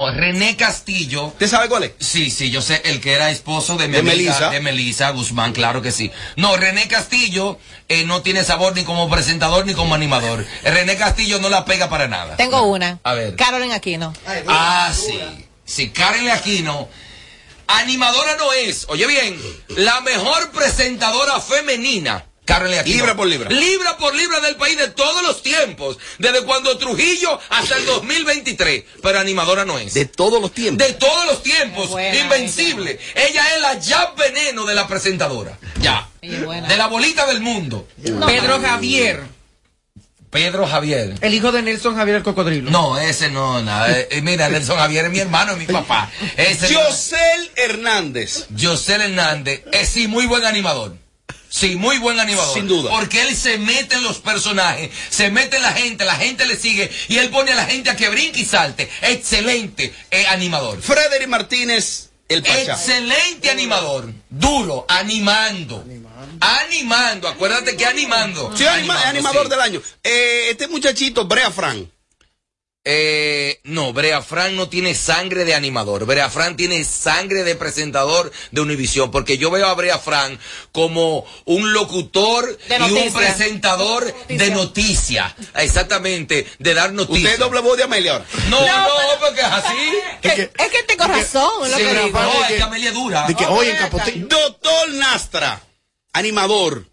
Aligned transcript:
René 0.00 0.56
Castillo. 0.56 1.26
¿Usted 1.26 1.48
sabe 1.48 1.68
cuál 1.68 1.82
es? 1.82 1.92
Sí, 1.98 2.30
sí, 2.30 2.50
yo 2.50 2.62
sé, 2.62 2.80
el 2.84 3.00
que 3.00 3.14
era 3.14 3.32
esposo 3.32 3.76
de, 3.76 3.88
mi 3.88 3.96
De 3.96 4.60
Melissa 4.60 5.10
Guzmán, 5.10 5.52
claro 5.52 5.82
que 5.82 5.90
sí. 5.90 6.12
No, 6.36 6.56
René 6.56 6.86
Castillo 6.86 7.58
eh, 7.88 8.04
no 8.04 8.22
tiene 8.22 8.44
sabor 8.44 8.76
ni 8.76 8.84
como 8.84 9.10
presentador 9.10 9.66
ni 9.66 9.74
como 9.74 9.96
animador. 9.96 10.46
René 10.62 10.96
Castillo 10.96 11.40
no 11.40 11.48
la 11.48 11.64
pega 11.64 11.90
para 11.90 12.06
nada. 12.06 12.36
Tengo 12.36 12.62
una. 12.62 13.00
A 13.02 13.14
ver. 13.14 13.34
Carolyn 13.34 13.72
Aquino. 13.72 14.14
Ah, 14.46 14.92
sí. 14.94 15.18
Sí, 15.64 15.90
Karen 15.90 16.30
Aquino. 16.30 16.88
Animadora 17.66 18.36
no 18.36 18.52
es, 18.52 18.86
oye 18.88 19.06
bien, 19.06 19.36
la 19.76 20.00
mejor 20.00 20.52
presentadora 20.52 21.40
femenina. 21.40 22.24
Aquino. 22.54 22.96
Libra 22.96 23.16
por 23.16 23.26
libra. 23.26 23.50
Libra 23.50 23.96
por 23.96 24.14
libra 24.14 24.40
del 24.40 24.56
país 24.56 24.76
de 24.76 24.88
todos 24.88 25.22
los 25.22 25.42
tiempos. 25.42 25.98
Desde 26.18 26.42
cuando 26.42 26.76
Trujillo 26.78 27.38
hasta 27.50 27.76
el 27.76 27.86
2023. 27.86 28.84
Pero 29.02 29.18
animadora 29.18 29.64
no 29.64 29.78
es. 29.78 29.94
De 29.94 30.06
todos 30.06 30.40
los 30.40 30.52
tiempos. 30.52 30.86
De 30.86 30.94
todos 30.94 31.26
los 31.26 31.42
tiempos. 31.42 31.88
buena 31.90 32.18
Invencible. 32.18 32.98
Ella 33.14 33.54
es 33.54 33.60
la 33.60 33.78
ya 33.78 34.12
veneno 34.16 34.64
de 34.64 34.74
la 34.74 34.86
presentadora. 34.88 35.58
Ya. 35.80 36.08
De 36.20 36.76
la 36.76 36.86
bolita 36.86 37.26
del 37.26 37.40
mundo. 37.40 37.86
Pedro 38.02 38.60
Javier, 38.60 39.22
Pedro 40.30 40.66
Javier. 40.66 41.14
el 41.22 41.34
hijo 41.34 41.52
de 41.52 41.62
Nelson 41.62 41.96
Javier 41.96 42.16
el 42.18 42.22
cocodrilo. 42.22 42.70
No, 42.70 42.98
ese 42.98 43.30
no, 43.30 43.62
nada. 43.62 43.98
Eh, 43.98 44.08
eh, 44.10 44.22
mira, 44.22 44.48
Nelson 44.48 44.76
Javier 44.76 45.06
es 45.06 45.10
mi 45.10 45.20
hermano, 45.20 45.52
es 45.52 45.58
mi 45.58 45.66
papá. 45.66 46.10
Ese 46.36 46.72
Yosel 46.72 47.50
Hernández. 47.56 48.46
José 48.58 48.94
Hernández 48.94 49.62
es 49.72 49.88
sí 49.88 50.06
muy 50.06 50.26
buen 50.26 50.44
animador. 50.44 50.96
Sí, 51.50 51.76
muy 51.76 51.98
buen 51.98 52.20
animador. 52.20 52.54
Sin 52.54 52.68
duda. 52.68 52.90
Porque 52.90 53.22
él 53.22 53.34
se 53.36 53.58
mete 53.58 53.94
en 53.96 54.02
los 54.02 54.18
personajes, 54.18 54.90
se 55.10 55.30
mete 55.30 55.56
en 55.56 55.62
la 55.62 55.72
gente, 55.72 56.04
la 56.04 56.16
gente 56.16 56.46
le 56.46 56.56
sigue 56.56 56.90
y 57.08 57.16
él 57.18 57.30
pone 57.30 57.52
a 57.52 57.54
la 57.54 57.64
gente 57.66 57.90
a 57.90 57.96
que 57.96 58.08
brinque 58.08 58.40
y 58.40 58.44
salte. 58.44 58.88
Excelente 59.02 59.92
eh, 60.10 60.26
animador. 60.26 60.80
Frederick 60.82 61.28
Martínez, 61.28 62.10
el 62.28 62.42
Pachá. 62.42 62.72
Excelente 62.72 63.50
animador. 63.50 64.12
Duro, 64.28 64.84
animando. 64.88 65.84
Animando, 66.40 67.28
acuérdate 67.28 67.76
que 67.76 67.86
animando. 67.86 68.54
Sí, 68.56 68.64
anima- 68.66 68.94
Animando, 68.94 69.08
animador 69.08 69.44
sí. 69.44 69.50
del 69.50 69.60
año. 69.60 69.82
Eh, 70.04 70.48
este 70.50 70.68
muchachito, 70.68 71.24
Brea 71.26 71.50
Fran. 71.50 71.90
Eh, 72.90 73.60
no, 73.64 73.92
Brea 73.92 74.22
Fran 74.22 74.56
no 74.56 74.70
tiene 74.70 74.94
sangre 74.94 75.44
de 75.44 75.54
animador. 75.54 76.06
Brea 76.06 76.30
Fran 76.30 76.56
tiene 76.56 76.82
sangre 76.84 77.44
de 77.44 77.54
presentador 77.54 78.32
de 78.50 78.62
Univisión. 78.62 79.10
Porque 79.10 79.36
yo 79.36 79.50
veo 79.50 79.66
a 79.66 79.74
Brea 79.74 79.98
Fran 79.98 80.38
como 80.72 81.26
un 81.44 81.74
locutor 81.74 82.56
De 82.66 82.78
y 82.78 82.90
un 82.92 83.12
presentador 83.12 84.10
de 84.28 84.50
noticias. 84.52 85.34
Exactamente, 85.56 86.46
de 86.58 86.72
dar 86.72 86.90
Usted 86.92 86.96
noticias. 87.08 87.32
es 87.34 87.38
doble 87.38 87.60
voz 87.60 87.76
de 87.76 87.82
Amelia 87.84 88.12
ahora. 88.12 88.24
No, 88.48 88.58
no, 88.66 89.20
porque 89.20 89.40
es 89.40 89.46
así. 89.46 89.76
Es 90.22 90.34
que, 90.34 90.42
es 90.58 90.70
que 90.70 90.82
tengo 90.84 91.04
razón. 91.04 91.70
lo 91.70 91.76
Sí, 91.76 91.82
que 91.84 91.94
digo. 92.04 92.18
no, 92.20 92.44
es 92.44 92.52
que 92.52 92.62
Amelia 92.62 92.88
es 92.88 92.94
dura. 92.94 93.26
De 93.26 93.34
que 93.34 93.44
hoy 93.44 93.68
en 93.68 93.76
Capotillo. 93.76 94.26
Doctor 94.28 94.92
Nastra, 94.94 95.60
animador. 96.14 96.86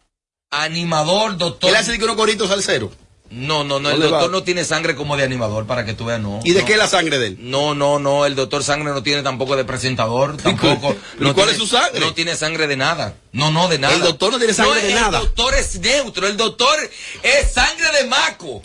Animador, 0.51 1.37
doctor. 1.37 1.69
Él 1.69 1.75
hace 1.77 1.93
de 1.93 1.99
que 1.99 2.03
unos 2.03 2.17
coritos 2.17 2.51
al 2.51 2.61
cero. 2.61 2.91
No, 3.35 3.63
no, 3.65 3.79
no, 3.81 3.89
el 3.89 3.95
¿Dónde 3.99 4.07
doctor 4.09 4.29
va? 4.29 4.31
no 4.31 4.43
tiene 4.43 4.63
sangre 4.63 4.95
como 4.95 5.17
de 5.17 5.23
animador, 5.23 5.67
para 5.67 5.83
que 5.85 5.93
tú 5.93 6.05
veas, 6.05 6.21
no. 6.21 6.39
¿Y 6.45 6.51
de 6.53 6.61
no. 6.61 6.65
qué 6.65 6.71
es 6.73 6.77
la 6.79 6.87
sangre 6.87 7.17
de 7.19 7.27
él? 7.27 7.37
No, 7.41 7.75
no, 7.75 7.99
no, 7.99 8.25
el 8.25 8.33
doctor 8.35 8.63
sangre 8.63 8.93
no 8.93 9.03
tiene 9.03 9.23
tampoco 9.23 9.55
de 9.57 9.65
presentador, 9.65 10.37
tampoco. 10.41 10.95
¿Y 11.19 11.23
no 11.23 11.33
cuál 11.33 11.47
tiene- 11.47 11.51
es 11.51 11.57
su 11.57 11.67
sangre? 11.67 11.99
No 11.99 12.13
tiene 12.13 12.35
sangre 12.35 12.67
de 12.67 12.77
nada. 12.77 13.15
No, 13.33 13.51
no, 13.51 13.67
de 13.67 13.77
nada. 13.77 13.93
El 13.93 14.01
doctor 14.01 14.31
no 14.31 14.37
tiene 14.37 14.53
sangre 14.53 14.81
de 14.81 14.87
el 14.89 14.95
nada. 14.95 15.19
doctor 15.19 15.53
es 15.55 15.79
neutro, 15.79 16.27
el 16.27 16.37
doctor 16.37 16.77
es 17.23 17.51
sangre 17.53 17.91
de 18.01 18.07
maco. 18.07 18.61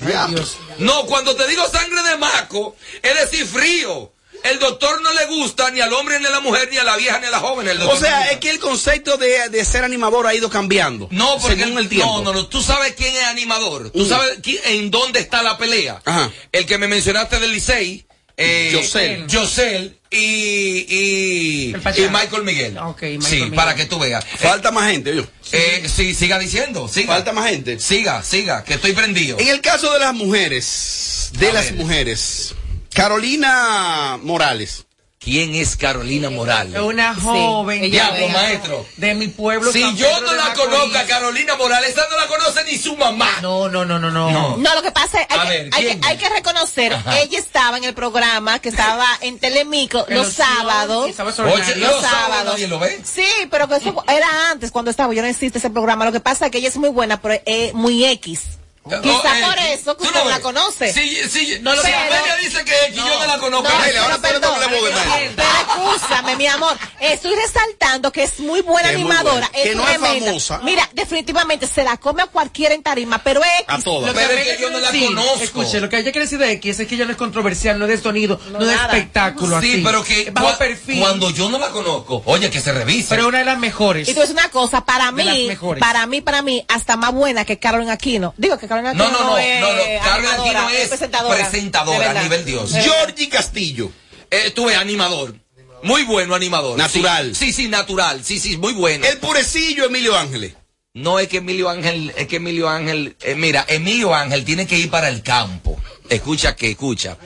No, 0.78 1.04
cuando 1.06 1.34
te 1.34 1.46
digo 1.48 1.66
sangre 1.68 2.02
de 2.08 2.16
maco, 2.18 2.76
es 3.02 3.20
decir, 3.20 3.46
frío. 3.46 4.12
El 4.44 4.58
doctor 4.58 5.00
no 5.02 5.12
le 5.12 5.26
gusta 5.26 5.70
ni 5.70 5.80
al 5.80 5.92
hombre, 5.92 6.18
ni 6.20 6.26
a 6.26 6.30
la 6.30 6.40
mujer, 6.40 6.68
ni 6.70 6.76
a 6.78 6.84
la 6.84 6.96
vieja, 6.96 7.18
ni 7.20 7.26
a 7.26 7.30
la 7.30 7.40
joven. 7.40 7.68
El 7.68 7.76
O 7.82 7.84
doctor 7.84 8.00
no 8.00 8.06
le 8.06 8.08
sea, 8.24 8.30
es 8.32 8.38
que 8.38 8.50
el 8.50 8.58
concepto 8.58 9.16
de, 9.16 9.48
de 9.50 9.64
ser 9.64 9.84
animador 9.84 10.26
ha 10.26 10.34
ido 10.34 10.48
cambiando. 10.50 11.08
No, 11.10 11.38
porque 11.40 11.56
según 11.62 11.78
el 11.78 11.88
tiempo. 11.88 12.06
No, 12.06 12.22
no, 12.22 12.32
no. 12.32 12.46
Tú 12.46 12.62
sabes 12.62 12.94
quién 12.96 13.14
es 13.14 13.22
animador. 13.24 13.90
Tú 13.90 14.00
Mm. 14.04 14.08
sabes 14.08 14.42
qui- 14.42 14.60
en 14.64 14.90
dónde 14.90 15.20
está 15.20 15.42
la 15.42 15.58
pelea. 15.58 16.00
Ajá. 16.04 16.30
El 16.52 16.66
que 16.66 16.78
me 16.78 16.88
mencionaste 16.88 17.38
del 17.38 17.52
Licey. 17.52 18.06
Eh, 18.42 18.70
Yosel. 18.72 19.26
Yosel 19.26 19.98
y, 20.10 20.86
y, 20.88 21.70
y 21.72 22.08
Michael 22.10 22.42
Miguel. 22.42 22.78
Ah, 22.78 22.88
ok, 22.88 23.02
Michael 23.02 23.22
sí, 23.22 23.34
Miguel. 23.36 23.52
para 23.54 23.74
que 23.74 23.84
tú 23.84 23.98
veas. 23.98 24.24
Falta 24.38 24.70
más 24.70 24.90
gente, 24.90 25.14
yo. 25.14 25.24
Eh, 25.52 25.86
sí, 25.94 26.14
siga 26.14 26.38
diciendo. 26.38 26.88
Siga. 26.88 27.14
Falta 27.14 27.32
más 27.32 27.50
gente. 27.50 27.78
Siga, 27.78 28.22
siga, 28.22 28.64
que 28.64 28.74
estoy 28.74 28.92
prendido. 28.94 29.38
En 29.38 29.48
el 29.48 29.60
caso 29.60 29.92
de 29.92 29.98
las 29.98 30.14
mujeres, 30.14 31.30
de 31.38 31.50
A 31.50 31.52
las 31.52 31.64
ver. 31.66 31.74
mujeres, 31.74 32.54
Carolina 32.94 34.18
Morales. 34.22 34.86
¿Quién 35.22 35.54
es 35.54 35.76
Carolina 35.76 36.28
Es 36.28 36.32
Morales? 36.34 36.80
una 36.80 37.14
joven 37.14 37.82
Diablo, 37.90 38.24
es- 38.26 38.32
maestro. 38.32 38.86
de 38.96 39.14
mi 39.14 39.28
pueblo. 39.28 39.70
Si 39.70 39.80
yo 39.94 40.08
no 40.22 40.32
la 40.32 40.54
conozco 40.54 40.96
a 40.96 41.04
Carolina 41.04 41.56
Morales, 41.56 41.90
esa 41.90 42.08
no 42.10 42.16
la 42.16 42.26
conoce 42.26 42.64
ni 42.64 42.78
su 42.78 42.96
mamá. 42.96 43.28
No, 43.42 43.68
no, 43.68 43.84
no, 43.84 43.98
no, 43.98 44.10
no. 44.10 44.30
No. 44.30 44.56
No, 44.56 44.74
lo 44.74 44.80
que 44.80 44.90
pasa 44.92 45.20
es 45.20 45.26
hay, 45.28 45.48
ver, 45.48 45.68
que, 45.70 45.76
hay, 45.76 45.84
que, 45.98 46.06
hay 46.06 46.16
que 46.16 46.28
reconocer, 46.30 46.94
Ajá. 46.94 47.18
ella 47.20 47.38
estaba 47.38 47.76
en 47.76 47.84
el 47.84 47.92
programa 47.92 48.60
que 48.60 48.70
estaba 48.70 49.06
en 49.20 49.38
Telemico 49.38 50.06
los 50.08 50.32
sábados. 50.32 51.04
Oye, 51.04 51.14
los 51.18 51.36
los 51.36 52.00
sábados 52.00 52.02
sábados. 52.02 52.52
nadie 52.54 52.68
lo 52.68 52.78
ve. 52.78 52.98
Sí, 53.04 53.26
pero 53.50 53.68
que 53.68 53.76
eso 53.76 54.02
era 54.08 54.50
antes, 54.50 54.70
cuando 54.70 54.90
estaba. 54.90 55.12
Yo 55.12 55.20
no 55.20 55.28
existe 55.28 55.58
ese 55.58 55.68
programa. 55.68 56.06
Lo 56.06 56.12
que 56.12 56.20
pasa 56.20 56.46
es 56.46 56.50
que 56.50 56.58
ella 56.58 56.68
es 56.68 56.78
muy 56.78 56.88
buena, 56.88 57.20
pero 57.20 57.38
es 57.44 57.74
muy 57.74 58.06
X. 58.06 58.40
Quizá 58.82 58.98
Oh, 59.02 59.34
eh, 59.34 59.42
por 59.44 59.58
eso 59.58 59.96
que 59.96 60.02
tú 60.04 60.08
usted 60.08 60.20
no 60.24 60.28
la 60.30 60.36
ves. 60.36 60.42
conoce. 60.42 60.92
Sí, 60.92 61.16
sí, 61.28 61.58
No 61.60 61.74
lo 61.76 61.82
si 61.82 61.92
Amelia 61.92 62.34
no. 62.36 62.42
dice 62.42 62.64
que 62.64 62.72
es, 62.72 62.86
que 62.88 62.94
yo 62.94 63.04
no 63.18 63.26
la 63.26 63.38
conozco. 63.38 63.68
No, 63.68 63.76
Amelia, 63.76 64.02
ahora 64.02 64.18
pero 64.22 64.40
no 64.40 64.48
perdón, 64.56 64.60
le 64.72 64.80
voy 64.80 64.88
de 64.90 64.96
más. 64.96 65.18
pero 65.36 65.92
escúchame, 65.98 66.36
mi 66.36 66.46
amor. 66.46 66.76
Estoy 66.98 67.34
resaltando 67.36 68.10
que 68.10 68.22
es 68.22 68.40
muy 68.40 68.62
buena 68.62 68.88
Que 68.88 68.94
es 68.96 69.00
muy 69.02 69.10
animadora. 69.12 69.48
Que 69.48 69.74
no 69.74 69.86
es 69.86 69.98
famosa. 69.98 70.60
Mira, 70.64 70.88
definitivamente 70.94 71.66
se 71.66 71.84
la 71.84 71.98
come 71.98 72.22
a 72.22 72.26
cualquiera 72.26 72.74
en 72.74 72.82
tarima, 72.82 73.22
pero 73.22 73.42
es 73.44 73.50
A 73.68 73.78
todas. 73.80 74.08
Lo 74.12 74.18
que 74.18 74.26
Pero 74.26 74.32
es 74.40 74.56
que 74.56 74.62
yo 74.62 74.70
no 74.70 74.80
la 74.80 74.90
quiere 74.90 75.06
decir- 75.06 75.16
conozco. 75.16 75.44
Escuche, 75.44 75.80
lo 75.80 75.88
que 75.90 75.96
ella 75.98 76.10
quiere 76.12 76.24
decir 76.24 76.38
de 76.38 76.50
X 76.52 76.80
es 76.80 76.88
que 76.88 76.94
ella 76.94 77.04
no 77.04 77.10
es 77.12 77.16
controversial, 77.18 77.78
no 77.78 77.84
es 77.84 77.90
de 77.90 77.98
sonido, 78.02 78.40
no, 78.50 78.58
No, 78.60 78.64
de 78.64 78.74
nada. 78.74 78.86
espectáculo. 78.96 79.60
Sí, 79.60 79.72
así. 79.74 79.82
pero 79.84 80.02
que 80.02 80.20
Es 80.22 80.32
bajo 80.32 80.48
cua- 80.48 80.58
perfil. 80.58 81.00
cuando 81.00 81.30
yo 81.30 81.50
no 81.50 81.58
la 81.58 81.68
conozco, 81.68 82.22
oye, 82.24 82.48
que 82.50 82.60
se 82.60 82.72
revise. 82.72 83.08
Pero 83.10 83.28
una 83.28 83.38
de 83.40 83.44
las 83.44 83.58
mejores. 83.58 84.08
Y 84.08 84.14
tú 84.14 84.22
es 84.22 84.30
una 84.30 84.48
cosa, 84.50 84.84
para 84.86 85.12
mí, 85.12 85.50
para 85.78 86.06
mí, 86.06 86.22
para 86.22 86.40
mí, 86.42 86.64
hasta 86.68 86.96
más 86.96 87.12
buena 87.12 87.44
que 87.44 87.58
Carolyn 87.58 87.90
Aquino. 87.90 88.32
Digo 88.38 88.56
que 88.58 88.69
Carolyn 88.70 88.86
Aquino 88.86 89.10
no, 89.10 89.18
no, 89.18 89.30
no, 89.30 89.38
es 89.38 89.60
no, 89.60 89.66
no. 89.66 89.82
Carmen 90.04 90.30
animadora, 90.30 90.62
Aquino 90.62 90.78
es 90.78 90.88
presentadora. 90.88 92.10
a 92.10 92.22
nivel 92.22 92.44
Dios. 92.44 92.72
Georgie 92.72 93.28
Castillo. 93.28 93.90
Eh, 94.30 94.52
tú 94.54 94.66
ves, 94.66 94.76
animador. 94.76 95.34
Muy 95.82 96.04
bueno 96.04 96.36
animador. 96.36 96.78
Natural. 96.78 97.34
Sí, 97.34 97.46
sí, 97.46 97.64
sí, 97.64 97.68
natural. 97.68 98.24
Sí, 98.24 98.38
sí, 98.38 98.58
muy 98.58 98.72
bueno. 98.74 99.04
El 99.04 99.18
purecillo 99.18 99.86
Emilio 99.86 100.16
Ángeles. 100.16 100.54
No 100.94 101.18
es 101.18 101.26
que 101.26 101.38
Emilio 101.38 101.68
Ángel, 101.68 102.12
es 102.16 102.28
que 102.28 102.36
Emilio 102.36 102.68
Ángel, 102.68 103.16
eh, 103.22 103.34
mira, 103.34 103.64
Emilio 103.68 104.14
Ángel 104.14 104.44
tiene 104.44 104.68
que 104.68 104.78
ir 104.78 104.88
para 104.88 105.08
el 105.08 105.24
campo. 105.24 105.76
Escucha 106.08 106.54
que 106.54 106.70
escucha. 106.70 107.16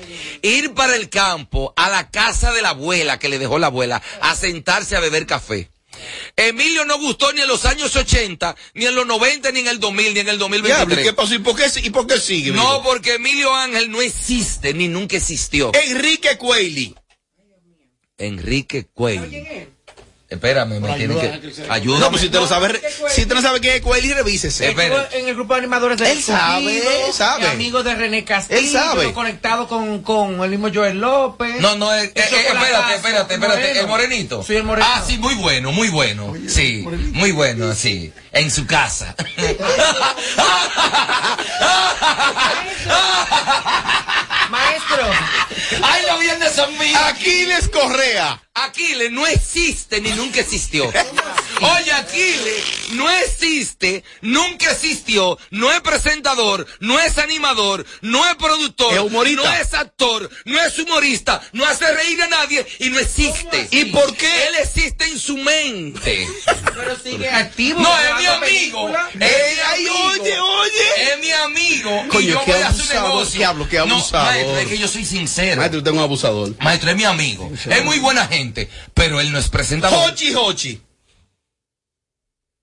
Ir 0.41 0.73
para 0.73 0.97
el 0.97 1.11
campo, 1.11 1.75
a 1.77 1.91
la 1.91 2.11
casa 2.11 2.53
de 2.53 2.63
la 2.63 2.71
abuela 2.71 3.19
que 3.19 3.29
le 3.29 3.39
dejó 3.39 3.59
la 3.59 3.67
abuela, 3.67 4.01
a 4.23 4.35
sentarse 4.35 4.97
a 4.97 5.01
beber 5.01 5.27
café. 5.27 5.69
Emilio 6.37 6.85
no 6.85 6.99
gustó 6.99 7.33
ni 7.33 7.41
en 7.41 7.49
los 7.49 7.65
años 7.65 7.95
80, 7.95 8.55
ni 8.75 8.87
en 8.87 8.95
los 8.95 9.07
90, 9.07 9.53
ni 9.53 9.61
en 9.61 9.69
el 9.69 9.81
2000, 9.81 10.15
ni 10.15 10.21
en 10.21 10.29
el 10.29 10.39
Diablo, 10.39 10.57
¿y 10.57 10.61
2023. 10.61 11.07
qué 11.07 11.13
pasó? 11.13 11.35
¿Y 11.35 11.39
por 11.39 11.57
qué, 11.57 11.67
y 11.83 11.91
por 11.91 12.07
qué 12.07 12.19
sigue? 12.19 12.53
No, 12.53 12.83
porque 12.83 13.15
Emilio 13.15 13.55
Ángel 13.55 13.91
no 13.91 14.01
existe, 14.01 14.75
ni 14.75 14.89
nunca 14.89 15.17
existió. 15.17 15.73
Enrique 15.75 16.37
Cueli. 16.39 16.95
Enrique 18.19 18.87
Cuello. 18.93 19.29
Espérame, 20.35 20.81
me 20.81 20.93
tiene 20.95 21.15
que. 21.15 21.65
Ayúdame. 21.69 22.01
No, 22.01 22.11
pues 22.11 22.21
si 22.21 22.27
usted 22.27 22.41
no 22.41 22.47
sabe, 22.47 22.81
si 23.09 23.23
usted 23.23 23.35
no 23.35 23.43
sabe 23.43 23.61
quién 23.61 23.77
es 23.77 23.83
Cueli, 23.83 24.13
revísese. 24.13 24.71
En 24.71 25.29
el 25.29 25.35
grupo 25.35 25.55
de 25.55 25.61
animadores 25.61 25.99
de 25.99 26.11
Él 26.11 26.23
sabe, 26.23 26.79
él 26.79 27.13
sabe. 27.13 27.47
Amigo 27.47 27.83
de 27.83 27.95
René 27.95 28.25
Castillo. 28.25 28.61
Él 28.61 28.69
sabe. 28.69 29.13
Conectado 29.13 29.69
con, 29.69 30.03
con 30.03 30.43
el 30.43 30.51
mismo 30.51 30.69
Joel 30.73 31.01
López. 31.01 31.61
No, 31.61 31.77
no, 31.77 31.93
eh, 31.95 32.05
eh, 32.05 32.13
eh, 32.15 32.23
espérate, 32.23 32.95
espérate, 32.95 33.35
espérate. 33.35 33.39
moreno. 33.39 33.81
El 33.81 33.87
morenito. 33.87 34.43
Sí, 34.43 34.57
el 34.57 34.65
moreno. 34.65 34.87
Ah, 34.89 35.03
sí, 35.07 35.19
muy 35.19 35.35
bueno, 35.35 35.73
muy 35.73 35.89
bueno. 35.89 36.35
Sí, 36.49 36.85
muy 37.13 37.33
bueno, 37.33 37.75
sí. 37.75 38.13
En 38.33 38.51
su 38.51 38.67
casa. 38.67 39.15
Maestro. 44.51 45.05
¡Ay, 45.83 46.03
lo 46.07 46.19
viene 46.19 46.49
son 46.51 46.77
míos! 46.79 46.99
Aquiles 47.05 47.69
Correa. 47.69 48.41
Aquiles 48.57 49.11
no 49.11 49.27
existe 49.27 50.01
ni 50.01 50.11
nunca 50.13 50.41
existió. 50.41 50.85
Oye, 51.61 51.93
Aquiles 51.93 52.65
no 52.93 53.11
existe, 53.11 54.05
nunca 54.21 54.71
existió, 54.71 55.37
no 55.51 55.73
es 55.73 55.81
presentador, 55.81 56.65
no 56.79 57.01
es 57.01 57.19
animador, 57.19 57.85
no 58.01 58.25
es 58.29 58.37
productor, 58.37 58.95
Es 58.95 59.01
humorista. 59.01 59.43
no 59.43 59.53
es 59.57 59.75
actor, 59.75 60.31
no 60.45 60.61
es 60.63 60.79
humorista, 60.79 61.41
no 61.53 61.65
hace 61.67 61.91
reír 61.95 62.23
a 62.23 62.29
nadie 62.29 62.65
y 62.79 62.91
no 62.91 62.99
existe. 63.01 63.67
¿Y 63.73 63.87
por 63.87 64.15
qué? 64.17 64.47
Él 64.49 64.55
existe 64.63 65.05
en 65.05 65.19
su 65.19 65.37
mente. 65.39 66.29
Pero 66.77 66.97
sigue 67.03 67.29
activo. 67.29 67.81
No, 67.81 67.93
es 67.99 68.17
mi 68.21 68.27
amigo. 68.27 68.89
Es 68.89 69.17
mi 69.17 69.25
Ay, 69.25 69.87
amigo. 69.89 70.07
oye, 70.23 70.39
oye. 70.41 71.13
Es 71.13 71.19
mi 71.21 71.33
amigo. 71.33 72.05
Coño, 72.09 72.21
y 72.21 72.27
yo 72.33 72.45
qué 72.45 72.53
voy 72.53 72.63
a 72.63 72.69
hacer 72.69 72.83
un 72.83 72.89
abusador, 72.91 73.09
negocio. 73.15 73.39
diablo, 73.39 73.69
qué 73.69 73.77
No, 73.79 73.83
abusador. 73.97 74.27
maestro, 74.27 74.59
es 74.59 74.67
que 74.69 74.79
yo 74.79 74.87
soy 74.89 75.05
sincero. 75.05 75.54
Maestro, 75.57 75.79
usted 75.79 75.91
es 75.91 75.97
un 75.97 76.03
abusador. 76.03 76.55
Maestro, 76.61 76.91
es 76.91 76.97
mi 76.97 77.05
amigo. 77.05 77.51
Es 77.55 77.85
muy 77.85 77.99
buena 77.99 78.27
gente, 78.27 78.69
pero 78.95 79.21
él 79.21 79.33
no 79.33 79.39
es 79.39 79.49
presentador. 79.49 80.11
Hochi 80.11 80.35
Hochi. 80.35 80.81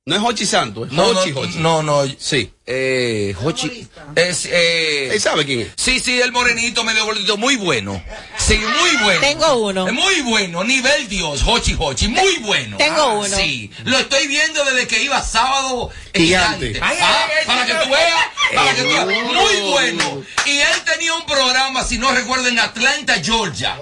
No 0.05 0.15
es 0.15 0.21
Hochi 0.23 0.45
Santo, 0.45 0.85
es 0.85 0.91
No, 0.91 1.05
Hochi 1.07 1.31
no, 1.31 1.39
Hochi. 1.41 1.57
no, 1.59 1.83
no. 1.83 2.03
Sí. 2.17 2.51
Eh, 2.73 3.35
Hochi. 3.43 3.85
Es, 4.15 4.45
eh, 4.49 5.09
¿Él 5.13 5.19
sabe 5.21 5.45
quién 5.45 5.59
es? 5.61 5.67
Sí, 5.75 5.99
sí, 5.99 6.21
el 6.21 6.31
morenito, 6.31 6.85
medio 6.85 7.03
gordito, 7.03 7.35
muy 7.35 7.57
bueno. 7.57 8.01
Sí, 8.37 8.57
muy 8.57 9.03
bueno. 9.03 9.19
Tengo 9.19 9.55
uno. 9.67 9.87
Es 9.87 9.93
Muy 9.93 10.21
bueno, 10.21 10.63
nivel 10.63 11.09
Dios, 11.09 11.43
Hochi 11.45 11.75
Hochi, 11.77 12.07
muy 12.07 12.37
bueno. 12.37 12.77
Tengo 12.77 13.01
Ah, 13.01 13.13
uno. 13.13 13.35
Sí, 13.37 13.69
lo 13.83 13.97
estoy 13.97 14.25
viendo 14.27 14.63
desde 14.63 14.87
que 14.87 15.03
iba 15.03 15.21
sábado 15.21 15.89
Gigante. 16.13 16.79
Ah, 16.81 17.27
para 17.45 17.65
que 17.65 17.73
tú 17.73 17.89
veas, 17.89 18.25
para 18.55 18.73
que 18.73 18.81
tú 18.83 18.87
veas. 18.87 19.05
Muy 19.05 19.69
bueno. 19.71 20.23
Y 20.45 20.57
él 20.59 20.81
tenía 20.85 21.13
un 21.13 21.25
programa, 21.25 21.83
si 21.83 21.97
no 21.97 22.11
recuerdo, 22.13 22.47
en 22.47 22.59
Atlanta, 22.59 23.15
Georgia. 23.21 23.77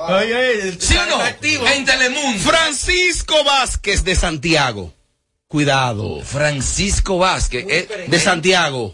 ¿Sí 0.80 0.96
o 0.98 1.06
no? 1.06 1.22
En 1.68 1.86
Telemundo. 1.86 2.40
Francisco 2.44 3.44
Vázquez 3.44 4.04
de 4.04 4.16
Santiago. 4.16 4.94
Cuidado. 5.52 6.22
Francisco 6.22 7.18
Vázquez. 7.18 7.66
eh, 7.68 8.06
De 8.08 8.20
Santiago. 8.20 8.94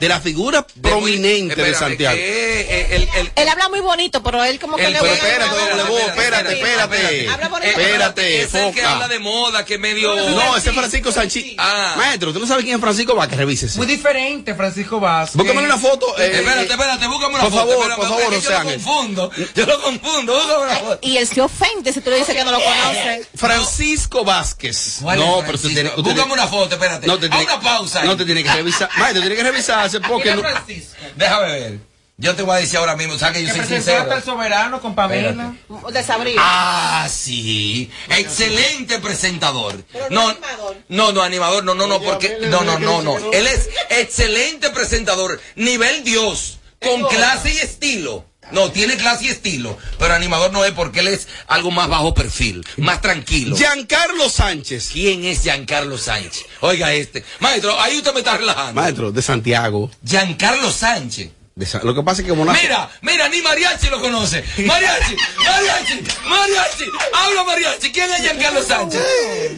De 0.00 0.08
la 0.08 0.20
figura 0.20 0.66
prominente 0.82 1.54
de 1.54 1.62
Espérame, 1.70 1.78
Santiago. 1.78 2.16
que, 2.16 2.60
eh, 2.60 2.96
el- 2.96 3.08
el- 3.16 3.32
Él 3.36 3.48
habla 3.48 3.68
muy 3.68 3.80
bonito, 3.80 4.22
pero 4.22 4.42
él 4.42 4.58
como 4.58 4.76
que 4.76 4.86
El- 4.86 4.92
le 4.94 4.98
pero 5.00 5.12
espérate, 5.12 5.56
espérate, 6.08 6.52
espérate. 6.54 7.70
Espérate, 7.70 8.42
es 8.42 8.54
el 8.54 8.72
que 8.72 8.80
foca. 8.80 8.92
habla 8.92 9.08
de 9.08 9.18
moda, 9.18 9.64
que 9.64 9.78
medio... 9.78 10.14
No, 10.30 10.56
ese 10.56 10.70
es 10.70 10.74
Francisco 10.74 11.12
Sanchi. 11.12 11.54
Ah. 11.58 11.94
Maestro, 11.96 12.32
¿tú 12.32 12.40
no 12.40 12.46
sabes 12.46 12.64
quién 12.64 12.76
es 12.76 12.80
Francisco 12.80 13.14
Vázquez? 13.14 13.38
Revísese. 13.38 13.76
Muy 13.78 13.86
diferente, 13.86 14.54
Francisco 14.54 14.98
Vázquez. 15.00 15.36
Búscame 15.36 15.64
una 15.64 15.76
foto. 15.76 16.06
eh, 16.18 16.30
espérate, 16.34 16.62
eh, 16.62 16.68
espérate, 16.70 17.06
búscame 17.06 17.34
una 17.34 17.42
por 17.44 17.52
foto. 17.52 17.66
favor, 17.68 17.94
por 17.96 18.08
favor, 18.08 18.28
que 18.30 18.36
José 18.36 18.48
yo 18.50 18.58
lo 18.58 18.64
confundo. 18.64 19.30
Yo 19.54 19.66
lo 19.66 19.82
confundo, 19.82 20.34
búscame 20.34 20.64
una 20.64 20.76
foto. 20.76 20.98
Y 21.02 21.16
él 21.18 21.26
se 21.28 21.40
ofende 21.40 21.92
si 21.92 22.00
tú 22.00 22.10
le 22.10 22.16
dices 22.16 22.34
que 22.34 22.44
no 22.44 22.50
lo 22.52 22.60
conoce. 22.62 23.26
Francisco 23.36 24.24
Vázquez. 24.24 24.98
¿Cuál 25.02 25.18
es 25.20 25.24
No, 25.26 25.32
pero 25.40 25.46
Francisco? 25.58 25.68
usted 25.68 25.74
tiene. 25.82 25.90
usted 25.90 26.02
Búscame 26.12 26.32
una 26.32 26.46
foto, 26.46 26.74
espérate. 26.74 27.06
No 27.06 27.18
te 27.18 27.26
una 27.26 27.60
pausa. 27.60 28.04
No 28.04 28.16
te 28.16 28.24
tiene 28.24 28.42
que 28.42 28.52
revisar. 28.52 28.88
Maestro, 28.96 29.20
tiene 29.20 29.36
que 29.36 29.42
revisarse 29.42 29.89
porque 29.98 30.32
¿Quién 30.32 30.42
no. 30.42 30.48
Déjame 31.16 31.52
ver. 31.52 31.78
Yo 32.18 32.36
te 32.36 32.42
voy 32.42 32.54
a 32.56 32.58
decir 32.60 32.78
ahora 32.78 32.96
mismo, 32.96 33.16
¿sabes 33.16 33.38
que 33.38 33.46
yo 33.46 33.54
soy 33.54 33.64
sincero? 33.64 34.12
el 34.14 34.22
soberano 34.22 34.82
con 34.82 34.94
Pamela. 34.94 35.54
De 35.90 36.02
Sabrina. 36.02 36.38
Ah, 36.44 37.08
sí. 37.10 37.90
Excelente 38.10 38.98
presentador. 38.98 39.82
Pero 39.90 40.10
no 40.10 40.24
No, 40.24 40.28
animador. 40.28 40.76
no, 40.90 41.12
no, 41.12 41.22
animador, 41.22 41.64
no, 41.64 41.74
no, 41.74 41.86
no, 41.86 41.98
porque, 42.02 42.36
no, 42.42 42.62
no, 42.62 42.78
no, 42.78 43.00
no. 43.00 43.16
Él 43.32 43.46
es 43.46 43.70
excelente 43.88 44.68
presentador, 44.68 45.40
nivel 45.56 46.04
Dios, 46.04 46.58
con 46.82 47.02
clase 47.08 47.54
y 47.54 47.56
estilo. 47.56 48.26
No, 48.52 48.70
tiene 48.70 48.96
clase 48.96 49.26
y 49.26 49.28
estilo, 49.28 49.78
pero 49.98 50.14
animador 50.14 50.52
no 50.52 50.64
es 50.64 50.72
porque 50.72 51.00
él 51.00 51.08
es 51.08 51.28
algo 51.46 51.70
más 51.70 51.88
bajo 51.88 52.14
perfil, 52.14 52.64
más 52.76 53.00
tranquilo. 53.00 53.56
Giancarlo 53.56 54.28
Sánchez. 54.28 54.90
¿Quién 54.92 55.24
es 55.24 55.42
Giancarlo 55.42 55.98
Sánchez? 55.98 56.46
Oiga 56.60 56.92
este. 56.92 57.24
Maestro, 57.40 57.78
ahí 57.80 57.98
usted 57.98 58.12
me 58.12 58.20
está 58.20 58.36
relajando. 58.36 58.80
Maestro, 58.80 59.12
de 59.12 59.22
Santiago. 59.22 59.90
Giancarlo 60.04 60.70
Sánchez. 60.70 61.30
Lo 61.82 61.94
que 61.94 62.02
pasa 62.02 62.20
es 62.20 62.24
que 62.24 62.30
como 62.30 62.42
una- 62.42 62.52
Mira, 62.54 62.90
mira, 63.02 63.28
ni 63.28 63.40
Mariachi 63.42 63.88
lo 63.88 64.00
conoce. 64.00 64.42
Mariachi, 64.66 65.16
Mariachi, 65.44 66.04
Mariachi. 66.28 66.84
Habla 67.12 67.44
Mariachi. 67.44 67.92
¿Quién 67.92 68.10
es 68.12 68.20
Giancarlo 68.22 68.62
Sánchez? 68.62 69.00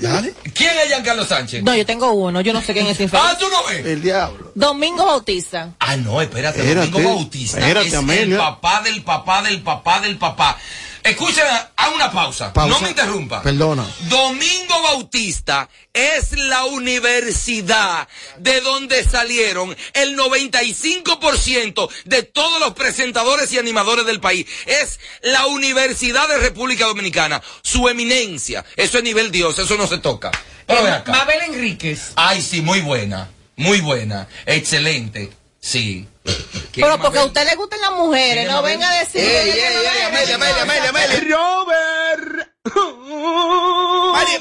Dale. 0.01 0.35
¿Quién 0.55 0.79
es 0.79 0.89
Giancarlo 0.89 1.25
Sánchez? 1.25 1.63
No, 1.63 1.75
yo 1.75 1.87
tengo 1.87 2.13
uno, 2.13 2.41
yo 2.41 2.53
no 2.53 2.61
sé 2.63 2.73
quién 2.73 2.87
es 2.87 2.99
infeliz. 3.01 3.25
Ah, 3.25 3.37
tú 3.39 3.47
no 3.49 3.65
ves. 3.65 3.85
El 3.87 4.03
diablo. 4.03 4.53
Domingo 4.55 5.07
Bautista. 5.07 5.71
Ah, 5.79 5.97
no, 5.97 6.21
espérate, 6.21 6.61
Espérate, 6.61 6.91
Domingo 6.91 7.15
Bautista. 7.15 7.59
espérate, 7.59 7.89
es 7.89 7.95
el 7.95 8.37
papá 8.37 8.83
del 8.83 9.03
papá 9.03 9.43
del 9.43 9.63
papá 9.63 10.01
del 10.01 10.17
papá. 10.19 10.59
Escúchame, 11.05 11.51
haz 11.77 11.95
una 11.95 12.11
pausa. 12.13 12.53
Pausa. 12.53 12.75
No 12.75 12.81
me 12.81 12.91
interrumpa. 12.91 13.43
Perdona. 13.43 13.87
Domingo 14.09 14.83
Bautista 14.83 15.69
es 15.93 16.33
la 16.33 16.65
universidad 16.65 18.09
de 18.39 18.61
donde 18.61 19.03
salieron 19.05 19.77
el 19.95 20.17
95% 20.17 21.91
de 22.05 22.23
todos 22.23 22.61
los 22.61 22.75
presentadores 22.75 23.53
y 23.53 23.59
animadores 23.59 24.07
del 24.07 24.21
país. 24.21 24.47
Es 24.67 25.01
la 25.23 25.47
Universidad 25.47 26.29
de 26.29 26.39
República 26.39 26.87
Dominicana. 26.87 27.43
Su 27.63 27.89
eminencia. 27.89 28.65
Eso 28.77 28.99
es 28.99 29.05
nivel 29.05 29.33
Dios, 29.33 29.59
eso 29.59 29.77
no 29.77 29.87
se 29.87 29.99
toca. 29.99 30.31
Pero 30.67 30.87
acá. 30.87 31.13
Mabel 31.13 31.41
Enríquez. 31.49 32.13
Ay, 32.17 32.41
sí, 32.41 32.61
muy 32.63 32.81
buena. 32.81 33.29
Muy 33.57 33.81
buena. 33.81 34.29
Excelente. 34.47 35.31
Sí. 35.63 36.07
¿Quién 36.73 36.87
Pero 36.87 37.01
porque 37.01 37.19
a 37.19 37.25
usted 37.25 37.47
le 37.47 37.55
gustan 37.55 37.81
las 37.81 37.93
mujeres, 37.93 38.47
no 38.47 38.63
venga 38.63 38.91
a 38.91 38.99
decir. 39.01 39.23
Ey, 39.23 39.51
ey, 39.51 39.59
ey, 39.59 40.03
Amelia, 40.03 40.35
Amelia, 40.35 40.63
Amelia, 40.63 40.89
Amelia. 40.91 41.37
Robert. 41.37 42.53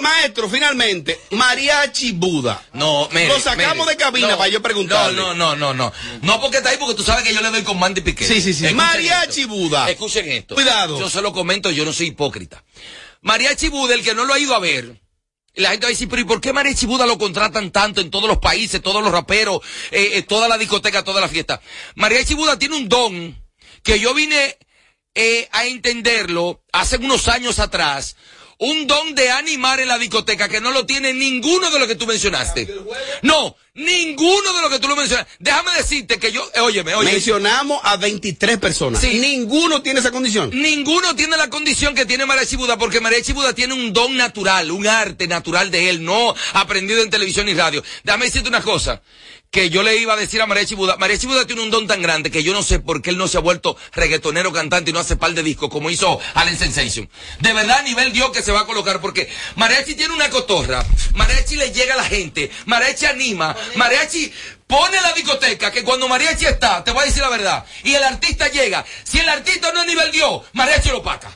Maestro, 0.01 0.49
finalmente, 0.49 1.19
Mariachi 1.31 2.11
Buda. 2.13 2.61
No, 2.73 3.07
mire, 3.11 3.27
Lo 3.27 3.39
sacamos 3.39 3.87
de 3.87 3.95
cabina 3.95 4.37
para 4.37 4.49
yo 4.49 4.61
preguntarle. 4.61 5.15
No, 5.15 5.33
no, 5.33 5.55
no, 5.55 5.73
no, 5.73 5.73
no. 5.73 5.93
No 6.21 6.41
porque 6.41 6.57
está 6.57 6.69
ahí 6.69 6.77
porque 6.77 6.95
tú 6.95 7.03
sabes 7.03 7.23
que 7.23 7.33
yo 7.33 7.41
le 7.41 7.49
doy 7.49 7.63
con 7.63 7.79
Mandy 7.79 8.01
Piquet. 8.01 8.27
Sí, 8.27 8.41
sí, 8.41 8.53
sí. 8.53 8.73
Mariachi. 8.73 9.45
Buda. 9.45 9.89
Escuchen 9.89 10.29
esto. 10.31 10.55
Cuidado. 10.55 10.99
Yo 10.99 11.09
se 11.09 11.21
lo 11.21 11.33
comento, 11.33 11.71
yo 11.71 11.85
no 11.85 11.93
soy 11.93 12.07
hipócrita. 12.07 12.63
Mariachi 13.21 13.69
Buda, 13.69 13.93
el 13.93 14.03
que 14.03 14.15
no 14.15 14.25
lo 14.25 14.33
ha 14.33 14.39
ido 14.39 14.55
a 14.55 14.59
ver. 14.59 15.00
La 15.55 15.71
gente 15.71 15.85
va 15.85 15.89
a 15.89 15.91
decir, 15.91 16.07
pero 16.07 16.21
¿y 16.21 16.25
por 16.25 16.39
qué 16.39 16.53
Mariachi 16.53 16.85
Buda 16.85 17.05
lo 17.05 17.17
contratan 17.17 17.71
tanto 17.71 17.99
en 17.99 18.09
todos 18.09 18.27
los 18.27 18.37
países, 18.37 18.81
todos 18.81 19.03
los 19.03 19.11
raperos, 19.11 19.59
eh, 19.91 20.11
eh, 20.13 20.21
toda 20.23 20.47
la 20.47 20.57
discoteca, 20.57 21.03
toda 21.03 21.19
la 21.19 21.27
fiesta? 21.27 21.61
Mariachi 21.95 22.35
Buda 22.35 22.57
tiene 22.57 22.77
un 22.77 22.87
don 22.87 23.37
que 23.83 23.99
yo 23.99 24.13
vine 24.13 24.57
eh, 25.13 25.49
a 25.51 25.65
entenderlo 25.65 26.63
hace 26.71 26.97
unos 26.97 27.27
años 27.27 27.59
atrás. 27.59 28.15
Un 28.59 28.85
don 28.85 29.15
de 29.15 29.31
animar 29.31 29.79
en 29.79 29.87
la 29.87 29.97
discoteca 29.97 30.47
que 30.47 30.61
no 30.61 30.71
lo 30.71 30.85
tiene 30.85 31.13
ninguno 31.13 31.71
de 31.71 31.79
los 31.79 31.87
que 31.87 31.95
tú 31.95 32.05
mencionaste. 32.05 32.71
No, 33.23 33.55
ninguno 33.73 34.53
de 34.53 34.61
los 34.61 34.69
que 34.69 34.79
tú 34.79 34.80
lo. 34.95 35.27
Déjame 35.39 35.73
decirte 35.77 36.17
que 36.19 36.31
yo, 36.31 36.47
eh, 36.53 36.59
óyeme, 36.59 36.93
óyeme. 36.95 37.13
Mencionamos 37.13 37.79
a 37.83 37.97
23 37.97 38.57
personas. 38.57 39.01
Sí. 39.01 39.19
Ninguno 39.19 39.81
tiene 39.81 39.99
esa 39.99 40.11
condición. 40.11 40.49
Ninguno 40.53 41.15
tiene 41.15 41.37
la 41.37 41.49
condición 41.49 41.95
que 41.95 42.05
tiene 42.05 42.25
Mariachi 42.25 42.55
Buda, 42.55 42.77
porque 42.77 43.01
Mariachi 43.01 43.33
Buda 43.33 43.53
tiene 43.53 43.73
un 43.73 43.93
don 43.93 44.15
natural, 44.17 44.71
un 44.71 44.87
arte 44.87 45.27
natural 45.27 45.71
de 45.71 45.89
él, 45.89 46.03
no 46.03 46.35
aprendido 46.53 47.01
en 47.01 47.09
televisión 47.09 47.47
y 47.49 47.53
radio. 47.53 47.83
Déjame 48.03 48.25
decirte 48.25 48.49
una 48.49 48.61
cosa, 48.61 49.01
que 49.51 49.69
yo 49.69 49.83
le 49.83 49.97
iba 49.97 50.13
a 50.13 50.17
decir 50.17 50.41
a 50.41 50.45
Mariachi 50.45 50.75
Buda. 50.75 50.95
Buda 50.95 51.45
tiene 51.45 51.61
un 51.61 51.69
don 51.69 51.85
tan 51.85 52.01
grande 52.01 52.31
que 52.31 52.41
yo 52.41 52.53
no 52.53 52.63
sé 52.63 52.79
por 52.79 53.01
qué 53.01 53.09
él 53.09 53.17
no 53.17 53.27
se 53.27 53.37
ha 53.37 53.41
vuelto 53.41 53.77
reggaetonero 53.91 54.53
cantante 54.53 54.91
y 54.91 54.93
no 54.93 54.99
hace 54.99 55.17
par 55.17 55.33
de 55.33 55.43
discos 55.43 55.69
como 55.69 55.89
hizo 55.89 56.19
Allen 56.35 56.57
Sensation. 56.57 57.09
De 57.41 57.51
verdad, 57.51 57.79
a 57.79 57.83
nivel 57.83 58.13
Dios 58.13 58.31
que 58.31 58.41
se 58.41 58.53
va 58.53 58.61
a 58.61 58.65
colocar, 58.65 59.01
porque 59.01 59.29
Mariachi 59.57 59.95
tiene 59.95 60.13
una 60.13 60.29
cotorra, 60.29 60.85
Mariachi 61.15 61.57
le 61.57 61.71
llega 61.71 61.95
a 61.95 61.97
la 61.97 62.05
gente, 62.05 62.49
Mariachi 62.65 63.05
anima, 63.05 63.55
Mariachi 63.75 64.31
pone 64.71 65.01
la 65.01 65.11
discoteca 65.11 65.69
que 65.69 65.83
cuando 65.83 66.07
Mariachi 66.07 66.45
está, 66.45 66.81
te 66.81 66.91
voy 66.91 67.03
a 67.03 67.05
decir 67.05 67.21
la 67.21 67.27
verdad, 67.27 67.65
y 67.83 67.93
el 67.93 68.03
artista 68.03 68.47
llega, 68.47 68.85
si 69.03 69.19
el 69.19 69.27
artista 69.27 69.73
no 69.73 69.81
es 69.81 69.87
nivel 69.87 70.11
Dios, 70.13 70.43
Mariachi 70.53 70.89
lo 70.89 71.03
paca. 71.03 71.29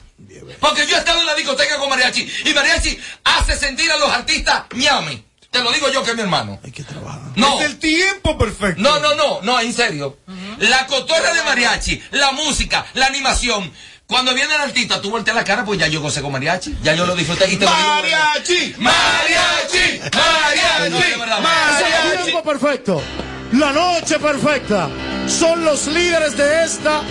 Porque 0.62 0.88
yo 0.88 0.96
he 0.96 1.00
estado 1.00 1.20
en 1.20 1.26
la 1.26 1.36
discoteca 1.36 1.78
con 1.78 1.90
Mariachi 1.90 2.26
y 2.46 2.54
Mariachi 2.54 2.98
hace 3.26 3.58
sentir 3.58 3.92
a 3.92 3.98
los 3.98 4.10
artistas 4.10 4.64
ñame. 4.74 5.26
Te 5.52 5.62
lo 5.62 5.72
digo 5.72 5.90
yo 5.90 6.04
que 6.04 6.12
es 6.12 6.16
mi 6.16 6.22
hermano. 6.22 6.60
Hay 6.64 6.72
que 6.72 6.84
trabajar. 6.84 7.22
No. 7.36 7.60
Es 7.60 7.66
el 7.66 7.80
tiempo 7.80 8.38
perfecto. 8.38 8.82
No, 8.82 9.00
no, 9.00 9.16
no, 9.16 9.42
no, 9.42 9.60
en 9.60 9.74
serio. 9.74 10.18
La 10.60 10.88
cotorra 10.88 11.34
de 11.34 11.44
mariachi, 11.44 12.02
la 12.12 12.32
música, 12.32 12.86
la 12.94 13.08
animación. 13.08 13.72
Cuando 14.08 14.36
viene 14.36 14.54
el 14.54 14.62
artista, 14.62 15.02
tú 15.02 15.10
volteas 15.10 15.36
la 15.36 15.44
cara, 15.44 15.66
pues 15.66 15.80
ya 15.80 15.88
yo 15.88 16.00
gocé 16.00 16.22
con 16.22 16.32
mariachi. 16.32 16.78
Ya 16.84 16.94
yo 16.94 17.08
lo 17.08 17.16
disfruté 17.16 17.52
y 17.52 17.56
te 17.58 17.66
lo 17.66 17.72
digo. 17.72 17.90
Mariachi. 17.90 18.76
Mariachi, 18.78 20.00
mariachi, 20.14 20.90
Mariachi. 20.92 21.12
de 21.12 21.18
verdad. 21.18 21.40
Es 21.80 22.14
el 22.20 22.24
tiempo 22.24 22.44
perfecto. 22.44 23.02
La 23.54 23.72
noche 23.72 24.20
perfecta. 24.20 24.90
Son 25.28 25.66
los 25.66 25.88
líderes 25.88 26.38
de 26.38 26.66
esta 26.66 27.02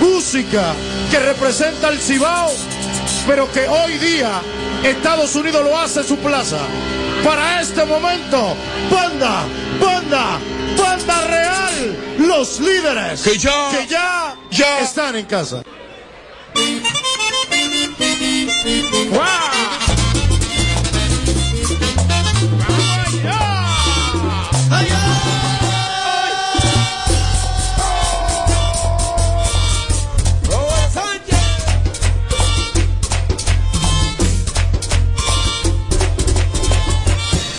música 0.00 0.74
que 1.10 1.20
representa 1.20 1.88
el 1.88 2.00
Cibao, 2.00 2.50
pero 3.26 3.50
que 3.52 3.68
hoy 3.68 3.96
día 3.98 4.42
Estados 4.82 5.36
Unidos 5.36 5.64
lo 5.64 5.78
hace 5.78 6.02
su 6.02 6.18
plaza. 6.18 6.58
Para 7.26 7.60
este 7.60 7.84
momento, 7.84 8.56
banda, 8.88 9.42
banda, 9.80 10.38
banda 10.78 11.20
real, 11.26 11.96
los 12.18 12.60
líderes 12.60 13.22
Que 13.22 13.36
ya- 13.36 13.68
que 13.72 13.86
ya, 13.88 14.36
ya- 14.50 14.78
están 14.80 15.16
en 15.16 15.26
casa. 15.26 15.62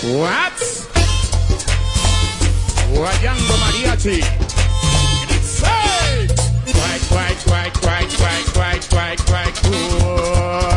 What? 0.07 0.53
Wajambo 2.95 3.57
mariachi. 3.57 4.23
Right, 6.73 7.11
right, 7.11 7.45
right, 7.47 7.83
right, 7.83 8.19
right, 8.19 8.55
right, 8.55 8.93
right, 8.93 9.29
right, 9.29 9.61
right. 9.69 10.76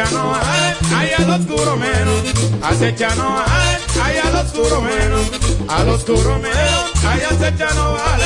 acechano, 0.00 0.34
ay, 0.34 0.74
ay, 0.96 1.10
al 1.18 1.30
oscuro 1.30 1.76
menos, 1.76 2.22
acechano, 2.62 3.44
ay, 3.46 3.76
ay, 4.02 4.18
al 4.18 4.34
oscuro 4.36 4.80
menos, 4.80 5.30
al 5.68 5.88
oscuro 5.90 6.38
menos, 6.38 6.90
ay, 7.06 7.20
acechano, 7.30 7.92
vale, 7.92 8.24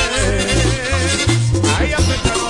ay, 1.79 1.93
acechano, 1.93 2.45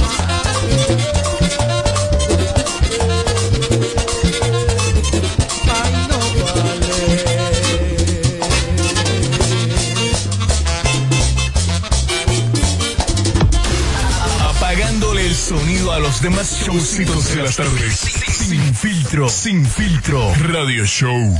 Apagándole 14.50 15.26
el 15.26 15.34
sonido 15.34 15.92
a 15.92 15.98
los 15.98 16.20
demás 16.20 16.50
showcitos 16.64 17.34
de 17.34 17.42
las 17.42 17.56
tardes. 17.56 18.24
Sin 18.48 18.74
fin 18.74 18.93
filtro, 19.14 19.28
sin 19.28 19.64
filtro. 19.64 20.32
Radio 20.48 20.84
Show. 20.84 21.38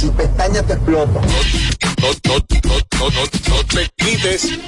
Tu 0.00 0.10
pestaña 0.14 0.62
te 0.62 0.72
explota. 0.72 1.20
No, 1.20 2.08
no, 2.24 2.38
no, 2.38 2.78
no, 2.98 3.10
no, 3.10 3.54
no 3.54 3.64
te 3.66 3.90
quites. 3.96 4.58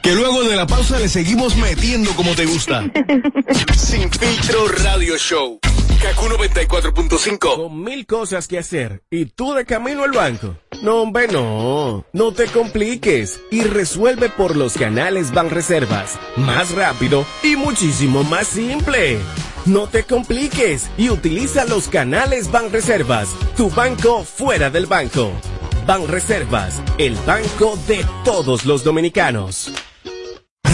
Que 0.00 0.14
luego 0.14 0.44
de 0.44 0.54
la 0.54 0.66
pausa 0.66 1.00
le 1.00 1.08
seguimos 1.08 1.56
metiendo 1.56 2.12
como 2.12 2.36
te 2.36 2.46
gusta. 2.46 2.84
Sin 3.76 4.08
filtro 4.12 4.68
Radio 4.68 5.16
Show. 5.18 5.58
Kaku 6.00 6.26
94.5. 6.26 7.56
Con 7.56 7.82
mil 7.82 8.06
cosas 8.06 8.46
que 8.46 8.58
hacer 8.58 9.02
y 9.10 9.26
tú 9.26 9.52
de 9.52 9.64
camino 9.64 10.04
al 10.04 10.12
banco. 10.12 10.56
No, 10.82 11.02
hombre, 11.02 11.28
no. 11.28 12.06
No 12.14 12.32
te 12.32 12.46
compliques 12.46 13.38
y 13.50 13.62
resuelve 13.64 14.30
por 14.30 14.56
los 14.56 14.74
canales 14.74 15.30
Banreservas. 15.32 16.18
Más 16.36 16.74
rápido 16.74 17.26
y 17.42 17.54
muchísimo 17.56 18.24
más 18.24 18.46
simple. 18.46 19.18
No 19.66 19.88
te 19.88 20.04
compliques 20.04 20.88
y 20.96 21.10
utiliza 21.10 21.66
los 21.66 21.88
canales 21.88 22.50
Banreservas. 22.50 23.28
Tu 23.58 23.68
banco 23.68 24.24
fuera 24.24 24.70
del 24.70 24.86
banco. 24.86 25.30
Banreservas, 25.86 26.80
el 26.96 27.14
banco 27.26 27.78
de 27.86 28.06
todos 28.24 28.64
los 28.64 28.82
dominicanos. 28.82 29.70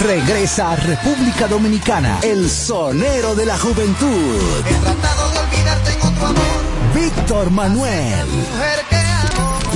Regresa 0.04 0.70
a 0.72 0.76
República 0.76 1.48
Dominicana, 1.48 2.20
el 2.22 2.48
sonero 2.48 3.34
de 3.34 3.46
la 3.46 3.58
juventud. 3.58 4.62
He 4.68 4.74
tratado 4.74 5.30
de 5.32 5.38
olvidarte 5.38 5.92
en 5.92 6.02
otro 6.02 6.26
amor. 6.26 6.94
Víctor 6.94 7.50
Manuel. 7.50 8.26
Mujer 8.26 8.84
que 8.88 8.96
amo. 8.96 9.05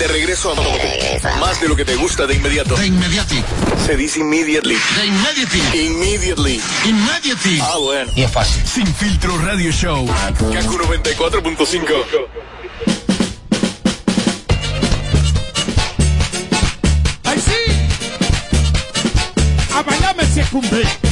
De 0.00 0.08
regreso 0.08 0.50
a 0.50 0.54
más 1.40 1.60
de 1.60 1.68
lo 1.68 1.76
que 1.76 1.84
te 1.84 1.94
gusta 1.94 2.26
de 2.26 2.34
inmediato. 2.34 2.74
De 2.74 2.86
inmediati. 2.86 3.44
Se 3.84 3.98
dice 3.98 4.20
immediately. 4.20 4.78
De 4.96 5.04
immediati. 5.04 5.58
Immediately. 5.78 6.58
Immediati. 6.86 7.58
Ah, 7.60 7.76
bueno. 7.78 8.10
Y 8.16 8.22
es 8.22 8.32
fácil. 8.32 8.66
Sin 8.66 8.86
filtro 8.94 9.36
Radio 9.36 9.70
Show. 9.70 10.06
Kaku 10.06 10.78
94.5. 10.78 11.84
¡Ay, 17.24 17.38
sí! 17.44 17.72
A 19.74 19.82
bailarme 19.82 20.24
se 20.24 20.42
cumple. 20.44 21.09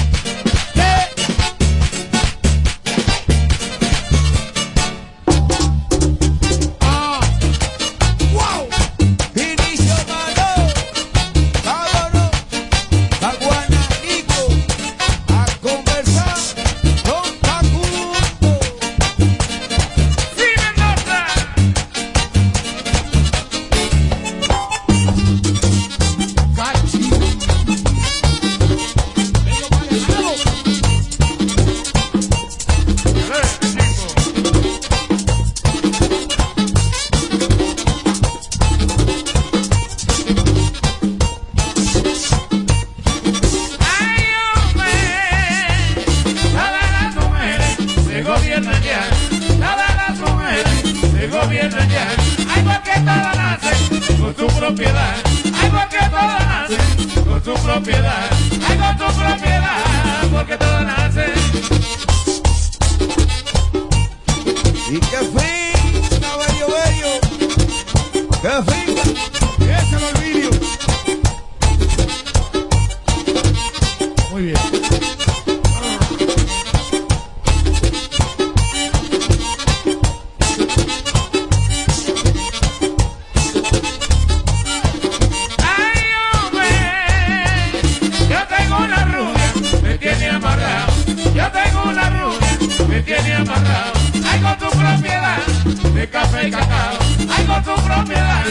De 95.98 96.08
café 96.08 96.46
y 96.46 96.50
cacao. 96.50 96.98
Ay, 97.28 97.44
con 97.44 97.62
tu 97.64 97.82
propiedad 97.82 98.44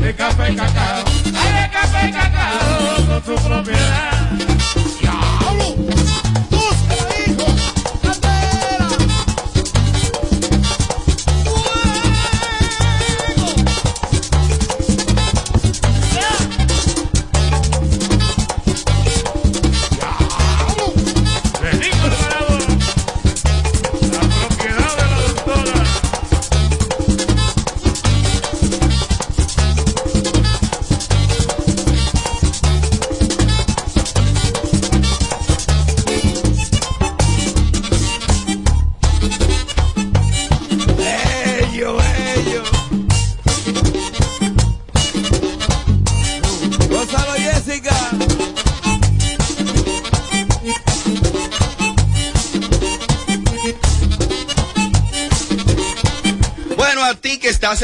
de 0.00 0.14
café 0.14 0.52
y 0.52 0.56
cacao. 0.56 1.04
Ay, 1.24 1.62
de 1.62 1.70
café 1.70 2.08
y 2.08 2.12
cacao, 2.12 3.06
con 3.06 3.22
tu 3.22 3.42
propiedad. 3.42 4.25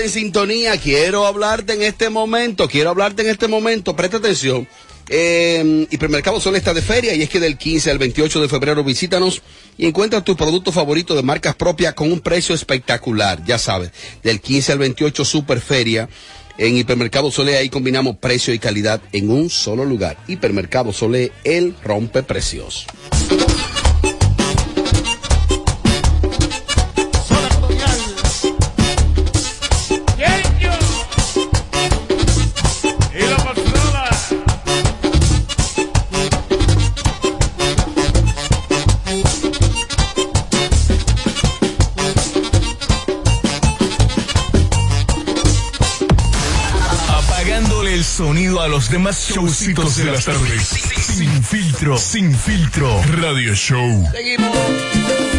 En 0.03 0.11
sintonía, 0.11 0.77
quiero 0.79 1.27
hablarte 1.27 1.75
en 1.75 1.83
este 1.83 2.11
momento, 2.11 2.69
quiero 2.69 2.91
hablarte 2.91 3.23
en 3.23 3.29
este 3.29 3.49
momento, 3.49 3.95
presta 3.95 4.17
atención. 4.19 4.67
Hipermercado 5.09 6.41
Sol 6.41 6.57
está 6.57 6.73
de 6.73 6.83
feria 6.83 7.15
y 7.15 7.23
es 7.23 7.29
que 7.29 7.41
del 7.41 7.59
15 7.59 7.91
al 7.91 7.99
28 7.99 8.41
de 8.41 8.49
febrero 8.49 8.85
visítanos 8.85 9.43
y 9.77 9.87
encuentra 9.87 10.25
tus 10.25 10.37
productos 10.37 10.75
favoritos 10.75 11.17
de 11.17 11.23
marcas 11.23 11.55
propias 11.55 11.95
con 11.95 12.11
un 12.11 12.21
precio 12.21 12.55
espectacular, 12.55 13.45
ya 13.45 13.59
sabes, 13.59 13.91
del 14.23 14.41
15 14.41 14.73
al 14.73 14.79
28 14.79 15.25
super 15.25 15.61
feria. 15.61 16.09
En 16.59 16.77
Hipermercado 16.77 17.31
Solé 17.31 17.57
ahí 17.57 17.69
combinamos 17.69 18.17
precio 18.17 18.53
y 18.55 18.59
calidad 18.59 19.01
en 19.13 19.31
un 19.31 19.51
solo 19.51 19.85
lugar. 19.85 20.19
Hipermercado 20.29 20.93
Solé, 20.93 21.33
el 21.45 21.75
rompe 21.83 22.23
precios. 22.23 22.87
Sonido 48.12 48.61
a 48.61 48.69
los 48.69 48.90
demás 48.90 49.26
showcitos 49.31 49.97
de 49.97 50.04
las 50.04 50.26
tardes. 50.26 50.69
Sin 50.69 51.42
filtro, 51.42 51.97
sin 51.97 52.37
filtro. 52.37 53.02
Radio 53.04 53.54
Show. 53.54 54.07
Seguimos. 54.12 55.32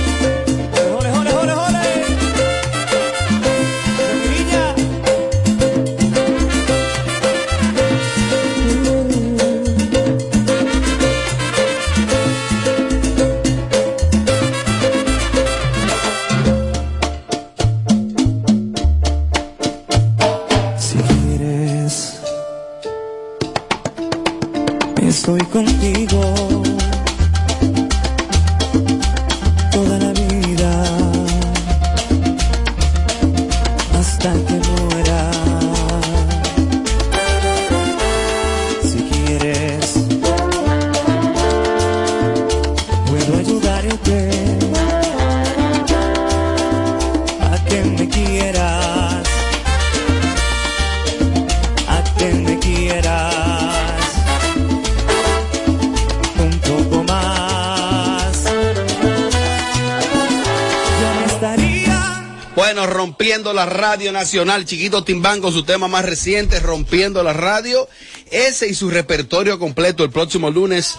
La 63.66 63.70
radio 63.70 64.12
nacional, 64.12 64.66
Chiquito 64.66 65.06
Timbán 65.06 65.40
con 65.40 65.54
su 65.54 65.64
tema 65.64 65.88
más 65.88 66.04
reciente, 66.04 66.60
rompiendo 66.60 67.24
la 67.24 67.32
radio. 67.32 67.88
Ese 68.30 68.68
y 68.68 68.74
su 68.74 68.90
repertorio 68.90 69.58
completo 69.58 70.04
el 70.04 70.10
próximo 70.10 70.50
lunes 70.50 70.96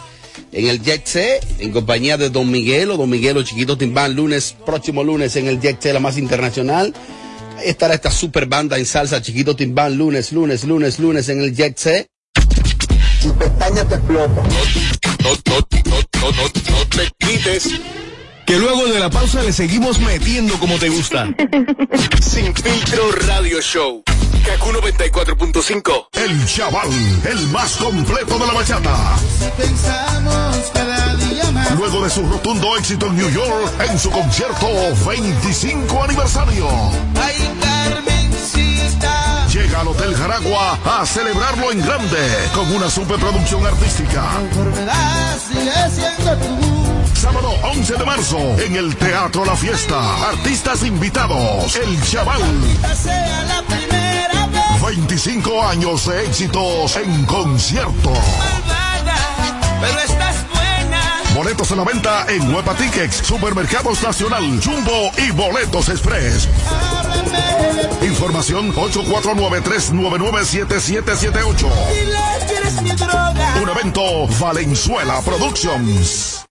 en 0.50 0.68
el 0.68 0.83
Jet 0.83 1.07
C, 1.07 1.40
en 1.59 1.72
compañía 1.72 2.16
de 2.16 2.31
Don 2.31 2.50
Miguelo, 2.50 2.96
Don 2.96 3.11
Miguelo 3.11 3.42
Chiquito 3.42 3.77
Timbán, 3.77 4.14
lunes, 4.14 4.57
próximo 4.64 5.05
lunes 5.05 5.37
en 5.37 5.46
el 5.46 5.61
Jet 5.61 5.83
C, 5.83 5.92
la 5.92 6.00
más 6.00 6.16
internacional. 6.16 6.94
Ahí 7.59 7.68
estará 7.68 7.92
esta 7.92 8.11
super 8.11 8.46
banda 8.46 8.79
en 8.79 8.87
salsa, 8.87 9.20
Chiquito 9.20 9.55
Timbán, 9.55 9.98
lunes, 9.98 10.33
lunes, 10.33 10.64
lunes, 10.64 10.98
lunes 10.98 11.29
en 11.29 11.42
el 11.42 11.55
Jet 11.55 11.77
C. 11.77 12.07
Tu 13.20 13.35
pestaña 13.35 13.85
te 13.87 13.94
explota. 13.96 14.42
No, 14.42 14.42
no, 15.22 15.35
no, 15.50 15.66
no, 15.85 16.31
no, 16.31 16.44
no 16.70 16.88
te 16.88 17.12
quites. 17.18 17.68
Que 18.54 18.60
luego 18.60 18.86
de 18.86 19.00
la 19.00 19.10
pausa 19.10 19.42
le 19.42 19.52
seguimos 19.52 19.98
metiendo 19.98 20.56
como 20.60 20.78
te 20.78 20.88
gusta. 20.88 21.26
Sin 22.20 22.54
filtro 22.54 23.10
radio 23.26 23.60
show. 23.60 24.04
Kaku 24.46 24.70
94.5. 24.70 26.06
El 26.12 26.46
chaval, 26.46 26.88
el 27.28 27.48
más 27.48 27.72
completo 27.78 28.38
de 28.38 28.46
la 28.46 28.52
bachata. 28.52 29.16
Pensamos 29.56 30.70
cada 30.72 31.16
día 31.16 31.50
más. 31.50 31.72
Luego 31.76 32.04
de 32.04 32.10
su 32.10 32.24
rotundo 32.28 32.76
éxito 32.76 33.06
en 33.06 33.16
New 33.16 33.30
York 33.30 33.72
en 33.90 33.98
su 33.98 34.08
concierto 34.12 34.68
25 35.04 36.04
aniversario. 36.04 36.68
Ay. 37.16 37.73
Llega 39.74 39.80
al 39.80 39.88
Hotel 39.88 40.14
Jaragua 40.14 40.78
a 40.84 41.04
celebrarlo 41.04 41.72
en 41.72 41.84
grande 41.84 42.18
con 42.54 42.70
una 42.76 42.88
superproducción 42.88 43.66
artística. 43.66 44.22
Sábado 47.14 47.50
11 47.64 47.94
de 47.94 48.04
marzo 48.04 48.38
en 48.60 48.76
el 48.76 48.94
Teatro 48.94 49.44
La 49.44 49.56
Fiesta. 49.56 50.28
Artistas 50.28 50.84
invitados. 50.84 51.74
El 51.74 52.00
Chaval. 52.04 52.40
Esta 52.72 52.94
sea 52.94 53.42
la 53.48 53.62
primera 53.62 54.46
vez. 54.46 54.96
25 54.96 55.66
años 55.66 56.06
de 56.06 56.24
éxitos 56.24 56.96
en 56.96 57.24
concierto. 57.24 58.12
Pero 59.80 59.98
estás 59.98 60.37
buena. 60.54 61.00
Boletos 61.34 61.72
a 61.72 61.74
la 61.74 61.82
venta 61.82 62.26
en 62.28 62.54
Huepa 62.54 62.74
Tickets, 62.74 63.16
Supermercados 63.16 64.00
Nacional, 64.04 64.60
Jumbo 64.64 65.10
y 65.18 65.32
Boletos 65.32 65.88
Express. 65.88 66.48
Información 68.03 68.72
849-399-7778. 68.74 71.70
Dile 71.88 72.18
que 72.46 72.57
eres 72.57 72.83
mi 72.83 72.90
droga. 72.90 73.55
Un 73.62 73.68
evento 73.68 74.27
Valenzuela 74.38 75.20
Productions. 75.22 76.44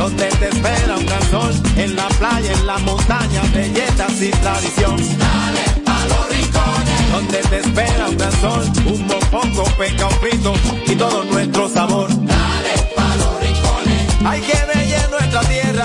donde 0.00 0.26
te 0.28 0.48
espera 0.48 0.96
un 0.96 1.04
gran 1.04 1.22
sol, 1.30 1.52
en 1.76 1.94
la 1.94 2.08
playa, 2.08 2.52
en 2.52 2.66
la 2.66 2.78
montaña, 2.78 3.42
belletas 3.52 4.22
y 4.22 4.30
tradición. 4.30 4.96
Dale 4.96 5.60
a 5.84 6.06
los 6.06 6.26
rincones, 6.30 7.12
donde 7.12 7.38
te 7.38 7.58
espera 7.58 8.08
un 8.08 8.16
gran 8.16 8.32
sol, 8.40 8.64
un 8.86 9.06
mopongo, 9.06 9.62
peca, 9.76 10.06
un 10.06 10.14
frito 10.14 10.54
y 10.86 10.96
todo 10.96 11.22
nuestro 11.24 11.68
sabor. 11.68 12.08
Dale 12.08 12.72
a 12.96 13.16
los 13.16 13.40
rincones, 13.42 14.00
hay 14.24 14.40
que 14.40 14.58
bella 14.74 15.04
en 15.04 15.10
nuestra 15.10 15.40
tierra. 15.42 15.84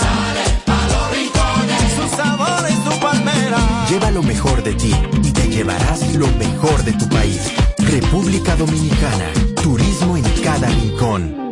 Lo 6.17 6.28
mejor 6.38 6.84
de 6.84 6.93
tu 6.93 7.08
país. 7.10 7.51
República 7.78 8.56
Dominicana. 8.56 9.32
Turismo 9.62 10.17
en 10.17 10.23
cada 10.43 10.67
rincón. 10.67 11.44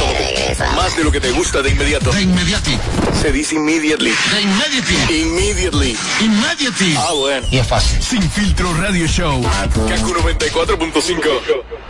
más 0.74 0.96
de 0.96 1.04
lo 1.04 1.12
que 1.12 1.20
te 1.20 1.30
gusta 1.32 1.62
de 1.62 1.70
inmediato. 1.70 2.10
De 2.12 2.22
inmediati. 2.22 2.78
Se 3.20 3.32
dice 3.32 3.54
immediately. 3.54 4.12
De 4.32 4.40
inmediati. 4.42 4.94
Immediately. 5.20 5.96
Immediately. 6.20 6.96
Ah, 6.96 7.12
bueno. 7.14 7.46
Y 7.50 7.58
es 7.58 7.66
fácil. 7.66 8.02
Sin 8.02 8.30
filtro 8.30 8.72
radio 8.74 9.06
show. 9.06 9.42
Kaku 9.88 10.14
94.5. 10.14 11.86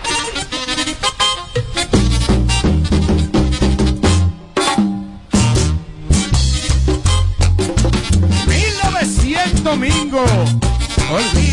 Domingo. 9.66 10.24
Olvídate. 11.10 11.45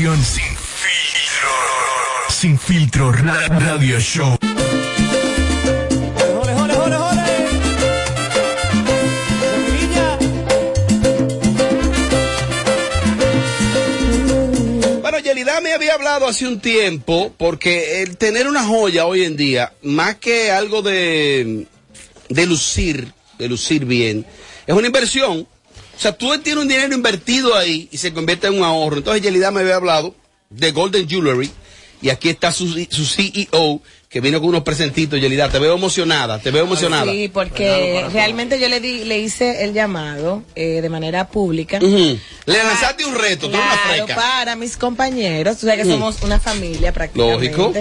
Información. 0.00 0.16
Sin 0.24 0.56
filtro. 0.56 1.50
Sin 2.30 2.58
filtro. 2.58 3.12
Ra- 3.12 3.48
Radio 3.48 4.00
Show. 4.00 4.38
Bueno, 15.00 15.18
Yelida 15.18 15.60
me 15.60 15.72
había 15.72 15.94
hablado 15.94 16.26
hace 16.26 16.46
un 16.46 16.60
tiempo 16.60 17.34
porque 17.36 18.02
el 18.02 18.16
tener 18.16 18.46
una 18.46 18.62
joya 18.64 19.06
hoy 19.06 19.24
en 19.24 19.36
día, 19.36 19.72
más 19.82 20.16
que 20.16 20.50
algo 20.50 20.82
de, 20.82 21.66
de 22.28 22.46
lucir, 22.46 23.12
de 23.38 23.48
lucir 23.48 23.84
bien, 23.84 24.24
es 24.66 24.74
una 24.74 24.86
inversión. 24.86 25.46
Sea, 26.02 26.18
tú 26.18 26.36
tienes 26.40 26.60
un 26.60 26.66
dinero 26.66 26.92
invertido 26.96 27.54
ahí 27.54 27.88
y 27.92 27.96
se 27.96 28.12
convierte 28.12 28.48
en 28.48 28.54
un 28.54 28.64
ahorro. 28.64 28.96
Entonces, 28.96 29.22
Yelida 29.22 29.52
me 29.52 29.60
había 29.60 29.76
hablado 29.76 30.16
de 30.50 30.72
Golden 30.72 31.08
Jewelry 31.08 31.48
y 32.00 32.08
aquí 32.08 32.28
está 32.28 32.50
su, 32.50 32.66
su 32.90 33.06
CEO 33.06 33.80
que 34.12 34.20
vino 34.20 34.40
con 34.40 34.50
unos 34.50 34.62
presentitos. 34.62 35.18
Yelida, 35.18 35.48
te 35.48 35.58
veo 35.58 35.74
emocionada, 35.74 36.38
te 36.38 36.50
veo 36.50 36.64
emocionada. 36.64 37.10
Sí, 37.10 37.30
porque 37.32 38.04
realmente 38.12 38.60
yo 38.60 38.68
le 38.68 38.78
di, 38.78 39.04
le 39.04 39.18
hice 39.20 39.64
el 39.64 39.72
llamado 39.72 40.42
eh, 40.54 40.82
de 40.82 40.88
manera 40.90 41.28
pública. 41.28 41.78
Le 41.80 42.18
lanzaste 42.46 43.06
un 43.06 43.14
reto, 43.14 43.48
tú 43.48 43.54
eres 43.56 43.64
una 43.66 43.82
Claro, 43.82 44.04
freca. 44.06 44.14
para 44.20 44.56
mis 44.56 44.76
compañeros, 44.76 45.56
tú 45.58 45.66
sabes 45.66 45.84
que 45.86 45.90
somos 45.90 46.20
una 46.22 46.38
familia 46.38 46.92
prácticamente. 46.92 47.34
Lógico. 47.56 47.72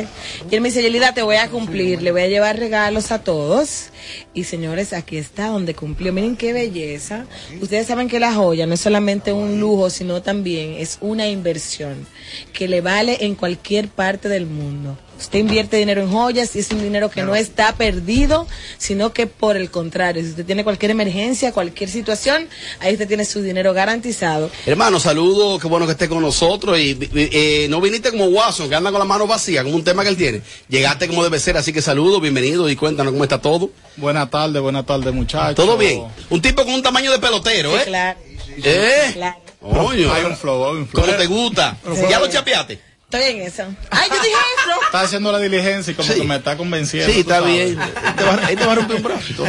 Y 0.49 0.55
él 0.55 0.61
me 0.61 0.69
dice, 0.69 0.81
Yelida, 0.81 1.13
te 1.13 1.21
voy 1.21 1.35
a 1.35 1.49
cumplir, 1.49 2.01
le 2.01 2.11
voy 2.13 2.21
a 2.21 2.27
llevar 2.27 2.57
regalos 2.57 3.11
a 3.11 3.19
todos. 3.19 3.87
Y 4.33 4.45
señores, 4.45 4.93
aquí 4.93 5.17
está 5.17 5.47
donde 5.47 5.73
cumplió. 5.75 6.13
Miren 6.13 6.37
qué 6.37 6.53
belleza. 6.53 7.25
Ustedes 7.61 7.87
saben 7.87 8.07
que 8.07 8.19
la 8.21 8.33
joya 8.33 8.65
no 8.65 8.73
es 8.75 8.79
solamente 8.79 9.33
un 9.33 9.59
lujo, 9.59 9.89
sino 9.89 10.21
también 10.21 10.75
es 10.77 10.97
una 11.01 11.27
inversión 11.27 12.07
que 12.53 12.67
le 12.67 12.81
vale 12.81 13.17
en 13.21 13.35
cualquier 13.35 13.89
parte 13.89 14.29
del 14.29 14.45
mundo. 14.45 14.97
Usted 15.21 15.37
invierte 15.37 15.77
dinero 15.77 16.01
en 16.01 16.11
joyas 16.11 16.55
y 16.55 16.59
es 16.59 16.71
un 16.71 16.81
dinero 16.81 17.11
que 17.11 17.21
no 17.21 17.35
está 17.35 17.75
perdido, 17.75 18.47
sino 18.79 19.13
que 19.13 19.27
por 19.27 19.55
el 19.55 19.69
contrario, 19.69 20.23
si 20.23 20.29
usted 20.29 20.45
tiene 20.45 20.63
cualquier 20.63 20.91
emergencia, 20.91 21.51
cualquier 21.51 21.91
situación, 21.91 22.47
ahí 22.79 22.93
usted 22.93 23.07
tiene 23.07 23.23
su 23.25 23.43
dinero 23.43 23.71
garantizado. 23.71 24.49
Hermano, 24.65 24.99
saludo, 24.99 25.59
qué 25.59 25.67
bueno 25.67 25.85
que 25.85 25.91
esté 25.91 26.09
con 26.09 26.21
nosotros. 26.21 26.79
Y 26.79 26.97
eh, 27.13 27.67
no 27.69 27.79
viniste 27.79 28.09
como 28.09 28.25
Watson, 28.25 28.67
que 28.67 28.73
anda 28.73 28.89
con 28.89 28.97
la 28.97 29.05
mano 29.05 29.27
vacía, 29.27 29.63
como 29.63 29.75
un 29.75 29.83
tema 29.83 30.01
que 30.01 30.09
él 30.09 30.17
tiene. 30.17 30.41
Llegaste 30.69 31.07
como 31.07 31.23
debe 31.23 31.39
ser, 31.39 31.55
así 31.55 31.71
que 31.71 31.83
saludo, 31.83 32.19
bienvenido 32.19 32.67
y 32.67 32.75
cuéntanos 32.75 33.13
cómo 33.13 33.23
está 33.23 33.39
todo. 33.39 33.69
Buenas 33.97 34.27
tardes, 34.31 34.59
buenas 34.59 34.87
tardes, 34.87 35.13
muchachos. 35.13 35.55
Todo 35.55 35.77
bien. 35.77 36.01
Un 36.31 36.41
tipo 36.41 36.65
con 36.65 36.73
un 36.73 36.81
tamaño 36.81 37.11
de 37.11 37.19
pelotero, 37.19 37.77
¿eh? 37.77 37.83
Claro. 37.85 38.19
¿Eh? 38.57 39.11
Claro. 39.13 39.50
Coño. 39.61 40.11
Hay 40.13 40.23
un 40.25 40.35
flow, 40.35 40.65
hay 40.65 40.77
un 40.77 40.87
flow. 40.87 41.05
¿Cómo 41.05 41.17
te 41.17 41.25
gusta? 41.27 41.77
¿Ya 42.09 42.19
lo 42.19 42.27
chapeaste? 42.27 42.79
Estoy 43.11 43.23
en 43.31 43.41
eso. 43.41 43.63
Ay, 43.89 44.07
yo 44.09 44.15
dije 44.15 44.29
eso. 44.29 44.81
Está 44.85 45.01
haciendo 45.01 45.31
la 45.33 45.39
diligencia 45.39 45.91
y 45.91 45.95
como 45.95 46.13
que 46.13 46.23
me 46.23 46.37
está 46.37 46.55
convenciendo. 46.55 47.11
Sí, 47.13 47.19
está 47.19 47.39
sabes. 47.39 47.53
bien. 47.53 47.77
Te 48.15 48.23
va, 48.23 48.39
ahí 48.45 48.55
te 48.55 48.65
va 48.65 48.71
a 48.71 48.75
romper 48.75 48.95
un 48.95 49.03
brazo. 49.03 49.45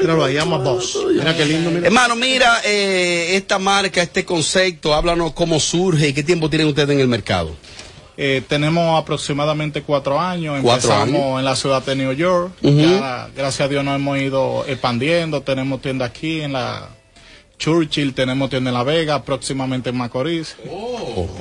Míralo 0.00 0.24
ahí, 0.24 0.34
llama 0.34 0.58
dos. 0.58 0.96
Mira 1.12 1.36
qué 1.36 1.44
lindo, 1.44 1.70
mira. 1.70 1.86
Hermano, 1.86 2.14
mira, 2.14 2.60
eh, 2.64 3.34
esta 3.34 3.58
marca, 3.58 4.00
este 4.02 4.24
concepto, 4.24 4.94
háblanos 4.94 5.32
cómo 5.32 5.58
surge 5.58 6.08
y 6.08 6.12
qué 6.12 6.22
tiempo 6.22 6.48
tienen 6.48 6.68
ustedes 6.68 6.90
en 6.90 7.00
el 7.00 7.08
mercado. 7.08 7.56
Eh, 8.16 8.42
tenemos 8.48 8.98
aproximadamente 9.02 9.82
cuatro 9.82 10.20
años. 10.20 10.56
Cuatro 10.62 10.88
Empezamos 10.90 11.20
años. 11.22 11.38
en 11.40 11.44
la 11.44 11.56
ciudad 11.56 11.82
de 11.84 11.96
New 11.96 12.12
York. 12.12 12.52
Ya, 12.62 13.28
gracias 13.36 13.62
a 13.62 13.68
Dios 13.68 13.84
nos 13.84 13.96
hemos 13.96 14.16
ido 14.18 14.64
expandiendo. 14.68 15.42
Tenemos 15.42 15.82
tienda 15.82 16.06
aquí 16.06 16.40
en 16.40 16.52
la 16.52 16.88
Churchill, 17.58 18.12
tenemos 18.14 18.50
tienda 18.50 18.70
en 18.70 18.74
La 18.74 18.82
Vega, 18.82 19.22
próximamente 19.22 19.88
en 19.90 19.96
Macorís. 19.96 20.56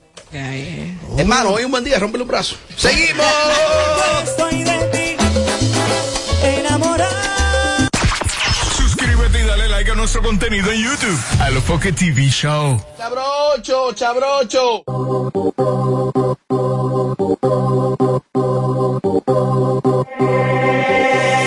Hermano, 1.18 1.50
hoy 1.50 1.64
un 1.64 1.70
buen 1.70 1.84
día, 1.84 1.98
rómpele 1.98 2.22
un 2.22 2.28
brazo. 2.28 2.56
¡Seguimos! 2.76 3.26
Suscríbete 9.84 9.90
y 9.90 9.90
dale 9.90 9.90
like 9.90 9.90
a 9.90 9.94
nuestro 9.94 10.22
contenido 10.22 10.70
en 10.72 10.82
YouTube. 10.82 11.20
Alofoque 11.40 11.92
TV 11.92 12.28
Show. 12.28 12.80
Chabrocho, 12.96 13.92
chabrocho. 13.94 14.84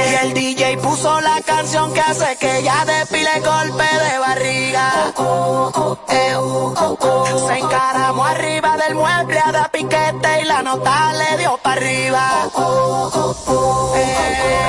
Y 0.03 0.25
el 0.25 0.33
DJ 0.33 0.77
puso 0.77 1.21
la 1.21 1.41
canción 1.41 1.93
que 1.93 1.99
hace 2.01 2.37
que 2.39 2.59
ella 2.59 2.85
despile 2.85 3.39
golpe 3.39 3.83
de 3.83 4.19
barriga. 4.19 5.13
Se 7.47 7.57
encaramó 7.57 8.25
arriba 8.25 8.77
del 8.77 8.95
mueble 8.95 9.39
a 9.39 9.51
dar 9.51 9.71
piquete 9.71 10.41
y 10.41 10.45
la 10.45 10.61
nota 10.61 11.13
le 11.13 11.37
dio 11.37 11.57
para 11.57 11.81
arriba. 11.81 12.49
Eh, 13.95 14.67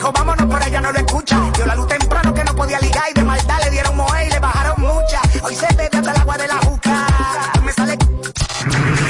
dijo, 0.00 0.12
vámonos, 0.12 0.46
pero 0.50 0.66
ella 0.66 0.80
no 0.80 0.92
lo 0.92 0.98
escucha. 0.98 1.50
Dio 1.54 1.66
la 1.66 1.74
luz 1.74 1.88
temprano 1.88 2.32
que 2.32 2.44
no 2.44 2.56
podía 2.56 2.80
ligar 2.80 3.04
y 3.10 3.14
de 3.14 3.22
maldad 3.22 3.58
le 3.64 3.70
dieron 3.70 3.96
moe 3.96 4.26
y 4.26 4.30
le 4.30 4.38
bajaron 4.38 4.74
mucha. 4.78 5.20
Hoy 5.42 5.54
se 5.54 5.66
bebe 5.74 5.90
hasta 5.92 6.10
el 6.10 6.20
agua 6.20 6.38
de 6.38 6.48
la 6.48 6.56
juca. 6.56 7.52
Me 7.62 7.72
sale 7.72 7.98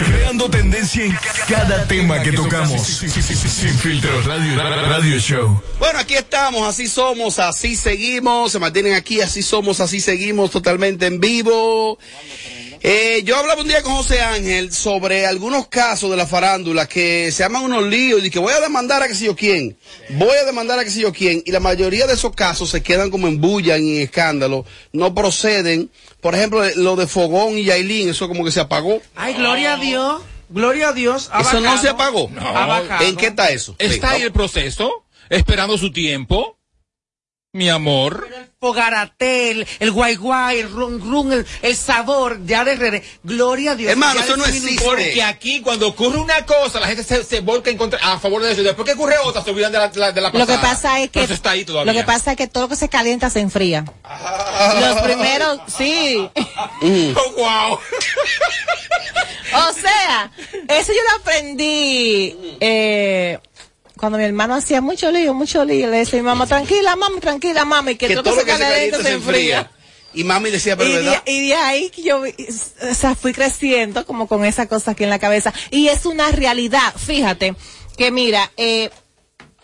Creando 0.07 0.51
tendencia 0.51 1.05
en 1.05 1.17
cada 1.49 1.87
tema 1.87 2.21
que 2.23 2.33
tocamos. 2.33 2.83
Sin 2.83 3.75
filtro 3.79 4.11
radio, 4.23 4.57
radio 4.57 5.19
show. 5.19 5.63
Bueno, 5.79 6.01
aquí 6.01 6.15
estamos, 6.15 6.69
así 6.69 6.89
somos, 6.89 7.39
así 7.39 7.77
seguimos, 7.77 8.51
se 8.51 8.59
mantienen 8.59 8.95
aquí, 8.95 9.21
así 9.21 9.43
somos, 9.43 9.81
así 9.81 10.01
seguimos, 10.01 10.51
totalmente 10.51 11.07
en 11.07 11.21
vivo. 11.21 11.99
Eh, 12.83 13.23
yo 13.25 13.37
hablaba 13.37 13.61
un 13.61 13.69
día 13.69 13.83
con 13.83 13.95
José 13.95 14.23
Ángel 14.23 14.73
sobre 14.73 15.27
algunos 15.27 15.69
casos 15.69 16.11
de 16.11 16.17
la 16.17 16.27
farándula 16.27 16.87
que 16.87 17.31
se 17.31 17.43
llaman 17.43 17.65
unos 17.65 17.85
líos 17.85 18.25
y 18.25 18.31
que 18.31 18.39
voy 18.39 18.55
a 18.55 18.61
demandar 18.61 19.03
a 19.03 19.09
que 19.09 19.15
sé 19.15 19.27
yo 19.27 19.37
quién, 19.37 19.77
voy 20.11 20.35
a 20.37 20.47
demandar 20.47 20.79
a 20.79 20.85
que 20.85 20.91
sé 20.91 21.03
yo 21.03 21.13
quién, 21.13 21.43
y 21.45 21.53
la 21.53 21.61
mayoría 21.61 22.07
de 22.07 22.15
esos 22.15 22.35
casos 22.35 22.71
se 22.71 22.83
quedan 22.83 23.11
como 23.11 23.29
en 23.29 23.39
bulla 23.39 23.77
y 23.77 23.97
en 23.97 24.03
escándalo, 24.03 24.65
no 24.93 25.15
proceden. 25.15 25.91
Por 26.23 26.35
ejemplo, 26.35 26.63
lo 26.77 26.97
de 26.97 27.07
Fogón 27.07 27.59
y 27.59 27.65
Yailin, 27.65 28.09
eso 28.09 28.29
como 28.29 28.45
que 28.45 28.51
se 28.51 28.61
apagó. 28.61 29.03
Ay, 29.15 29.35
gloria 29.35 29.75
a 29.75 29.77
Dios. 29.77 30.23
Gloria 30.49 30.89
a 30.89 30.93
Dios. 30.93 31.29
ha 31.33 31.43
Eso 31.43 31.61
no 31.61 31.77
se 31.79 31.89
apagó. 31.89 32.31
Ha 32.39 32.67
bajado. 32.67 33.05
¿En 33.05 33.17
qué 33.17 33.27
está 33.27 33.51
eso? 33.51 33.77
Está 33.79 34.13
ahí 34.13 34.23
el 34.23 34.33
proceso, 34.33 35.05
esperando 35.29 35.77
su 35.77 35.93
tiempo. 35.93 36.57
Mi 37.53 37.69
amor. 37.69 38.29
El, 39.19 39.67
el 39.81 39.91
guay 39.91 40.15
guay, 40.15 40.61
el 40.61 40.71
rum 40.71 41.01
rum, 41.11 41.33
el, 41.33 41.47
el 41.63 41.77
sabor, 41.77 42.45
ya 42.45 42.63
de 42.63 42.77
RD. 42.77 43.03
Gloria 43.25 43.73
a 43.73 43.75
Dios. 43.75 43.91
Hermano, 43.91 44.21
eso 44.21 44.37
no 44.37 44.45
existe. 44.45 44.85
Porque 44.85 45.23
aquí 45.23 45.61
cuando 45.61 45.89
ocurre 45.89 46.19
una 46.19 46.47
cosa, 46.47 46.79
la 46.79 46.87
gente 46.87 47.03
se, 47.03 47.25
se 47.25 47.41
volca 47.41 47.71
en 47.71 47.77
contra, 47.77 47.99
a 48.03 48.21
favor 48.21 48.43
de 48.43 48.53
eso. 48.53 48.63
Después 48.63 48.87
que 48.87 48.93
ocurre 48.95 49.17
otra, 49.25 49.43
se 49.43 49.51
olvidan 49.51 49.73
de 49.73 49.79
la, 49.79 49.89
de 49.89 49.99
la, 49.99 50.13
de 50.13 50.21
la 50.21 50.29
Lo 50.29 50.47
que 50.47 50.53
pasada. 50.55 50.61
pasa 50.61 51.01
es 51.01 51.11
que 51.11 51.25
eso 51.25 51.35
está 51.35 51.51
ahí 51.51 51.65
todavía. 51.65 51.93
lo 51.93 51.99
que 51.99 52.05
pasa 52.05 52.33
es 52.33 52.37
que 52.37 52.47
todo 52.47 52.65
lo 52.65 52.69
que 52.69 52.77
se 52.77 52.89
calienta 52.89 53.31
se 53.31 53.41
enfría. 53.41 53.85
Los 54.81 55.01
primeros, 55.01 55.61
sí. 55.67 56.29
Oh, 56.83 57.33
wow. 57.37 57.79
O 59.53 59.73
sea, 59.73 60.31
eso 60.69 60.93
yo 60.93 61.01
lo 61.11 61.21
aprendí 61.21 62.37
eh, 62.61 63.39
cuando 64.01 64.19
mi 64.19 64.25
hermano 64.25 64.55
hacía 64.55 64.81
mucho 64.81 65.13
lío, 65.13 65.35
mucho 65.35 65.65
lío. 65.65 65.89
Le 65.91 65.99
decía 65.99 66.19
a 66.19 66.23
mi 66.23 66.27
mamá, 66.27 66.47
tranquila, 66.47 66.97
mami, 66.97 67.21
tranquila, 67.21 67.65
mami, 67.65 67.97
que, 67.97 68.09
Que 68.09 68.17
todo, 68.17 68.35
lo 68.35 68.37
que 68.37 68.41
se 68.41 68.47
calienta 68.59 69.03
se 69.03 69.13
enfría. 69.13 69.71
Y 70.13 70.25
mami 70.25 70.51
decía, 70.51 70.77
pero 70.77 70.91
Y 70.91 70.93
de, 70.95 70.99
verdad. 71.03 71.23
y 71.27 71.49
de 71.49 71.55
ahí 71.55 71.91
que 71.91 72.03
yo, 72.03 72.23
o 72.23 72.95
sea, 72.95 73.15
fui 73.15 73.33
creciendo 73.33 74.05
como 74.07 74.27
con 74.27 74.45
esa 74.45 74.67
cosa 74.67 74.93
aquí 74.93 75.05
en 75.05 75.11
la 75.11 75.19
cabeza. 75.21 75.53
Y 75.71 75.87
es 75.89 76.05
una 76.07 76.33
realidad. 76.33 76.93
Fíjate 76.97 77.55
que 77.97 78.11
mira, 78.11 78.51
eh, 78.57 78.91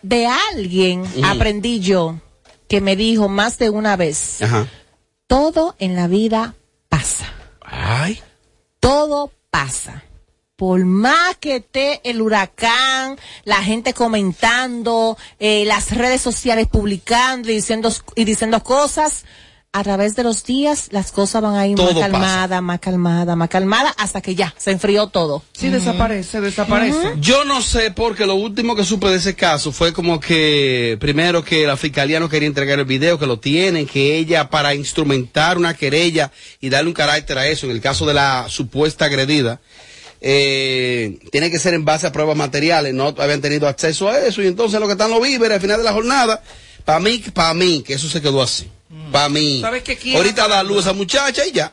de 0.02 0.26
alguien 0.52 1.04
aprendí 1.24 1.80
yo 1.80 2.20
que 2.68 2.80
me 2.80 2.94
dijo 2.94 3.28
más 3.28 3.58
de 3.58 3.70
una 3.70 3.96
vez, 3.96 4.42
Ajá. 4.42 4.68
todo 5.26 5.74
en 5.80 5.96
la 5.96 6.06
vida 6.06 6.54
pasa. 6.88 7.32
Ay. 7.62 8.20
Todo 8.78 9.32
pasa. 9.50 10.04
Por 10.56 10.86
más 10.86 11.36
que 11.36 11.56
esté 11.56 12.00
el 12.04 12.22
huracán, 12.22 13.18
la 13.44 13.62
gente 13.62 13.92
comentando, 13.92 15.18
eh, 15.38 15.66
las 15.66 15.94
redes 15.94 16.22
sociales 16.22 16.66
publicando 16.66 17.50
y 17.50 17.56
diciendo, 17.56 17.92
y 18.14 18.24
diciendo 18.24 18.62
cosas, 18.62 19.26
a 19.72 19.84
través 19.84 20.16
de 20.16 20.22
los 20.22 20.44
días 20.44 20.88
las 20.92 21.12
cosas 21.12 21.42
van 21.42 21.56
a 21.56 21.66
ir 21.66 21.76
Todo 21.76 21.88
más 21.88 21.94
pasa. 21.96 22.10
calmadas, 22.10 22.62
más 22.62 22.80
calmadas, 22.80 23.36
más 23.36 23.48
calmadas, 23.50 23.94
hasta 23.98 24.22
que 24.22 24.34
ya 24.34 24.54
se 24.56 24.70
enfrió 24.70 25.08
todo. 25.08 25.42
Sí, 25.52 25.68
desaparece, 25.68 26.40
desaparece. 26.40 27.16
Yo 27.18 27.44
no 27.44 27.60
sé 27.60 27.90
porque 27.90 28.24
lo 28.24 28.36
último 28.36 28.74
que 28.74 28.84
supe 28.84 29.08
de 29.08 29.16
ese 29.16 29.34
caso 29.34 29.72
fue 29.72 29.92
como 29.92 30.18
que 30.18 30.96
primero 30.98 31.44
que 31.44 31.66
la 31.66 31.76
fiscalía 31.76 32.18
no 32.18 32.30
quería 32.30 32.48
entregar 32.48 32.78
el 32.78 32.86
video, 32.86 33.18
que 33.18 33.26
lo 33.26 33.38
tienen, 33.38 33.86
que 33.86 34.16
ella 34.16 34.48
para 34.48 34.74
instrumentar 34.74 35.58
una 35.58 35.74
querella 35.74 36.32
y 36.62 36.70
darle 36.70 36.88
un 36.88 36.94
carácter 36.94 37.36
a 37.36 37.46
eso, 37.46 37.66
en 37.66 37.72
el 37.72 37.82
caso 37.82 38.06
de 38.06 38.14
la 38.14 38.46
supuesta 38.48 39.04
agredida, 39.04 39.60
eh, 40.28 41.20
tiene 41.30 41.52
que 41.52 41.60
ser 41.60 41.72
en 41.74 41.84
base 41.84 42.08
a 42.08 42.10
pruebas 42.10 42.36
materiales, 42.36 42.92
no 42.92 43.14
habían 43.18 43.40
tenido 43.40 43.68
acceso 43.68 44.08
a 44.08 44.18
eso 44.18 44.42
y 44.42 44.48
entonces 44.48 44.80
lo 44.80 44.86
que 44.86 44.94
están 44.94 45.08
los 45.08 45.22
víveres 45.22 45.54
al 45.54 45.60
final 45.60 45.78
de 45.78 45.84
la 45.84 45.92
jornada, 45.92 46.42
para 46.84 46.98
mí, 46.98 47.22
para 47.32 47.54
mí, 47.54 47.84
que 47.86 47.94
eso 47.94 48.08
se 48.08 48.20
quedó 48.20 48.42
así, 48.42 48.68
para 49.12 49.28
mí. 49.28 49.60
¿Sabes 49.60 49.84
qué? 49.84 50.16
Ahorita 50.16 50.48
da 50.48 50.64
luz 50.64 50.78
a 50.78 50.90
esa 50.90 50.92
muchacha 50.94 51.46
y 51.46 51.52
ya. 51.52 51.72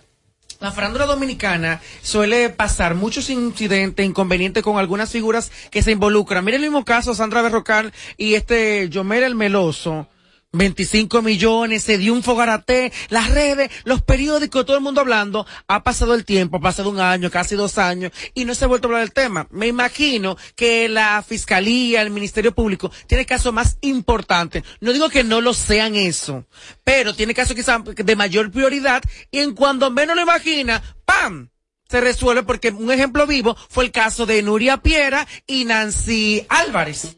La 0.59 0.71
farándula 0.71 1.07
dominicana 1.07 1.81
suele 2.03 2.51
pasar 2.51 2.93
muchos 2.93 3.31
incidentes, 3.31 4.05
inconvenientes 4.05 4.61
con 4.61 4.77
algunas 4.77 5.09
figuras 5.09 5.51
que 5.71 5.81
se 5.81 5.91
involucran. 5.91 6.45
Mira 6.45 6.57
el 6.57 6.61
mismo 6.61 6.85
caso, 6.85 7.15
Sandra 7.15 7.41
Berrocal 7.41 7.91
y 8.17 8.35
este 8.35 8.87
Yomel 8.87 9.23
el 9.23 9.33
Meloso. 9.33 10.07
25 10.53 11.23
millones, 11.23 11.83
se 11.83 11.97
dio 11.97 12.13
un 12.13 12.21
fogarate, 12.21 12.93
las 13.09 13.31
redes, 13.31 13.71
los 13.85 14.03
periódicos, 14.03 14.65
todo 14.65 14.77
el 14.77 14.83
mundo 14.83 15.01
hablando. 15.01 15.47
Ha 15.67 15.81
pasado 15.81 16.13
el 16.13 16.25
tiempo, 16.25 16.57
ha 16.57 16.61
pasado 16.61 16.91
un 16.91 16.99
año, 16.99 17.31
casi 17.31 17.55
dos 17.55 17.79
años, 17.79 18.11
y 18.35 18.45
no 18.45 18.53
se 18.53 18.65
ha 18.65 18.67
vuelto 18.67 18.87
a 18.87 18.89
hablar 18.89 19.01
del 19.01 19.13
tema. 19.13 19.47
Me 19.49 19.67
imagino 19.67 20.37
que 20.55 20.87
la 20.89 21.23
fiscalía, 21.27 22.03
el 22.03 22.11
Ministerio 22.11 22.53
Público, 22.53 22.91
tiene 23.07 23.25
casos 23.25 23.51
más 23.51 23.77
importantes. 23.81 24.63
No 24.79 24.93
digo 24.93 25.09
que 25.09 25.23
no 25.23 25.41
lo 25.41 25.55
sean 25.55 25.95
eso, 25.95 26.45
pero 26.83 27.15
tiene 27.15 27.33
casos 27.33 27.55
quizás 27.55 27.81
de 27.83 28.15
mayor 28.15 28.51
prioridad, 28.51 29.01
y 29.31 29.39
en 29.39 29.55
cuando 29.55 29.89
menos 29.89 30.15
lo 30.15 30.21
imagina, 30.21 30.83
¡pam! 31.03 31.49
se 31.89 32.01
resuelve 32.01 32.41
porque 32.41 32.69
un 32.69 32.91
ejemplo 32.91 33.27
vivo 33.27 33.55
fue 33.69 33.83
el 33.83 33.91
caso 33.91 34.25
de 34.25 34.41
Nuria 34.41 34.77
Piera 34.77 35.27
y 35.45 35.65
Nancy 35.65 36.43
Álvarez. 36.49 37.17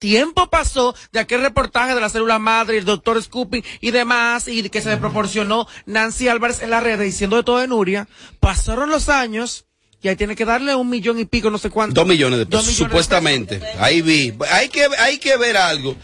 Tiempo 0.00 0.48
pasó 0.48 0.94
de 1.12 1.20
aquel 1.20 1.42
reportaje 1.42 1.94
de 1.94 2.00
la 2.00 2.08
célula 2.08 2.38
madre, 2.38 2.78
el 2.78 2.86
doctor 2.86 3.22
Scooping 3.22 3.62
y 3.82 3.90
demás, 3.90 4.48
y 4.48 4.68
que 4.70 4.80
se 4.80 4.88
le 4.88 4.96
proporcionó 4.96 5.68
Nancy 5.84 6.26
Álvarez 6.26 6.62
en 6.62 6.70
la 6.70 6.80
red 6.80 6.98
diciendo 6.98 7.36
de 7.36 7.42
todo 7.42 7.58
de 7.58 7.68
Nuria. 7.68 8.08
Pasaron 8.40 8.88
los 8.88 9.10
años 9.10 9.66
y 10.02 10.08
ahí 10.08 10.16
tiene 10.16 10.36
que 10.36 10.46
darle 10.46 10.74
un 10.74 10.88
millón 10.88 11.18
y 11.18 11.26
pico, 11.26 11.50
no 11.50 11.58
sé 11.58 11.68
cuánto. 11.68 12.00
Dos 12.00 12.08
millones 12.08 12.38
de 12.38 12.46
pesos, 12.46 12.68
de 12.68 12.72
supuestamente. 12.72 13.60
Ahí 13.78 14.00
vi. 14.00 14.32
Hay 14.50 14.70
que, 14.70 14.88
hay 14.98 15.18
que 15.18 15.36
ver 15.36 15.58
algo. 15.58 15.94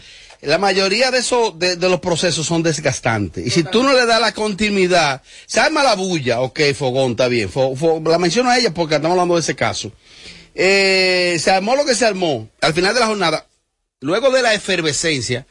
La 0.41 0.59
mayoría 0.59 1.09
de 1.09 1.17
esos, 1.17 1.57
de, 1.57 1.77
de 1.77 1.89
los 1.89 1.99
procesos 1.99 2.45
son 2.45 2.61
desgastantes. 2.61 3.47
Y 3.47 3.49
si 3.49 3.63
tú 3.63 3.81
no 3.81 3.93
le 3.93 4.05
das 4.05 4.21
la 4.21 4.31
continuidad, 4.31 5.23
se 5.47 5.59
arma 5.59 5.81
la 5.81 5.95
bulla, 5.95 6.41
ok, 6.41 6.59
Fogón, 6.77 7.11
está 7.11 7.27
bien. 7.27 7.49
La 8.05 8.19
menciono 8.19 8.51
a 8.51 8.59
ella 8.59 8.71
porque 8.71 8.93
estamos 8.93 9.15
hablando 9.15 9.33
de 9.33 9.41
ese 9.41 9.55
caso. 9.55 9.91
Eh, 10.53 11.37
se 11.41 11.49
armó 11.49 11.75
lo 11.75 11.83
que 11.83 11.95
se 11.95 12.05
armó. 12.05 12.47
Al 12.61 12.75
final 12.75 12.93
de 12.93 12.99
la 12.99 13.07
jornada, 13.07 13.47
luego 14.01 14.31
de 14.31 14.41
la 14.41 14.53
efervescencia, 14.53 15.45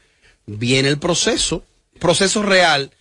viene 0.47 0.89
el 0.89 0.99
proceso. 0.99 1.65
Proceso 1.99 2.43
real. 2.43 2.93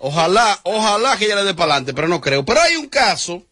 Ojalá, 0.00 0.60
ojalá 0.64 1.16
que 1.16 1.24
ella 1.24 1.36
le 1.36 1.44
dé 1.44 1.54
para 1.54 1.72
adelante, 1.72 1.94
pero 1.94 2.08
no 2.08 2.20
creo. 2.20 2.44
Pero 2.44 2.60
hay 2.60 2.76
un 2.76 2.88
caso 2.88 3.42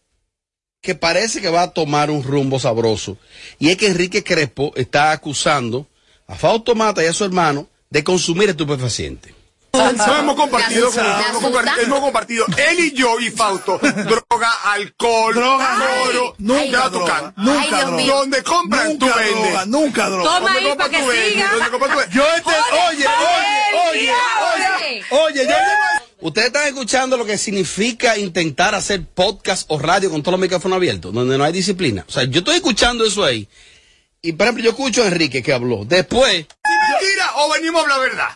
que 0.81 0.95
parece 0.95 1.41
que 1.41 1.49
va 1.49 1.63
a 1.63 1.73
tomar 1.73 2.11
un 2.11 2.23
rumbo 2.23 2.59
sabroso. 2.59 3.17
Y 3.59 3.69
es 3.69 3.77
que 3.77 3.87
Enrique 3.87 4.23
Crespo 4.23 4.71
está 4.75 5.11
acusando 5.11 5.87
a 6.27 6.35
Fausto 6.35 6.75
Mata 6.75 7.03
y 7.03 7.07
a 7.07 7.13
su 7.13 7.25
hermano 7.25 7.67
de 7.89 8.03
consumir 8.03 8.49
estupefacientes. 8.49 9.34
No 9.75 10.17
hemos 10.17 10.35
compartido, 10.35 10.89
hemos 10.91 11.41
compartido, 11.41 11.81
hemos 11.83 11.99
compartido, 11.99 12.45
él 12.57 12.79
y 12.79 12.91
yo 12.93 13.19
y 13.19 13.29
Fausto, 13.29 13.79
droga, 13.81 14.51
alcohol, 14.65 15.33
Droga, 15.35 15.77
oro, 16.09 16.35
nunca 16.37 16.63
Nunca 16.65 16.89
droga, 16.89 17.33
nunca 17.37 17.85
droga. 17.85 18.03
Donde 18.15 18.43
compran 18.43 18.97
tú 18.97 19.05
Nunca 19.05 19.17
vendes. 19.19 19.43
droga, 19.43 19.65
nunca 19.65 20.09
droga. 20.09 20.23
Donde 20.23 20.39
Toma 20.47 20.59
ahí 20.59 20.67
compras, 20.67 20.89
pa' 20.89 20.97
que 20.97 21.31
siga. 21.31 21.51
Donde 21.51 21.69
compras, 21.69 21.91
tú 21.91 21.97
vendes. 21.97 22.15
Yo 22.15 22.23
este, 22.35 22.51
oye, 22.89 23.05
oye, 23.07 23.91
oye, 23.91 24.11
oye, 24.11 25.03
oye, 25.11 25.35
yo 25.35 25.43
llevo 25.43 25.59
Ustedes 26.21 26.47
están 26.47 26.67
escuchando 26.67 27.17
lo 27.17 27.25
que 27.25 27.37
significa 27.37 28.17
intentar 28.17 28.73
hacer 28.73 29.05
podcast 29.05 29.65
o 29.67 29.77
radio 29.77 30.09
con 30.09 30.23
todos 30.23 30.31
los 30.33 30.39
micrófonos 30.41 30.77
abiertos, 30.77 31.13
donde 31.13 31.37
no 31.37 31.43
hay 31.43 31.51
disciplina. 31.53 32.03
O 32.07 32.11
sea, 32.11 32.23
yo 32.23 32.39
estoy 32.39 32.55
escuchando 32.55 33.05
eso 33.05 33.23
ahí. 33.23 33.47
Y 34.21 34.31
por 34.31 34.45
ejemplo, 34.47 34.63
yo 34.63 34.71
escucho 34.71 35.03
a 35.03 35.07
Enrique 35.07 35.43
que 35.43 35.53
habló. 35.53 35.85
Después, 35.85 36.47
mentira 36.63 37.31
o 37.35 37.53
venimos 37.53 37.79
a 37.79 37.83
hablar 37.83 37.99
verdad. 37.99 38.29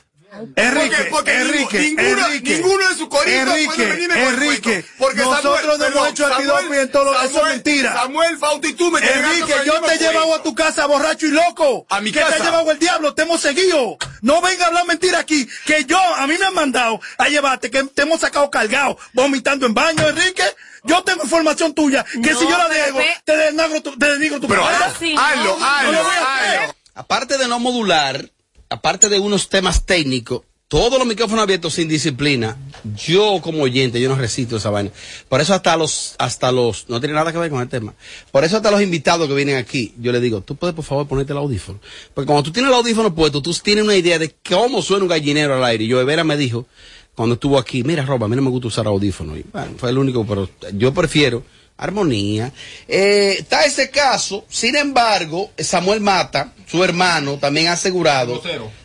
Enrique, 0.55 0.95
porque, 1.09 1.09
porque 1.09 1.33
Enrique, 1.41 1.79
ninguno, 1.79 2.27
Enrique, 2.27 2.55
ninguno 2.57 2.89
de 2.89 2.95
sus 2.95 3.07
coritos 3.09 3.31
Enrique, 3.49 3.65
puede 3.65 3.85
venirme 3.87 4.13
con 4.13 4.23
el 4.23 4.33
Enrique, 4.43 4.85
porque 4.97 5.21
nosotros 5.21 5.59
Samuel, 5.59 5.79
no 5.79 5.85
hemos 5.85 6.09
hecho 6.09 6.27
Samuel, 6.29 6.49
antidoping 6.51 6.79
en 6.79 6.91
todo 6.91 7.03
lo- 7.05 7.13
eso 7.13 7.23
es 7.25 7.31
Samuel, 7.31 7.53
mentira. 7.53 7.93
Samuel, 7.93 8.37
Fausto 8.37 8.67
y 8.67 8.73
tú 8.73 8.91
me 8.91 8.99
Enrique, 8.99 9.53
yo 9.65 9.81
te 9.81 9.93
he 9.95 9.97
llevado 9.97 10.35
a 10.35 10.43
tu 10.43 10.53
casa 10.53 10.85
borracho 10.85 11.25
y 11.25 11.31
loco. 11.31 11.85
A 11.89 11.99
mi 12.01 12.11
que 12.11 12.19
te 12.19 12.25
casa. 12.25 12.35
ha 12.43 12.45
llevado 12.45 12.71
el 12.71 12.79
diablo, 12.79 13.13
te 13.15 13.23
hemos 13.23 13.41
seguido. 13.41 13.97
No 14.21 14.41
venga 14.41 14.65
a 14.65 14.67
hablar 14.67 14.85
mentira 14.85 15.19
aquí. 15.19 15.47
Que 15.65 15.85
yo, 15.85 15.97
a 15.99 16.27
mí 16.27 16.35
me 16.37 16.45
han 16.45 16.53
mandado 16.53 17.01
a 17.17 17.27
llevarte, 17.27 17.71
que 17.71 17.83
te 17.85 18.01
hemos 18.03 18.19
sacado 18.21 18.49
cargado, 18.51 18.97
vomitando 19.13 19.65
en 19.65 19.73
baño, 19.73 20.07
Enrique. 20.07 20.43
Yo 20.83 21.03
tengo 21.03 21.23
información 21.23 21.73
tuya, 21.73 22.05
que 22.05 22.31
No, 22.31 22.39
si 22.39 22.45
yo 22.47 22.57
la 22.57 22.67
ve- 22.67 22.93
te 23.25 23.35
denigro 23.35 23.81
tu, 23.81 23.97
te 23.97 24.11
denigro 24.13 24.39
tu 24.39 24.47
Pero 24.47 24.65
hazlo, 24.65 24.93
Sí, 24.99 25.13
hazlo, 25.17 25.57
no, 25.59 25.65
hazlo, 25.65 25.91
lo 25.91 26.03
voy 26.03 26.15
a 26.15 26.35
hacer. 26.35 26.59
hazlo. 26.61 26.75
aparte 26.95 27.37
de 27.37 27.47
no 27.47 27.59
modular, 27.59 28.29
aparte 28.69 29.09
de 29.09 29.19
unos 29.19 29.49
temas 29.49 29.85
técnicos, 29.85 30.41
todos 30.69 30.99
los 30.99 31.07
micrófonos 31.07 31.41
abiertos 31.41 31.73
sin 31.73 31.87
disciplina, 31.87 32.55
yo 32.95 33.39
como 33.41 33.63
oyente, 33.63 33.99
yo 33.99 34.07
no 34.07 34.15
recito 34.15 34.57
esa 34.57 34.69
vaina. 34.69 34.91
Por 35.27 35.41
eso 35.41 35.55
hasta 35.55 35.75
los, 35.75 36.13
hasta 36.19 36.51
los, 36.51 36.87
no 36.89 36.99
tiene 36.99 37.15
nada 37.15 37.31
que 37.31 37.39
ver 37.39 37.49
con 37.49 37.61
el 37.61 37.67
tema. 37.67 37.95
Por 38.31 38.43
eso 38.43 38.57
hasta 38.57 38.69
los 38.69 38.79
invitados 38.79 39.27
que 39.27 39.33
vienen 39.33 39.55
aquí, 39.55 39.95
yo 39.99 40.11
les 40.11 40.21
digo, 40.21 40.41
tú 40.41 40.55
puedes 40.55 40.75
por 40.75 40.85
favor 40.85 41.07
ponerte 41.07 41.33
el 41.33 41.39
audífono. 41.39 41.79
Porque 42.13 42.27
cuando 42.27 42.43
tú 42.43 42.51
tienes 42.51 42.69
el 42.69 42.77
audífono 42.77 43.15
puesto, 43.15 43.41
tú 43.41 43.51
tienes 43.63 43.83
una 43.83 43.95
idea 43.95 44.19
de 44.19 44.35
cómo 44.47 44.83
suena 44.83 45.03
un 45.03 45.09
gallinero 45.09 45.55
al 45.55 45.63
aire. 45.63 45.85
Y 45.85 45.87
yo, 45.87 46.05
Vera 46.05 46.23
me 46.23 46.37
dijo, 46.37 46.67
cuando 47.15 47.33
estuvo 47.33 47.57
aquí, 47.57 47.83
mira 47.83 48.05
Roba, 48.05 48.27
a 48.27 48.29
mí 48.29 48.35
no 48.35 48.43
me 48.43 48.51
gusta 48.51 48.67
usar 48.67 48.85
audífono. 48.85 49.35
Y, 49.35 49.43
bueno, 49.51 49.71
fue 49.77 49.89
el 49.89 49.97
único, 49.97 50.23
pero 50.27 50.47
yo 50.73 50.93
prefiero 50.93 51.43
armonía. 51.79 52.51
Eh, 52.87 53.37
está 53.39 53.65
ese 53.65 53.89
caso, 53.89 54.45
sin 54.49 54.75
embargo, 54.75 55.51
Samuel 55.57 56.01
Mata, 56.01 56.53
su 56.67 56.83
hermano, 56.83 57.37
también 57.39 57.67
ha 57.67 57.73
asegurado 57.73 58.41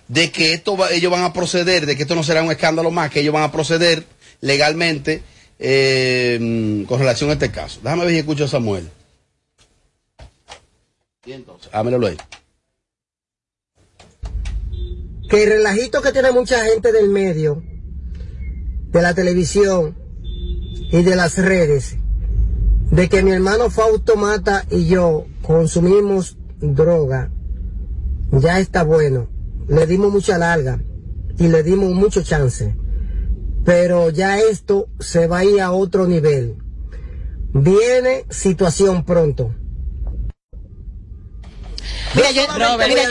de 0.09 0.31
que 0.31 0.55
esto 0.55 0.77
va- 0.77 0.91
ellos 0.93 1.11
van 1.13 1.25
a 1.25 1.33
proceder, 1.33 1.85
de 1.87 1.97
que 1.97 2.03
esto 2.03 2.15
no 2.15 2.23
será 2.23 2.43
un 2.43 2.51
escándalo 2.51 2.91
más, 2.91 3.11
que 3.11 3.21
ellos 3.21 3.35
van 3.35 3.43
a 3.43 3.53
proceder 3.53 4.05
legalmente 4.41 5.23
eh, 5.59 6.85
con 6.89 6.99
relación 6.99 7.31
a 7.31 7.35
este 7.35 7.51
caso. 7.51 7.81
Déjame 7.83 8.05
ver 8.05 8.13
si 8.13 8.19
escucho 8.21 8.45
a 8.45 8.49
Samuel. 8.49 8.89
Y 11.27 11.33
entonces, 11.33 11.71
míralo 11.85 12.07
ahí. 12.07 12.17
que 15.31 15.43
el 15.45 15.49
relajito 15.51 16.03
que 16.03 16.13
tiene 16.13 16.31
mucha 16.33 16.65
gente 16.67 16.93
del 16.93 17.09
medio, 17.09 17.63
de 18.91 19.03
la 19.03 19.15
televisión 19.15 19.97
y 20.93 21.03
de 21.03 21.17
las 21.17 21.39
redes, 21.39 21.97
de 22.95 23.09
que 23.09 23.25
mi 23.25 23.33
hermano 23.33 23.71
Fausto 23.71 24.15
Mata 24.15 24.67
y 24.71 24.87
yo 24.87 25.27
consumimos 25.43 26.39
droga, 26.61 27.33
ya 28.31 28.61
está 28.61 28.85
bueno. 28.85 29.29
Le 29.67 29.87
dimos 29.89 30.13
mucha 30.13 30.39
larga 30.39 30.81
y 31.37 31.49
le 31.49 31.65
dimos 31.65 31.93
mucho 31.93 32.23
chance. 32.23 32.77
Pero 33.65 34.11
ya 34.11 34.39
esto 34.39 34.87
se 35.01 35.27
va 35.27 35.39
a 35.39 35.45
ir 35.45 35.61
a 35.61 35.73
otro 35.73 36.07
nivel. 36.07 36.57
Viene 37.53 38.27
situación 38.31 39.05
pronto. 39.05 39.53
Mira, 42.15 42.31
yo, 42.31 42.43
mira, 42.53 43.03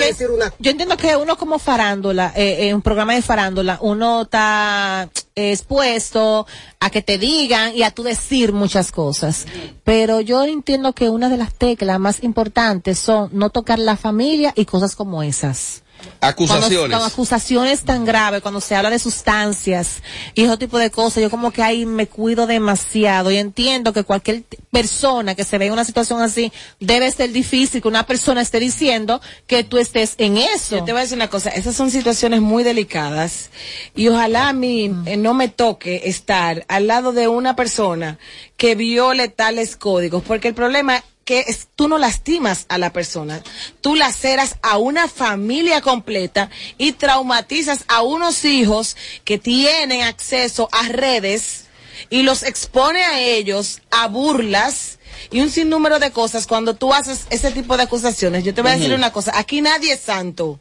entiendo 0.70 0.98
que 0.98 1.16
uno 1.16 1.38
como 1.38 1.60
farándula, 1.60 2.32
eh, 2.36 2.68
en 2.68 2.76
un 2.76 2.82
programa 2.82 3.14
de 3.14 3.22
farándula, 3.22 3.78
uno 3.82 4.24
está 4.24 5.10
expuesto 5.36 6.46
a 6.80 6.90
que 6.90 7.02
te 7.02 7.18
digan 7.18 7.76
y 7.76 7.84
a 7.84 7.92
tú 7.92 8.04
decir 8.04 8.54
muchas 8.54 8.92
cosas. 8.92 9.46
Pero 9.84 10.22
yo 10.22 10.44
entiendo 10.44 10.94
que 10.94 11.10
una 11.10 11.30
de 11.30 11.38
las 11.38 11.54
teclas 11.54 12.00
más 12.00 12.24
importantes 12.24 13.00
son 13.00 13.30
no 13.34 13.50
tocar 13.50 13.80
la 13.80 13.98
familia 13.98 14.54
y 14.56 14.66
cosas 14.66 14.96
como 14.96 15.24
esas. 15.24 15.84
Acusaciones. 16.22 16.78
Cuando, 16.78 16.98
con 16.98 17.08
acusaciones 17.08 17.84
tan 17.84 18.06
graves, 18.06 18.42
cuando 18.42 18.62
se 18.62 18.76
habla 18.76 18.90
de 18.90 19.00
sustancias 19.00 20.02
y 20.34 20.44
ese 20.44 20.58
tipo 20.58 20.78
de 20.78 20.90
cosas, 20.90 21.22
yo 21.22 21.30
como 21.30 21.52
que 21.52 21.62
ahí 21.62 21.86
me 21.86 22.08
cuido 22.08 22.48
demasiado 22.48 23.32
y 23.32 23.38
entiendo 23.38 23.94
que 23.94 24.04
cualquier 24.04 24.44
persona 24.72 25.36
que 25.36 25.44
se 25.44 25.58
ve 25.58 25.68
en 25.68 25.74
una 25.74 25.84
situación 25.86 26.22
así 26.22 26.52
debe 26.80 27.12
ser 27.12 27.32
difícil 27.32 27.82
que 27.82 27.88
una 27.88 28.06
persona 28.06 28.42
esté 28.42 28.60
diciendo 28.60 29.22
que 29.48 29.64
tú 29.64 29.78
estés 29.78 30.16
en 30.18 30.38
eso. 30.38 30.78
Yo 30.78 30.84
te 30.84 30.92
voy 30.92 31.00
a 31.00 31.04
decir 31.04 31.18
una 31.18 31.30
cosa, 31.30 31.50
esas 31.50 31.76
son 31.76 31.92
situaciones 31.92 32.42
muy 32.42 32.64
delicadas 32.64 33.50
y 33.96 34.08
ojalá 34.08 34.50
a 34.50 34.54
mí 34.54 34.94
eh, 35.06 35.18
no 35.18 35.34
me 35.34 35.50
toque 35.50 36.04
estar 36.06 36.66
al 36.68 36.88
lado 36.88 37.12
de 37.12 37.28
una 37.28 37.56
persona 37.56 38.18
que 38.58 38.76
viole 38.76 39.28
tales 39.28 39.76
códigos, 39.76 40.24
porque 40.24 40.48
el 40.48 40.54
problema 40.54 41.04
que 41.26 41.46
es, 41.48 41.68
tú 41.76 41.88
no 41.88 41.98
lastimas 41.98 42.66
a 42.70 42.78
la 42.78 42.92
persona, 42.92 43.42
tú 43.82 43.96
laceras 43.96 44.58
a 44.62 44.78
una 44.78 45.08
familia 45.08 45.82
completa 45.82 46.50
y 46.78 46.94
traumatizas 46.94 47.86
a 47.88 48.02
unos 48.02 48.46
hijos 48.46 48.98
que 49.24 49.38
tienen 49.38 50.02
acceso 50.02 50.70
a 50.72 50.90
redes 50.90 51.66
y 52.10 52.24
los 52.24 52.44
expone 52.44 53.04
a 53.04 53.20
ellos 53.22 53.82
a 53.92 54.08
burlas 54.08 55.00
y 55.32 55.42
un 55.42 55.50
sinnúmero 55.50 56.00
de 56.00 56.12
cosas 56.12 56.48
cuando 56.48 56.76
tú 56.76 56.94
haces 56.94 57.26
ese 57.30 57.52
tipo 57.52 57.78
de 57.78 57.84
acusaciones. 57.84 58.44
Yo 58.44 58.54
te 58.54 58.62
voy 58.62 58.72
a 58.72 58.76
decir 58.76 58.94
una 58.94 59.12
cosa, 59.12 59.32
aquí 59.36 59.62
nadie 59.62 59.94
es 59.94 60.02
santo. 60.02 60.60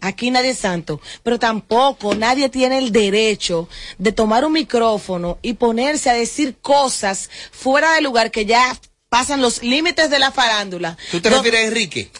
Aquí 0.00 0.30
nadie 0.30 0.50
es 0.50 0.58
santo, 0.58 1.00
pero 1.24 1.40
tampoco 1.40 2.14
nadie 2.14 2.48
tiene 2.48 2.78
el 2.78 2.92
derecho 2.92 3.68
de 3.98 4.12
tomar 4.12 4.44
un 4.44 4.52
micrófono 4.52 5.38
y 5.42 5.54
ponerse 5.54 6.08
a 6.08 6.14
decir 6.14 6.56
cosas 6.60 7.28
fuera 7.50 7.94
de 7.94 8.02
lugar 8.02 8.30
que 8.30 8.46
ya 8.46 8.78
pasan 9.08 9.40
los 9.40 9.62
límites 9.62 10.10
de 10.10 10.18
la 10.18 10.30
farándula. 10.32 10.96
¿Tú 11.10 11.20
te 11.20 11.30
No- 11.30 11.36
refieres 11.36 11.60
a 11.60 11.64
Enrique? 11.64 12.10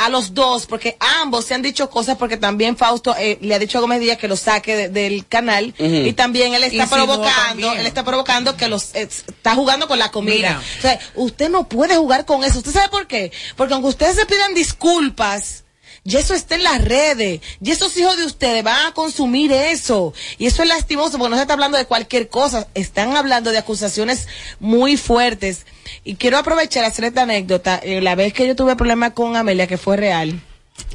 a 0.00 0.08
los 0.08 0.32
dos, 0.32 0.66
porque 0.66 0.96
ambos 1.20 1.44
se 1.46 1.54
han 1.54 1.62
dicho 1.62 1.90
cosas, 1.90 2.16
porque 2.16 2.36
también 2.36 2.76
Fausto 2.76 3.16
eh, 3.18 3.36
le 3.40 3.52
ha 3.56 3.58
dicho 3.58 3.78
a 3.78 3.80
Gómez 3.80 3.98
Díaz 3.98 4.16
que 4.16 4.28
lo 4.28 4.36
saque 4.36 4.76
de- 4.76 4.88
del 4.88 5.26
canal 5.26 5.74
y 5.76 6.12
también 6.12 6.54
él 6.54 6.62
está 6.62 6.86
provocando, 6.86 7.32
también. 7.34 7.78
él 7.78 7.84
está 7.86 8.04
provocando 8.04 8.56
que 8.56 8.68
los 8.68 8.94
eh, 8.94 9.08
está 9.10 9.56
jugando 9.56 9.88
con 9.88 9.98
la 9.98 10.12
comida. 10.12 10.36
Mira. 10.36 10.62
O 10.78 10.82
sea, 10.82 11.00
usted 11.16 11.50
no 11.50 11.68
puede 11.68 11.96
jugar 11.96 12.26
con 12.26 12.44
eso. 12.44 12.58
¿Usted 12.58 12.70
sabe 12.70 12.88
por 12.90 13.08
qué? 13.08 13.32
Porque 13.56 13.74
aunque 13.74 13.88
ustedes 13.88 14.14
se 14.14 14.24
pidan 14.24 14.54
disculpas, 14.54 15.64
y 16.08 16.16
eso 16.16 16.32
está 16.32 16.54
en 16.54 16.62
las 16.62 16.82
redes, 16.82 17.42
y 17.62 17.70
esos 17.70 17.94
hijos 17.98 18.16
de 18.16 18.24
ustedes 18.24 18.64
van 18.64 18.86
a 18.86 18.94
consumir 18.94 19.52
eso. 19.52 20.14
Y 20.38 20.46
eso 20.46 20.62
es 20.62 20.68
lastimoso, 20.70 21.18
porque 21.18 21.28
no 21.28 21.36
se 21.36 21.42
está 21.42 21.52
hablando 21.52 21.76
de 21.76 21.84
cualquier 21.84 22.30
cosa, 22.30 22.66
están 22.72 23.14
hablando 23.14 23.50
de 23.50 23.58
acusaciones 23.58 24.26
muy 24.58 24.96
fuertes. 24.96 25.66
Y 26.04 26.14
quiero 26.14 26.38
aprovechar 26.38 26.86
hacer 26.86 27.04
esta 27.04 27.24
anécdota. 27.24 27.78
Eh, 27.82 28.00
la 28.00 28.14
vez 28.14 28.32
que 28.32 28.46
yo 28.46 28.56
tuve 28.56 28.74
problemas 28.74 29.12
con 29.12 29.36
Amelia, 29.36 29.66
que 29.66 29.76
fue 29.76 29.98
real. 29.98 30.40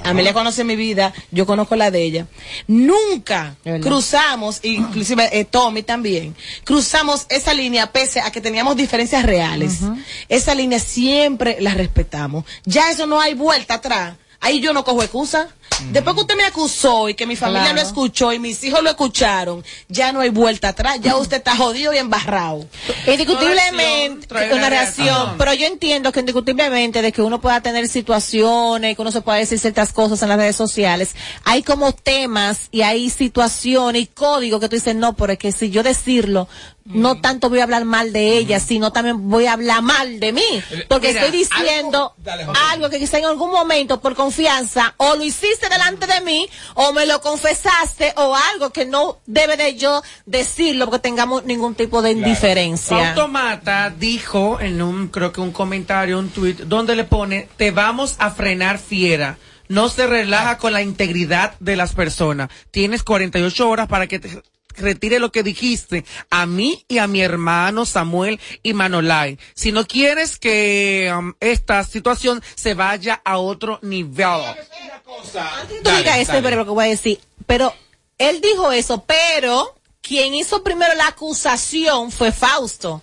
Amelia 0.04 0.34
conoce 0.34 0.64
mi 0.64 0.76
vida, 0.76 1.14
yo 1.30 1.46
conozco 1.46 1.76
la 1.76 1.92
de 1.92 2.02
ella. 2.02 2.28
Nunca 2.66 3.56
cruzamos, 3.82 4.62
inclusive 4.64 5.30
eh, 5.32 5.46
Tommy 5.46 5.84
también, 5.84 6.36
cruzamos 6.64 7.28
esa 7.30 7.54
línea 7.54 7.92
pese 7.92 8.20
a 8.20 8.32
que 8.32 8.42
teníamos 8.42 8.76
diferencias 8.76 9.24
reales. 9.24 9.82
Esa 10.28 10.56
línea 10.56 10.80
siempre 10.80 11.58
la 11.60 11.76
respetamos. 11.76 12.46
Ya 12.66 12.90
eso 12.90 13.06
no 13.06 13.22
hay 13.22 13.36
vuelta 13.36 13.76
atrás. 13.76 14.16
Ahí 14.44 14.60
yo 14.60 14.74
no 14.74 14.84
cojo 14.84 15.02
excusa. 15.02 15.48
Después 15.92 16.16
que 16.16 16.22
usted 16.22 16.36
me 16.38 16.46
acusó 16.46 17.10
y 17.10 17.14
que 17.14 17.26
mi 17.28 17.36
familia 17.36 17.64
Claro. 17.64 17.76
lo 17.76 17.82
escuchó 17.88 18.34
y 18.34 18.40
mis 18.40 18.64
hijos 18.64 18.82
lo 18.84 18.90
escucharon, 18.90 19.64
ya 19.90 20.12
no 20.12 20.22
hay 20.22 20.30
vuelta 20.30 20.70
atrás. 20.70 21.00
Ya 21.02 21.16
usted 21.18 21.38
está 21.38 21.56
jodido 21.56 21.94
y 21.94 21.98
embarrado. 21.98 22.66
Indiscutiblemente, 23.08 24.28
una 24.54 24.70
reacción, 24.70 25.36
pero 25.38 25.54
yo 25.54 25.68
entiendo 25.68 26.12
que 26.12 26.20
indiscutiblemente 26.22 27.02
de 27.02 27.12
que 27.12 27.22
uno 27.22 27.42
pueda 27.42 27.62
tener 27.62 27.88
situaciones, 27.88 28.96
que 28.96 29.02
uno 29.02 29.12
se 29.12 29.22
pueda 29.22 29.38
decir 29.38 29.60
ciertas 29.60 29.94
cosas 29.94 30.22
en 30.22 30.30
las 30.30 30.38
redes 30.38 30.56
sociales, 30.56 31.16
hay 31.44 31.64
como 31.64 31.92
temas 31.94 32.68
y 32.72 32.82
hay 32.82 33.10
situaciones 33.10 34.02
y 34.02 34.06
códigos 34.08 34.60
que 34.60 34.70
tú 34.70 34.76
dices, 34.76 34.96
no, 34.96 35.14
pero 35.16 35.34
es 35.34 35.40
que 35.40 35.52
si 35.52 35.70
yo 35.70 35.84
decirlo, 35.84 36.48
no 36.86 37.22
tanto 37.22 37.50
voy 37.50 37.60
a 37.62 37.64
hablar 37.64 37.86
mal 37.86 38.12
de 38.12 38.38
ella, 38.38 38.60
sino 38.60 38.92
también 38.92 39.30
voy 39.30 39.46
a 39.46 39.54
hablar 39.54 39.82
mal 39.82 40.20
de 40.20 40.34
mí, 40.34 40.64
porque 40.90 41.10
Mira, 41.10 41.22
estoy 41.22 41.38
diciendo 41.38 42.14
algo, 42.72 42.90
que 42.90 43.00
quizá 43.00 43.20
en 43.20 43.26
algún 43.26 43.52
momento 43.52 44.02
por 44.02 44.16
confianza 44.16 44.94
o 44.98 45.16
lo 45.16 45.24
hiciste 45.24 45.70
delante 45.74 46.08
de 46.08 46.22
mí 46.22 46.48
o 46.76 46.94
me 46.94 47.06
lo 47.06 47.22
confesaste 47.22 48.14
o 48.16 48.36
algo 48.36 48.72
que 48.72 48.86
no 48.86 49.20
debe 49.26 49.58
de 49.58 49.76
yo 49.76 50.02
decirlo 50.26 50.86
porque 50.86 51.00
tengamos 51.00 51.46
ningún 51.46 51.76
tipo 51.76 52.02
de 52.02 52.12
indiferencia. 52.12 53.10
Automata 53.10 53.90
dijo 53.90 54.60
en 54.60 54.82
un, 54.82 55.08
creo 55.10 55.32
que 55.32 55.42
un 55.42 55.52
comentario, 55.52 56.20
un 56.20 56.30
tweet, 56.30 56.66
donde 56.66 56.96
le 56.96 57.04
pone, 57.04 57.50
te 57.58 57.72
vamos 57.72 58.16
a 58.20 58.32
frenar 58.32 58.80
fiera. 58.80 59.38
No 59.70 59.90
se 59.90 60.08
relaja 60.08 60.58
con 60.58 60.74
la 60.74 60.82
integridad 60.82 61.56
de 61.60 61.76
las 61.76 61.94
personas. 61.94 62.50
Tienes 62.72 63.04
48 63.04 63.68
horas 63.68 63.88
para 63.88 64.08
que 64.08 64.20
te 64.20 64.44
retire 64.76 65.20
lo 65.20 65.32
que 65.32 65.44
dijiste 65.44 66.06
a 66.30 66.46
mí 66.46 66.86
y 66.88 66.98
a 66.98 67.08
mi 67.08 67.22
hermano 67.22 67.86
Samuel 67.86 68.40
y 68.62 68.74
Manolay. 68.74 69.38
Si 69.54 69.72
no 69.72 69.86
quieres 69.86 70.38
que 70.40 71.14
um, 71.18 71.34
esta 71.40 71.84
situación 71.84 72.42
se 72.56 72.74
vaya 72.74 73.22
a 73.24 73.38
otro 73.38 73.80
nivel. 73.82 74.42
tú 75.84 75.90
digas 75.98 76.18
esto, 76.20 76.40
pero 76.42 76.58
lo 76.58 76.66
que 76.66 76.72
voy 76.72 76.86
a 76.86 76.90
decir. 76.90 77.20
Pero 77.46 77.74
él 78.18 78.42
dijo 78.42 78.72
eso, 78.72 79.04
pero 79.06 79.76
quien 80.02 80.34
hizo 80.34 80.64
primero 80.64 80.94
la 80.96 81.08
acusación 81.08 82.12
fue 82.12 82.32
Fausto. 82.32 83.02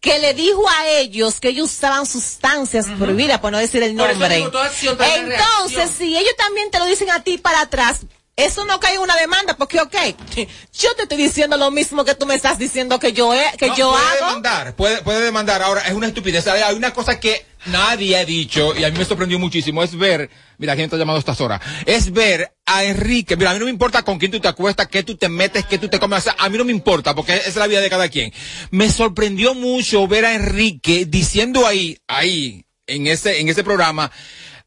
Que 0.00 0.18
le 0.18 0.34
dijo 0.34 0.62
a 0.68 0.88
ellos 0.90 1.40
que 1.40 1.48
ellos 1.48 1.72
usaban 1.72 2.06
sustancias 2.06 2.86
prohibidas, 2.98 3.40
por 3.40 3.50
no 3.50 3.58
decir 3.58 3.82
el 3.82 3.96
Por 3.96 4.10
eso 4.10 4.20
nombre. 4.20 4.36
digo, 4.36 4.50
toda 4.50 4.66
acción 4.66 4.96
trae 4.96 5.16
Entonces, 5.18 5.76
reacción. 5.76 5.88
si 5.98 6.16
ellos 6.16 6.36
también 6.36 6.70
te 6.70 6.78
lo 6.78 6.84
dicen 6.84 7.10
a 7.10 7.24
ti 7.24 7.38
para 7.38 7.62
atrás, 7.62 8.00
eso 8.36 8.64
no 8.66 8.78
cae 8.80 8.94
en 8.96 9.00
una 9.00 9.16
demanda, 9.16 9.56
porque 9.56 9.80
ok, 9.80 9.94
yo 10.78 10.94
te 10.96 11.02
estoy 11.04 11.16
diciendo 11.18 11.56
lo 11.56 11.70
mismo 11.70 12.04
que 12.04 12.14
tú 12.14 12.26
me 12.26 12.34
estás 12.34 12.58
diciendo 12.58 12.98
que 12.98 13.12
yo, 13.12 13.34
he- 13.34 13.56
que 13.58 13.68
No, 13.68 13.76
yo 13.76 13.90
puede 13.92 14.04
hago. 14.04 14.26
demandar, 14.26 14.76
puede, 14.76 15.02
puede 15.02 15.20
demandar. 15.22 15.62
Ahora, 15.62 15.80
es 15.82 15.92
una 15.94 16.06
estupidez. 16.08 16.46
Hay 16.46 16.74
una 16.74 16.92
cosa 16.92 17.18
que 17.18 17.46
nadie 17.66 18.16
ha 18.16 18.24
dicho 18.24 18.76
y 18.76 18.84
a 18.84 18.90
mí 18.90 18.98
me 18.98 19.04
sorprendió 19.04 19.38
muchísimo. 19.38 19.82
Es 19.82 19.96
ver, 19.96 20.28
mira, 20.58 20.74
¿quién 20.74 20.84
está 20.84 20.96
llamando 20.96 21.16
a 21.16 21.20
estas 21.20 21.40
horas? 21.40 21.60
Es 21.86 22.12
ver 22.12 22.52
a 22.66 22.84
Enrique. 22.84 23.36
Mira, 23.36 23.50
a 23.50 23.54
mí 23.54 23.58
no 23.58 23.64
me 23.64 23.70
importa 23.70 24.02
con 24.02 24.18
quién 24.18 24.30
tú 24.30 24.38
te 24.38 24.48
acuestas, 24.48 24.86
qué 24.88 25.02
tú 25.02 25.16
te 25.16 25.28
metes, 25.30 25.64
qué 25.64 25.78
tú 25.78 25.88
te 25.88 25.98
comes. 25.98 26.18
O 26.18 26.22
sea, 26.22 26.36
a 26.38 26.48
mí 26.50 26.58
no 26.58 26.64
me 26.64 26.72
importa 26.72 27.14
porque 27.14 27.34
es 27.36 27.56
la 27.56 27.66
vida 27.66 27.80
de 27.80 27.88
cada 27.90 28.08
quien. 28.10 28.32
Me 28.70 28.90
sorprendió 28.90 29.54
mucho 29.54 30.06
ver 30.06 30.26
a 30.26 30.34
Enrique 30.34 31.06
diciendo 31.06 31.66
ahí, 31.66 31.98
ahí, 32.06 32.66
en 32.86 33.06
ese, 33.06 33.40
en 33.40 33.48
ese 33.48 33.64
programa, 33.64 34.12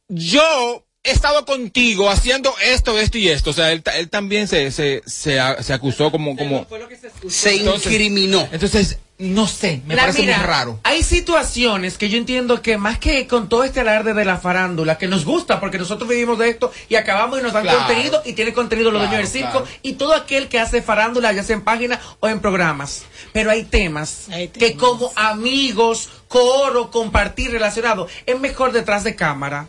yo 0.07 0.85
he 1.03 1.11
estado 1.11 1.45
contigo 1.45 2.09
haciendo 2.09 2.53
esto, 2.63 2.99
esto 2.99 3.17
y 3.17 3.29
esto. 3.29 3.51
O 3.51 3.53
sea, 3.53 3.71
él, 3.71 3.81
ta- 3.83 3.97
él 3.97 4.09
también 4.09 4.47
se, 4.47 4.69
se, 4.71 5.01
se, 5.05 5.39
se 5.61 5.73
acusó 5.73 6.11
como, 6.11 6.35
como, 6.35 6.67
se 7.29 7.55
incriminó. 7.55 8.47
Entonces, 8.51 8.97
no 9.17 9.47
sé, 9.47 9.81
me 9.85 9.95
La- 9.95 10.03
parece 10.03 10.21
mira, 10.21 10.37
muy 10.37 10.45
raro. 10.45 10.79
Hay 10.83 11.03
situaciones 11.03 11.97
que 11.97 12.09
yo 12.09 12.17
entiendo 12.17 12.61
que 12.61 12.77
más 12.77 12.99
que 12.99 13.27
con 13.27 13.49
todo 13.49 13.63
este 13.63 13.79
alarde 13.81 14.13
de 14.13 14.23
la 14.25 14.37
farándula, 14.37 14.97
que 14.97 15.07
nos 15.07 15.25
gusta 15.25 15.59
porque 15.59 15.77
nosotros 15.77 16.09
vivimos 16.09 16.37
de 16.37 16.49
esto 16.49 16.71
y 16.89 16.95
acabamos 16.95 17.39
y 17.39 17.43
nos 17.43 17.53
dan 17.53 17.63
Claro. 17.63 17.79
contenido 17.79 18.21
y 18.25 18.33
tiene 18.33 18.53
contenido 18.53 18.91
los 18.91 19.01
Claro, 19.01 19.11
dueños 19.15 19.31
del 19.33 19.41
circo 19.41 19.63
claro. 19.63 19.77
y 19.81 19.93
todo 19.93 20.13
aquel 20.13 20.47
que 20.47 20.59
hace 20.59 20.81
farándula, 20.81 21.31
ya 21.33 21.43
sea 21.43 21.55
en 21.55 21.63
página 21.63 21.99
o 22.19 22.27
en 22.27 22.39
programas. 22.39 23.03
Pero 23.33 23.51
hay 23.51 23.63
temas, 23.63 24.27
que 24.57 24.75
como 24.75 25.11
amigos, 25.15 26.09
coro, 26.27 26.89
compartir 26.91 27.51
relacionado, 27.51 28.07
es 28.25 28.39
mejor 28.39 28.71
detrás 28.71 29.03
de 29.03 29.15
cámara. 29.15 29.67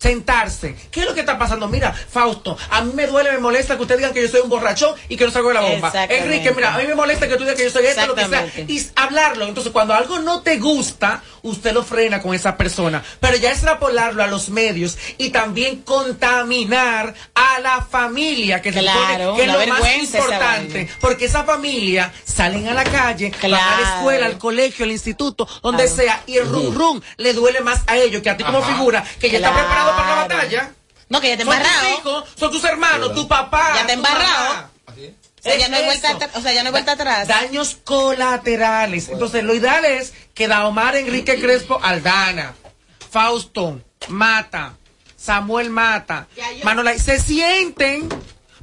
Sentarse. 0.00 0.74
¿Qué 0.90 1.00
es 1.00 1.06
lo 1.06 1.14
que 1.14 1.20
está 1.20 1.38
pasando? 1.38 1.68
Mira, 1.68 1.92
Fausto, 1.92 2.56
a 2.70 2.80
mí 2.82 2.92
me 2.94 3.06
duele, 3.06 3.32
me 3.32 3.38
molesta 3.38 3.76
que 3.76 3.82
ustedes 3.82 3.98
digan 3.98 4.14
que 4.14 4.22
yo 4.22 4.28
soy 4.28 4.40
un 4.40 4.48
borrachón 4.48 4.94
y 5.08 5.16
que 5.16 5.26
no 5.26 5.30
salgo 5.30 5.48
de 5.48 5.54
la 5.54 5.60
bomba. 5.60 5.92
Enrique, 6.08 6.52
mira, 6.52 6.74
a 6.74 6.78
mí 6.78 6.86
me 6.86 6.94
molesta 6.94 7.28
que 7.28 7.34
tú 7.36 7.42
digas 7.42 7.56
que 7.56 7.64
yo 7.64 7.70
soy 7.70 7.86
esto, 7.86 8.06
lo 8.06 8.14
que 8.14 8.24
sea. 8.26 8.44
Exactamente. 8.44 8.72
Y 8.72 8.86
hablarlo. 8.96 9.46
Entonces, 9.46 9.72
cuando 9.72 9.92
algo 9.92 10.18
no 10.20 10.40
te 10.40 10.56
gusta, 10.58 11.22
usted 11.42 11.72
lo 11.72 11.82
frena 11.84 12.22
con 12.22 12.34
esa 12.34 12.56
persona. 12.56 13.02
Pero 13.20 13.36
ya 13.36 13.50
extrapolarlo 13.50 14.22
a 14.22 14.26
los 14.26 14.48
medios 14.48 14.96
y 15.18 15.30
también 15.30 15.82
contaminar 15.82 17.14
a 17.34 17.60
la 17.60 17.82
familia, 17.82 18.62
que 18.62 18.72
se 18.72 18.80
Claro, 18.80 19.36
que 19.36 19.42
es 19.42 19.52
lo 19.52 19.66
más 19.66 19.80
esa 19.80 20.18
importante. 20.18 20.88
Porque 21.00 21.26
esa 21.26 21.44
familia 21.44 22.10
salen 22.24 22.68
a 22.68 22.74
la 22.74 22.84
calle, 22.84 23.32
van 23.42 23.54
a 23.54 23.80
la 23.80 23.96
escuela, 23.96 24.26
al 24.26 24.38
colegio, 24.38 24.84
al 24.86 24.92
instituto, 24.92 25.46
donde 25.62 25.84
Claro. 25.84 25.96
sea, 26.02 26.22
y 26.26 26.38
el 26.38 26.48
rum 26.48 26.74
rum 26.74 27.00
le 27.18 27.34
duele 27.34 27.60
más 27.60 27.82
a 27.86 27.96
ellos 27.98 28.22
que 28.22 28.30
a 28.30 28.36
ti 28.36 28.44
como 28.44 28.62
figura, 28.62 29.04
que 29.20 29.28
ya 29.30 29.38
está 29.38 29.52
Claro. 29.94 29.96
para 29.96 30.16
la 30.16 30.22
batalla. 30.34 30.72
No, 31.08 31.20
que 31.20 31.28
ya 31.28 31.36
te 31.36 31.44
Son 31.44 31.52
tus 31.54 31.62
embarrado. 31.66 31.98
hijos, 31.98 32.24
son 32.36 32.50
tus 32.52 32.64
hermanos, 32.64 33.14
tu 33.14 33.26
papá. 33.28 33.72
Ya 33.76 33.86
te 33.86 33.92
embarrado. 33.94 34.48
mamá. 34.54 34.70
O 34.86 35.42
sea, 35.42 35.56
ya 35.56 35.68
no 35.68 35.76
hay 35.76 35.82
Es 35.82 35.86
vuelta 35.86 36.10
atrás- 36.10 36.30
o 36.34 36.40
sea, 36.42 36.52
ya 36.52 36.62
no 36.62 36.66
hay 36.68 36.72
vuelta 36.72 36.92
atrás. 36.92 37.26
Daños 37.26 37.78
colaterales. 37.82 39.08
Entonces, 39.08 39.42
lo 39.42 39.54
ideal 39.54 39.84
es 39.86 40.12
que 40.34 40.48
Daomar 40.48 40.96
Enrique 40.96 41.40
Crespo 41.40 41.80
Aldana, 41.82 42.54
Fausto 43.10 43.80
Mata, 44.08 44.74
Samuel 45.16 45.70
Mata, 45.70 46.26
Manola, 46.62 46.96
se 46.98 47.18
sienten 47.18 48.08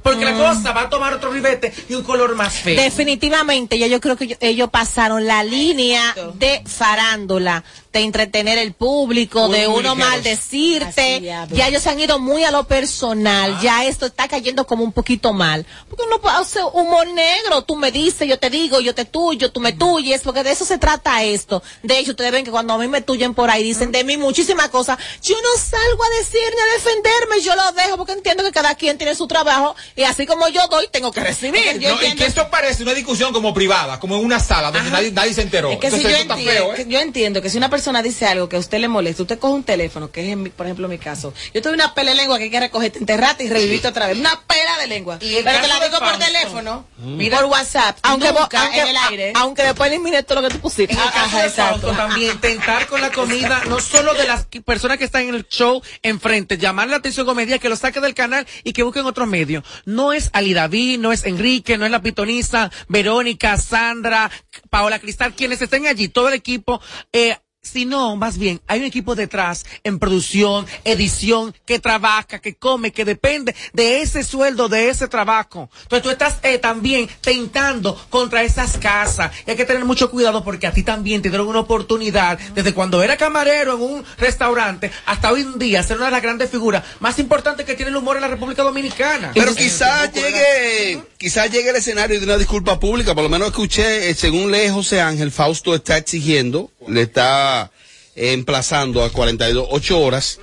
porque 0.02 0.24
la 0.24 0.32
cosa 0.38 0.72
va 0.72 0.82
a 0.82 0.88
tomar 0.88 1.12
otro 1.12 1.30
ribete 1.32 1.72
y 1.88 1.94
un 1.94 2.02
color 2.04 2.34
más 2.34 2.54
feo. 2.54 2.80
Definitivamente, 2.80 3.78
ya 3.78 3.88
yo 3.88 4.00
creo 4.00 4.16
que 4.16 4.28
yo- 4.28 4.36
ellos 4.40 4.70
pasaron 4.70 5.26
la 5.26 5.42
línea 5.44 6.14
de 6.34 6.62
farándula, 6.66 7.62
de 7.92 8.00
entretener 8.00 8.58
el 8.58 8.74
público, 8.74 9.48
Muy, 9.48 9.58
de 9.60 9.66
uno 9.66 9.94
ligeros. 9.94 9.96
maldecirte. 9.98 11.20
Ya, 11.22 11.68
ellos 11.68 11.82
se 11.82 11.90
han 11.90 11.98
ido 11.98 12.18
muy 12.18 12.44
a 12.44 12.50
lo 12.50 12.64
personal. 12.64 13.58
Ya 13.62 13.84
esto 13.86 14.06
está 14.06 14.28
cayendo 14.28 14.66
como 14.66 14.84
un 14.84 14.92
poquito 14.92 15.32
mal. 15.32 15.64
Porque 15.88 16.04
uno 16.04 16.20
puede 16.20 16.36
hacer 16.36 16.62
humor 16.74 17.06
negro. 17.08 17.62
Tú 17.62 17.76
me 17.76 17.90
dices, 17.90 18.28
yo 18.28 18.38
te 18.38 18.50
digo, 18.50 18.80
yo 18.80 18.94
te 18.94 19.04
tuyo, 19.04 19.50
tú 19.50 19.60
me 19.60 19.72
tuyes. 19.72 20.20
Porque 20.22 20.42
de 20.42 20.52
eso 20.52 20.64
se 20.64 20.76
trata 20.78 21.22
esto. 21.24 21.62
De 21.82 21.98
hecho, 21.98 22.10
ustedes 22.10 22.30
ven 22.30 22.44
que 22.44 22.50
cuando 22.50 22.74
a 22.74 22.78
mí 22.78 22.88
me 22.88 23.00
tuyen 23.00 23.32
por 23.34 23.50
ahí, 23.50 23.62
dicen 23.62 23.90
de 23.90 24.04
mí 24.04 24.16
muchísimas 24.18 24.68
cosas. 24.68 24.98
Yo 25.22 25.34
no 25.36 25.60
salgo 25.60 26.04
a 26.04 26.18
decir 26.18 26.40
ni 26.54 26.60
a 26.60 26.74
defenderme. 26.74 27.40
Yo 27.42 27.54
lo 27.56 27.72
dejo 27.72 27.96
porque 27.96 28.12
entiendo 28.12 28.44
que 28.44 28.52
cada 28.52 28.74
quien 28.74 28.98
tiene 28.98 29.14
su 29.14 29.26
trabajo. 29.26 29.74
Y 29.96 30.02
así 30.02 30.26
como 30.26 30.46
yo 30.48 30.66
doy, 30.68 30.88
tengo 30.92 31.10
que 31.10 31.20
recibir. 31.20 31.78
Yo 31.78 31.88
No, 31.88 31.94
y 31.94 32.06
entiendo- 32.06 32.16
que 32.18 32.26
esto 32.26 32.50
parece 32.50 32.82
una 32.82 32.92
discusión 32.92 33.32
como 33.32 33.54
privada, 33.54 33.98
como 33.98 34.16
en 34.16 34.24
una 34.26 34.40
sala 34.40 34.70
donde 34.70 34.90
nadie, 34.90 35.10
nadie 35.10 35.32
se 35.32 35.42
enteró. 35.42 35.70
Es 35.70 35.78
que 35.78 35.90
si 35.90 35.96
Entonces, 35.96 36.10
yo, 36.10 36.16
eso 36.16 36.22
está 36.22 36.34
entiendo, 36.34 36.60
feo, 36.66 36.72
¿eh? 36.74 36.76
que 36.84 36.92
yo 36.92 37.00
entiendo 37.00 37.40
que 37.42 37.48
si 37.48 37.56
una 37.56 37.70
persona 37.70 37.77
dice 38.02 38.26
algo 38.26 38.48
que 38.48 38.56
a 38.56 38.58
usted 38.58 38.78
le 38.78 38.88
molesta, 38.88 39.22
usted 39.22 39.38
coge 39.38 39.54
un 39.54 39.64
teléfono, 39.64 40.10
que 40.10 40.20
es, 40.26 40.32
en 40.32 40.42
mi- 40.42 40.50
por 40.50 40.66
ejemplo, 40.66 40.88
mi 40.88 40.98
caso. 40.98 41.32
Yo 41.54 41.62
tuve 41.62 41.72
una 41.74 41.94
pela 41.94 42.10
de 42.10 42.16
lengua 42.16 42.38
que 42.38 42.44
hay 42.44 42.50
que 42.50 42.60
recogerte, 42.60 42.98
enterrarte 42.98 43.44
y 43.44 43.48
revivirte 43.48 43.88
otra 43.88 44.06
vez. 44.06 44.18
Una 44.18 44.40
pela 44.46 44.78
de 44.80 44.86
lengua. 44.86 45.18
Pero 45.20 45.42
te 45.60 45.68
la 45.68 45.80
digo 45.84 45.98
por 45.98 46.18
teléfono, 46.18 46.86
Mira. 46.98 47.38
por 47.38 47.46
WhatsApp, 47.46 47.98
aunque, 48.02 48.32
nunca 48.32 48.62
aunque, 48.62 48.80
en 48.80 48.86
el 48.88 48.96
aire. 49.08 49.32
a- 49.34 49.40
aunque 49.40 49.62
después 49.62 49.90
elimine 49.90 50.22
todo 50.22 50.40
lo 50.40 50.48
que 50.48 50.54
tú 50.54 50.60
pusiste. 50.60 50.92
En 50.94 50.98
el 51.00 51.04
caso 51.06 51.18
Ajá, 51.26 51.40
de 51.42 51.46
exacto. 51.48 51.92
También, 51.92 52.38
tentar 52.40 52.86
con 52.86 53.00
la 53.00 53.10
comida, 53.10 53.62
no 53.68 53.80
solo 53.80 54.14
de 54.14 54.26
las 54.26 54.46
personas 54.64 54.98
que 54.98 55.04
están 55.04 55.22
en 55.28 55.34
el 55.34 55.46
show 55.48 55.82
enfrente, 56.02 56.58
llamar 56.58 56.88
la 56.88 56.96
atención 56.96 57.26
con 57.26 57.36
medida 57.36 57.58
que 57.58 57.68
lo 57.68 57.76
saque 57.76 58.00
del 58.00 58.14
canal 58.14 58.46
y 58.64 58.72
que 58.72 58.82
busquen 58.82 59.06
otros 59.06 59.26
medios. 59.28 59.64
No 59.84 60.12
es 60.12 60.30
Ali 60.32 60.54
David, 60.54 60.98
no 60.98 61.12
es 61.12 61.24
Enrique, 61.24 61.78
no 61.78 61.84
es 61.86 61.90
la 61.90 62.02
pitoniza, 62.02 62.70
Verónica, 62.88 63.56
Sandra, 63.58 64.30
Paola 64.70 64.98
Cristal, 64.98 65.34
quienes 65.34 65.60
estén 65.62 65.86
allí, 65.86 66.08
todo 66.08 66.28
el 66.28 66.34
equipo, 66.34 66.80
eh, 67.12 67.36
sino 67.62 68.16
más 68.16 68.38
bien 68.38 68.60
hay 68.66 68.80
un 68.80 68.86
equipo 68.86 69.14
detrás 69.14 69.66
en 69.84 69.98
producción, 69.98 70.66
edición, 70.84 71.54
que 71.66 71.78
trabaja, 71.78 72.38
que 72.38 72.54
come, 72.54 72.92
que 72.92 73.04
depende 73.04 73.54
de 73.72 74.00
ese 74.00 74.22
sueldo, 74.24 74.68
de 74.68 74.88
ese 74.88 75.08
trabajo. 75.08 75.70
Entonces 75.82 76.02
tú 76.02 76.10
estás 76.10 76.38
eh, 76.42 76.58
también 76.58 77.08
tentando 77.20 77.94
contra 78.10 78.42
esas 78.42 78.78
casas 78.78 79.32
y 79.46 79.50
hay 79.50 79.56
que 79.56 79.64
tener 79.64 79.84
mucho 79.84 80.10
cuidado 80.10 80.44
porque 80.44 80.66
a 80.66 80.72
ti 80.72 80.82
también 80.82 81.22
te 81.22 81.28
dieron 81.28 81.48
una 81.48 81.60
oportunidad 81.60 82.38
desde 82.54 82.72
cuando 82.72 83.02
era 83.02 83.16
camarero 83.16 83.74
en 83.74 83.82
un 83.82 84.04
restaurante 84.18 84.90
hasta 85.06 85.32
hoy 85.32 85.42
en 85.42 85.58
día 85.58 85.82
ser 85.82 85.96
una 85.96 86.06
de 86.06 86.12
las 86.12 86.22
grandes 86.22 86.50
figuras 86.50 86.84
más 87.00 87.18
importantes 87.18 87.66
que 87.66 87.74
tiene 87.74 87.90
el 87.90 87.96
humor 87.96 88.16
en 88.16 88.22
la 88.22 88.28
República 88.28 88.62
Dominicana. 88.62 89.32
Pero 89.34 89.54
quizás 89.54 90.12
llegue, 90.12 91.02
quizás 91.18 91.50
llegue 91.50 91.70
el 91.70 91.76
escenario 91.76 92.18
de 92.18 92.24
una 92.24 92.38
disculpa 92.38 92.78
pública, 92.80 93.14
por 93.14 93.24
lo 93.24 93.28
menos 93.28 93.48
escuché, 93.48 94.10
eh, 94.10 94.14
según 94.14 94.50
lee 94.50 94.68
José 94.68 95.00
Ángel, 95.00 95.30
Fausto 95.32 95.74
está 95.74 95.96
exigiendo, 95.96 96.70
le 96.88 97.02
está 97.02 97.70
emplazando 98.14 99.04
a 99.04 99.12
48 99.12 100.00
horas 100.00 100.40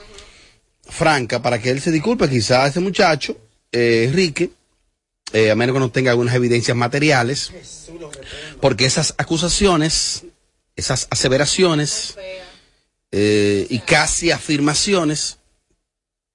franca 0.87 1.41
para 1.41 1.59
que 1.59 1.69
él 1.69 1.81
se 1.81 1.91
disculpe, 1.91 2.29
quizás 2.29 2.69
ese 2.69 2.79
muchacho, 2.79 3.37
eh, 3.71 4.05
Enrique, 4.07 4.51
eh, 5.33 5.51
a 5.51 5.55
menos 5.55 5.73
que 5.73 5.79
no 5.79 5.91
tenga 5.91 6.11
algunas 6.11 6.35
evidencias 6.35 6.77
materiales, 6.77 7.51
porque 8.61 8.85
esas 8.85 9.15
acusaciones, 9.17 10.23
esas 10.75 11.07
aseveraciones 11.09 12.15
eh, 13.11 13.65
y 13.69 13.79
casi 13.79 14.31
afirmaciones, 14.31 15.39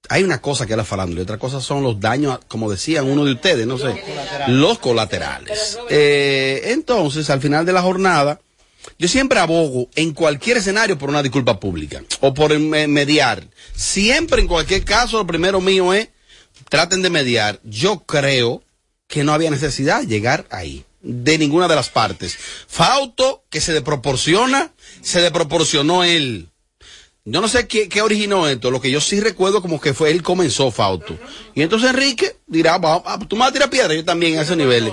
hay 0.08 0.24
una 0.24 0.40
cosa 0.40 0.66
que 0.66 0.72
es 0.72 0.76
la 0.76 0.84
farándula 0.84 1.20
y 1.20 1.22
otra 1.22 1.38
cosa 1.38 1.61
son 1.61 1.82
los 1.82 2.00
daños, 2.00 2.40
como 2.48 2.70
decían 2.70 3.06
uno 3.06 3.24
de 3.24 3.32
ustedes, 3.32 3.66
no 3.66 3.78
sé, 3.78 4.02
los 4.48 4.78
colaterales. 4.80 5.78
Entonces, 5.88 7.30
al 7.30 7.40
final 7.40 7.64
de 7.64 7.72
la 7.72 7.82
jornada, 7.82 8.40
yo 8.99 9.09
siempre 9.09 9.39
abogo 9.39 9.89
en 9.95 10.12
cualquier 10.12 10.57
escenario 10.59 10.99
por 10.99 11.09
una 11.11 11.22
disculpa 11.22 11.59
pública 11.61 12.03
o 12.20 12.35
por 12.35 12.59
me- 12.59 12.87
mediar. 12.89 13.47
Siempre, 13.74 14.41
en 14.41 14.49
cualquier 14.49 14.85
caso, 14.85 15.18
lo 15.18 15.26
primero 15.26 15.61
mío 15.61 15.93
es 15.95 16.09
traten 16.68 17.03
de 17.03 17.11
mediar. 17.11 17.61
Yo 17.64 18.01
creo 18.01 18.62
que 19.07 19.24
no 19.24 19.33
había 19.33 19.51
necesidad 19.51 20.01
de 20.03 20.07
llegar 20.07 20.47
ahí. 20.51 20.85
De 21.03 21.39
ninguna 21.39 21.66
de 21.66 21.74
las 21.76 21.89
partes. 21.89 22.37
Fausto, 22.68 23.43
que 23.49 23.61
se 23.62 23.72
desproporciona, 23.72 24.72
se 25.01 25.20
desproporcionó 25.22 26.05
él. 26.05 26.49
Yo 27.24 27.41
no 27.41 27.49
sé 27.49 27.66
qué, 27.68 27.89
qué 27.89 28.03
originó 28.03 28.49
esto, 28.49 28.70
lo 28.70 28.81
que 28.81 28.91
yo 28.91 29.01
sí 29.01 29.20
recuerdo 29.20 29.61
como 29.62 29.81
que 29.81 29.93
fue 29.95 30.11
él 30.11 30.22
comenzó 30.22 30.70
Fausto. 30.70 31.18
Y 31.55 31.62
entonces 31.62 31.91
Enrique 31.91 32.37
dirá, 32.47 32.78
va, 32.78 33.03
tú 33.28 33.37
me 33.37 33.41
vas 33.41 33.51
a 33.51 33.53
tirar 33.53 33.70
piedra, 33.70 33.95
yo 33.95 34.05
también 34.05 34.39
a 34.39 34.43
esos 34.43 34.57
niveles. 34.57 34.93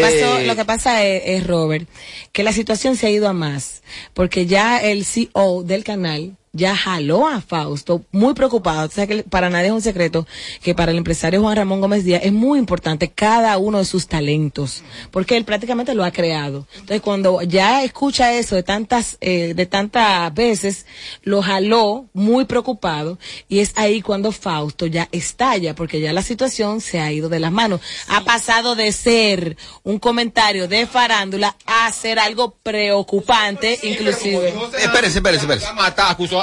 Pasó- 0.00 0.38
Eh, 0.40 0.46
lo 0.46 0.56
que 0.56 0.64
pasa 0.64 1.04
es, 1.04 1.22
es, 1.26 1.46
Robert, 1.46 1.88
que 2.32 2.42
la 2.42 2.52
situación 2.52 2.96
se 2.96 3.06
ha 3.06 3.10
ido 3.10 3.28
a 3.28 3.32
más, 3.32 3.82
porque 4.12 4.46
ya 4.46 4.78
el 4.82 5.04
CEO 5.04 5.62
del 5.62 5.84
canal 5.84 6.36
ya 6.54 6.74
jaló 6.74 7.26
a 7.26 7.40
Fausto, 7.40 8.04
muy 8.12 8.32
preocupado. 8.32 8.88
O 8.88 8.90
sea 8.90 9.06
que 9.06 9.24
para 9.24 9.50
nadie 9.50 9.66
es 9.66 9.72
un 9.72 9.82
secreto 9.82 10.26
que 10.62 10.74
para 10.74 10.92
el 10.92 10.98
empresario 10.98 11.42
Juan 11.42 11.56
Ramón 11.56 11.80
Gómez 11.80 12.04
Díaz 12.04 12.22
es 12.24 12.32
muy 12.32 12.58
importante 12.58 13.10
cada 13.10 13.58
uno 13.58 13.78
de 13.78 13.84
sus 13.84 14.06
talentos, 14.06 14.82
porque 15.10 15.36
él 15.36 15.44
prácticamente 15.44 15.94
lo 15.94 16.04
ha 16.04 16.12
creado. 16.12 16.66
Entonces 16.74 17.02
cuando 17.02 17.42
ya 17.42 17.82
escucha 17.82 18.32
eso 18.32 18.54
de 18.54 18.62
tantas, 18.62 19.18
eh, 19.20 19.52
de 19.54 19.66
tantas 19.66 20.32
veces, 20.32 20.86
lo 21.22 21.42
jaló 21.42 22.06
muy 22.12 22.44
preocupado 22.44 23.18
y 23.48 23.58
es 23.58 23.72
ahí 23.76 24.00
cuando 24.00 24.32
Fausto 24.32 24.86
ya 24.86 25.08
estalla, 25.12 25.74
porque 25.74 26.00
ya 26.00 26.12
la 26.12 26.22
situación 26.22 26.80
se 26.80 27.00
ha 27.00 27.10
ido 27.12 27.28
de 27.28 27.40
las 27.40 27.52
manos. 27.52 27.80
Ha 28.08 28.22
pasado 28.22 28.76
de 28.76 28.92
ser 28.92 29.56
un 29.82 29.98
comentario 29.98 30.68
de 30.68 30.86
farándula 30.86 31.56
a 31.66 31.90
ser 31.92 32.20
algo 32.20 32.54
preocupante, 32.62 33.80
inclusive. 33.82 34.54
Espérese, 34.78 35.18
espérese, 35.18 35.44
espérese. 35.44 35.66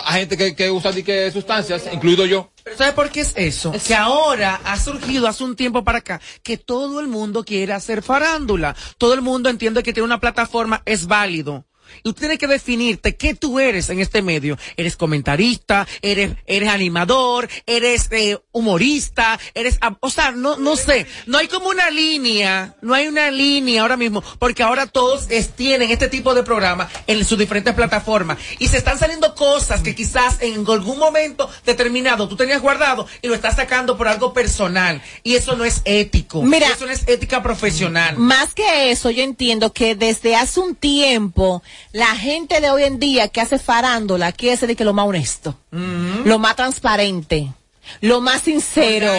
A 0.06 0.14
gente 0.14 0.38
que, 0.38 0.56
que 0.56 0.70
usa 0.70 0.91
que 0.93 1.32
sustancias, 1.32 1.84
incluido 1.91 2.26
yo. 2.26 2.52
Pero 2.64 2.78
¿sabe 2.78 2.93
por 2.93 3.10
qué 3.10 3.22
es 3.22 3.34
eso? 3.36 3.72
Que 3.88 3.95
ahora 3.95 4.60
ha 4.64 4.80
surgido 4.80 5.28
hace 5.28 5.43
un 5.43 5.56
tiempo 5.56 5.84
para 5.84 5.99
acá 5.99 6.22
que 6.43 6.58
todo 6.58 6.99
el 6.99 7.08
mundo 7.08 7.43
quiere 7.43 7.74
hacer 7.74 8.04
farándula. 8.04 8.76
Todo 8.97 9.14
el 9.14 9.22
mundo 9.22 9.49
entiende 9.49 9.84
que 9.84 9.93
tiene 9.93 10.06
una 10.06 10.20
plataforma 10.20 10.82
es 10.86 11.08
válido. 11.08 11.66
Y 12.00 12.02
tú 12.04 12.14
tienes 12.14 12.38
que 12.38 12.48
definirte 12.48 13.16
qué 13.16 13.34
tú 13.36 13.60
eres 13.60 13.89
en 13.89 14.00
este 14.00 14.22
medio. 14.22 14.58
Eres 14.78 14.96
comentarista, 14.96 15.88
eres, 16.02 16.34
eres 16.48 16.70
animador, 16.70 17.48
eres 17.66 18.08
eh, 18.12 18.38
humorista, 18.52 19.39
eres, 19.54 19.78
o 20.00 20.10
sea, 20.10 20.32
no, 20.32 20.58
no 20.58 20.76
sé, 20.76 21.06
no 21.26 21.38
hay 21.38 21.48
como 21.48 21.68
una 21.70 21.89
línea, 21.89 22.76
no 22.82 22.94
hay 22.94 23.08
una 23.08 23.32
línea 23.32 23.82
ahora 23.82 23.98
mismo, 23.98 24.24
porque 24.39 24.64
ahora 24.64 24.88
todos 24.88 25.26
es- 25.30 25.50
tienen 25.56 25.92
este 25.92 26.08
tipo 26.08 26.34
de 26.34 26.44
programa 26.44 26.89
en 27.08 27.24
sus 27.26 27.38
diferentes 27.38 27.74
plataformas 27.74 28.38
y 28.60 28.68
se 28.68 28.78
están 28.78 28.98
saliendo 28.98 29.36
cosas 29.36 29.82
que 29.82 29.96
quizás 29.96 30.42
en 30.42 30.66
algún 30.68 30.98
momento 30.98 31.50
determinado 31.66 32.28
tú 32.28 32.36
tenías 32.36 32.62
guardado 32.62 33.08
y 33.22 33.28
lo 33.28 33.36
estás 33.36 33.56
sacando 33.56 33.98
por 33.98 34.08
algo 34.08 34.34
personal 34.34 35.02
y 35.24 35.36
eso 35.36 35.56
no 35.56 35.66
es 35.66 35.82
ético. 35.86 36.42
Mira. 36.44 36.68
eso 36.68 36.86
no 36.86 36.92
es 36.92 37.08
ética 37.08 37.42
profesional. 37.44 38.18
Más 38.18 38.54
que 38.54 38.92
eso, 38.92 39.10
yo 39.12 39.24
entiendo 39.24 39.74
que 39.74 39.96
desde 39.96 40.36
hace 40.36 40.60
un 40.60 40.76
tiempo, 40.76 41.62
la 41.92 42.16
gente 42.16 42.62
de 42.62 42.70
hoy 42.70 42.84
en 42.84 43.00
día 43.00 43.28
que 43.28 43.42
hace 43.42 43.60
farándula 43.60 44.32
quiere 44.32 44.58
ser 44.58 44.68
de 44.68 44.76
que 44.76 44.86
lo 44.86 44.94
más 44.94 45.08
honesto, 45.08 45.56
lo 45.72 46.40
más 46.40 46.56
transparente, 46.56 47.52
lo 48.00 48.22
más 48.22 48.42
sincero, 48.42 49.12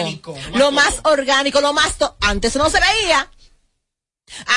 lo 0.53 0.71
más 0.71 1.01
orgánico, 1.03 1.61
lo 1.61 1.73
más... 1.73 1.95
Antes 2.21 2.51
eso 2.51 2.63
no 2.63 2.69
se 2.69 2.79
veía. 2.79 3.29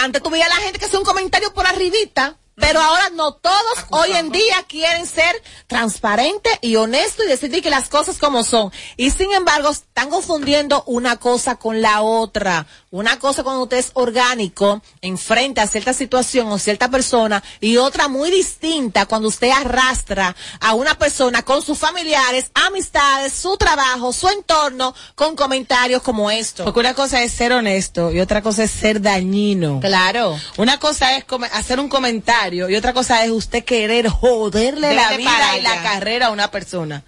Antes 0.03 0.23
tú 0.23 0.31
veías 0.31 0.51
a 0.51 0.55
la 0.55 0.61
gente 0.61 0.79
que 0.79 0.87
hacía 0.87 0.99
un 0.99 1.05
comentario 1.05 1.53
por 1.53 1.67
arribita 1.67 2.39
Pero 2.55 2.81
ahora 2.81 3.11
no 3.11 3.35
todos 3.35 3.85
hoy 3.91 4.13
en 4.13 4.31
día 4.31 4.65
quieren 4.67 5.07
ser 5.07 5.43
transparentes 5.67 6.59
y 6.63 6.77
honestos 6.77 7.27
y 7.27 7.29
decidir 7.29 7.63
que 7.63 7.69
las 7.69 7.89
cosas 7.89 8.17
como 8.17 8.45
son. 8.45 8.73
Y 8.97 9.11
sin 9.11 9.33
embargo, 9.33 9.69
están 9.71 10.09
confundiendo 10.09 10.83
una 10.87 11.19
cosa 11.19 11.57
con 11.57 11.83
la 11.83 12.01
otra. 12.01 12.67
Una 12.97 13.19
cosa 13.19 13.43
cuando 13.43 13.65
usted 13.65 13.77
es 13.77 13.91
orgánico, 13.93 14.81
enfrente 15.03 15.61
a 15.61 15.67
cierta 15.67 15.93
situación 15.93 16.47
o 16.49 16.59
cierta 16.59 16.89
persona, 16.91 17.43
y 17.61 17.77
otra 17.77 18.09
muy 18.09 18.31
distinta 18.31 19.05
cuando 19.05 19.29
usted 19.29 19.51
arrastra 19.51 20.35
a 20.61 20.73
una 20.73 20.97
persona 20.97 21.43
con 21.43 21.61
sus 21.61 21.77
familiares, 21.77 22.51
amistades, 22.55 23.35
su 23.35 23.59
trabajo, 23.59 24.15
su 24.15 24.29
entorno, 24.29 24.95
con 25.15 25.37
comentarios 25.37 26.01
como 26.01 26.31
esto. 26.31 26.65
Porque 26.65 26.81
una 26.81 26.95
cosa 26.95 27.23
es 27.23 27.33
ser 27.33 27.53
honesto 27.53 28.13
y 28.13 28.21
otra 28.21 28.41
cosa 28.41 28.65
es 28.65 28.71
ser 28.71 29.03
dañino. 29.03 29.81
Claro. 29.81 30.35
Una 30.57 30.79
cosa 30.79 31.19
es 31.19 31.27
hacer 31.53 31.79
un 31.81 31.91
comentario 31.91 32.71
y 32.71 32.77
otra 32.77 32.95
cosa 32.95 33.23
es 33.27 33.31
usted 33.31 33.63
querer 33.63 34.09
joderle 34.09 34.95
la 34.95 35.19
vida 35.19 35.59
y 35.59 35.61
la 35.61 35.83
carrera 35.83 36.29
a 36.29 36.31
una 36.31 36.51
persona. 36.51 37.05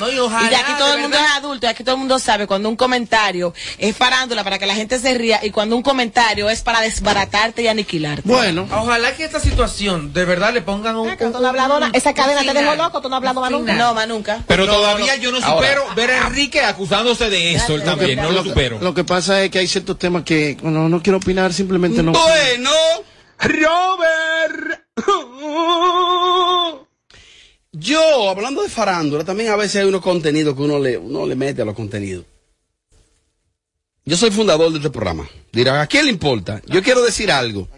No, 0.00 0.10
y 0.10 0.18
ojalá, 0.18 0.46
y 0.46 0.50
de 0.50 0.56
aquí 0.56 0.72
todo 0.78 0.88
de 0.88 0.94
el 0.94 1.00
mundo 1.02 1.16
verdad. 1.16 1.30
es 1.32 1.38
adulto, 1.38 1.66
y 1.66 1.68
aquí 1.68 1.84
todo 1.84 1.94
el 1.94 1.98
mundo 2.00 2.18
sabe 2.18 2.46
cuando 2.46 2.68
un 2.68 2.76
comentario 2.76 3.54
es 3.78 3.96
farándula 3.96 4.42
para 4.42 4.58
que 4.58 4.66
la 4.66 4.74
gente 4.74 4.98
se 4.98 5.14
ría 5.14 5.38
y 5.44 5.50
cuando 5.50 5.76
un 5.76 5.82
comentario 5.82 6.48
es 6.50 6.62
para 6.62 6.80
desbaratarte 6.80 7.62
y 7.62 7.68
aniquilarte. 7.68 8.22
Bueno, 8.24 8.66
ojalá 8.72 9.14
que 9.14 9.24
esta 9.24 9.38
situación 9.40 10.12
de 10.12 10.24
verdad 10.24 10.52
le 10.52 10.62
pongan 10.62 10.96
un. 10.96 11.16
Tú 11.16 11.28
no 11.30 11.38
has 11.38 11.44
hablado 11.44 11.78
nada. 11.80 11.92
Esa 11.94 12.14
cadena 12.14 12.40
te 12.42 12.52
dejó 12.58 12.74
loco, 12.74 13.00
tú 13.00 13.08
no 13.08 13.16
has 13.16 13.18
hablado 13.20 13.40
más 13.40 13.50
nunca. 13.50 13.74
No, 13.74 13.94
más 13.94 14.08
nunca. 14.08 14.42
Pero 14.46 14.66
No, 14.66 14.72
todavía 14.72 15.16
no. 15.16 15.22
yo 15.22 15.30
no 15.32 15.38
Ahora. 15.44 15.68
supero 15.68 15.94
ver 15.94 16.10
a 16.12 16.26
Enrique 16.26 16.62
acusándose 16.62 17.28
de 17.30 17.54
eso 17.54 17.74
él 17.74 17.82
también, 17.84 18.20
no 18.20 18.30
lo 18.30 18.42
supero. 18.42 18.78
Lo 18.80 18.94
que 18.94 19.04
pasa 19.04 19.42
es 19.42 19.50
que 19.50 19.58
hay 19.58 19.66
ciertos 19.66 19.98
temas 19.98 20.22
que 20.24 20.56
no, 20.62 20.88
no 20.88 21.02
quiero 21.02 21.18
opinar, 21.18 21.52
simplemente 21.52 22.02
no. 22.02 22.12
Bueno, 22.12 22.70
Robert. 23.38 24.80
Yo, 27.80 28.28
hablando 28.28 28.62
de 28.62 28.68
farándula, 28.68 29.24
también 29.24 29.50
a 29.50 29.56
veces 29.56 29.76
hay 29.76 29.88
unos 29.88 30.02
contenidos 30.02 30.54
que 30.54 30.62
uno 30.62 30.78
le, 30.78 30.98
uno 30.98 31.26
le 31.26 31.34
mete 31.34 31.62
a 31.62 31.64
los 31.64 31.74
contenidos. 31.74 32.24
Yo 34.04 34.16
soy 34.16 34.30
fundador 34.30 34.70
de 34.70 34.78
este 34.78 34.90
programa. 34.90 35.28
Dirá, 35.52 35.80
¿a 35.80 35.86
quién 35.86 36.04
le 36.04 36.10
importa? 36.10 36.60
Yo 36.66 36.82
quiero 36.82 37.02
decir 37.02 37.30
algo. 37.30 37.68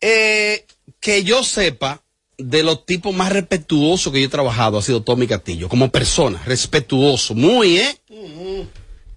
Eh, 0.00 0.64
que 0.98 1.24
yo 1.24 1.42
sepa, 1.42 2.02
de 2.38 2.62
los 2.62 2.86
tipos 2.86 3.14
más 3.14 3.32
respetuosos 3.32 4.12
que 4.12 4.20
yo 4.20 4.26
he 4.26 4.30
trabajado 4.30 4.78
ha 4.78 4.82
sido 4.82 5.02
Tommy 5.02 5.26
Castillo, 5.26 5.68
como 5.68 5.90
persona, 5.90 6.42
respetuoso, 6.44 7.34
muy, 7.34 7.78
¿eh? 7.78 7.98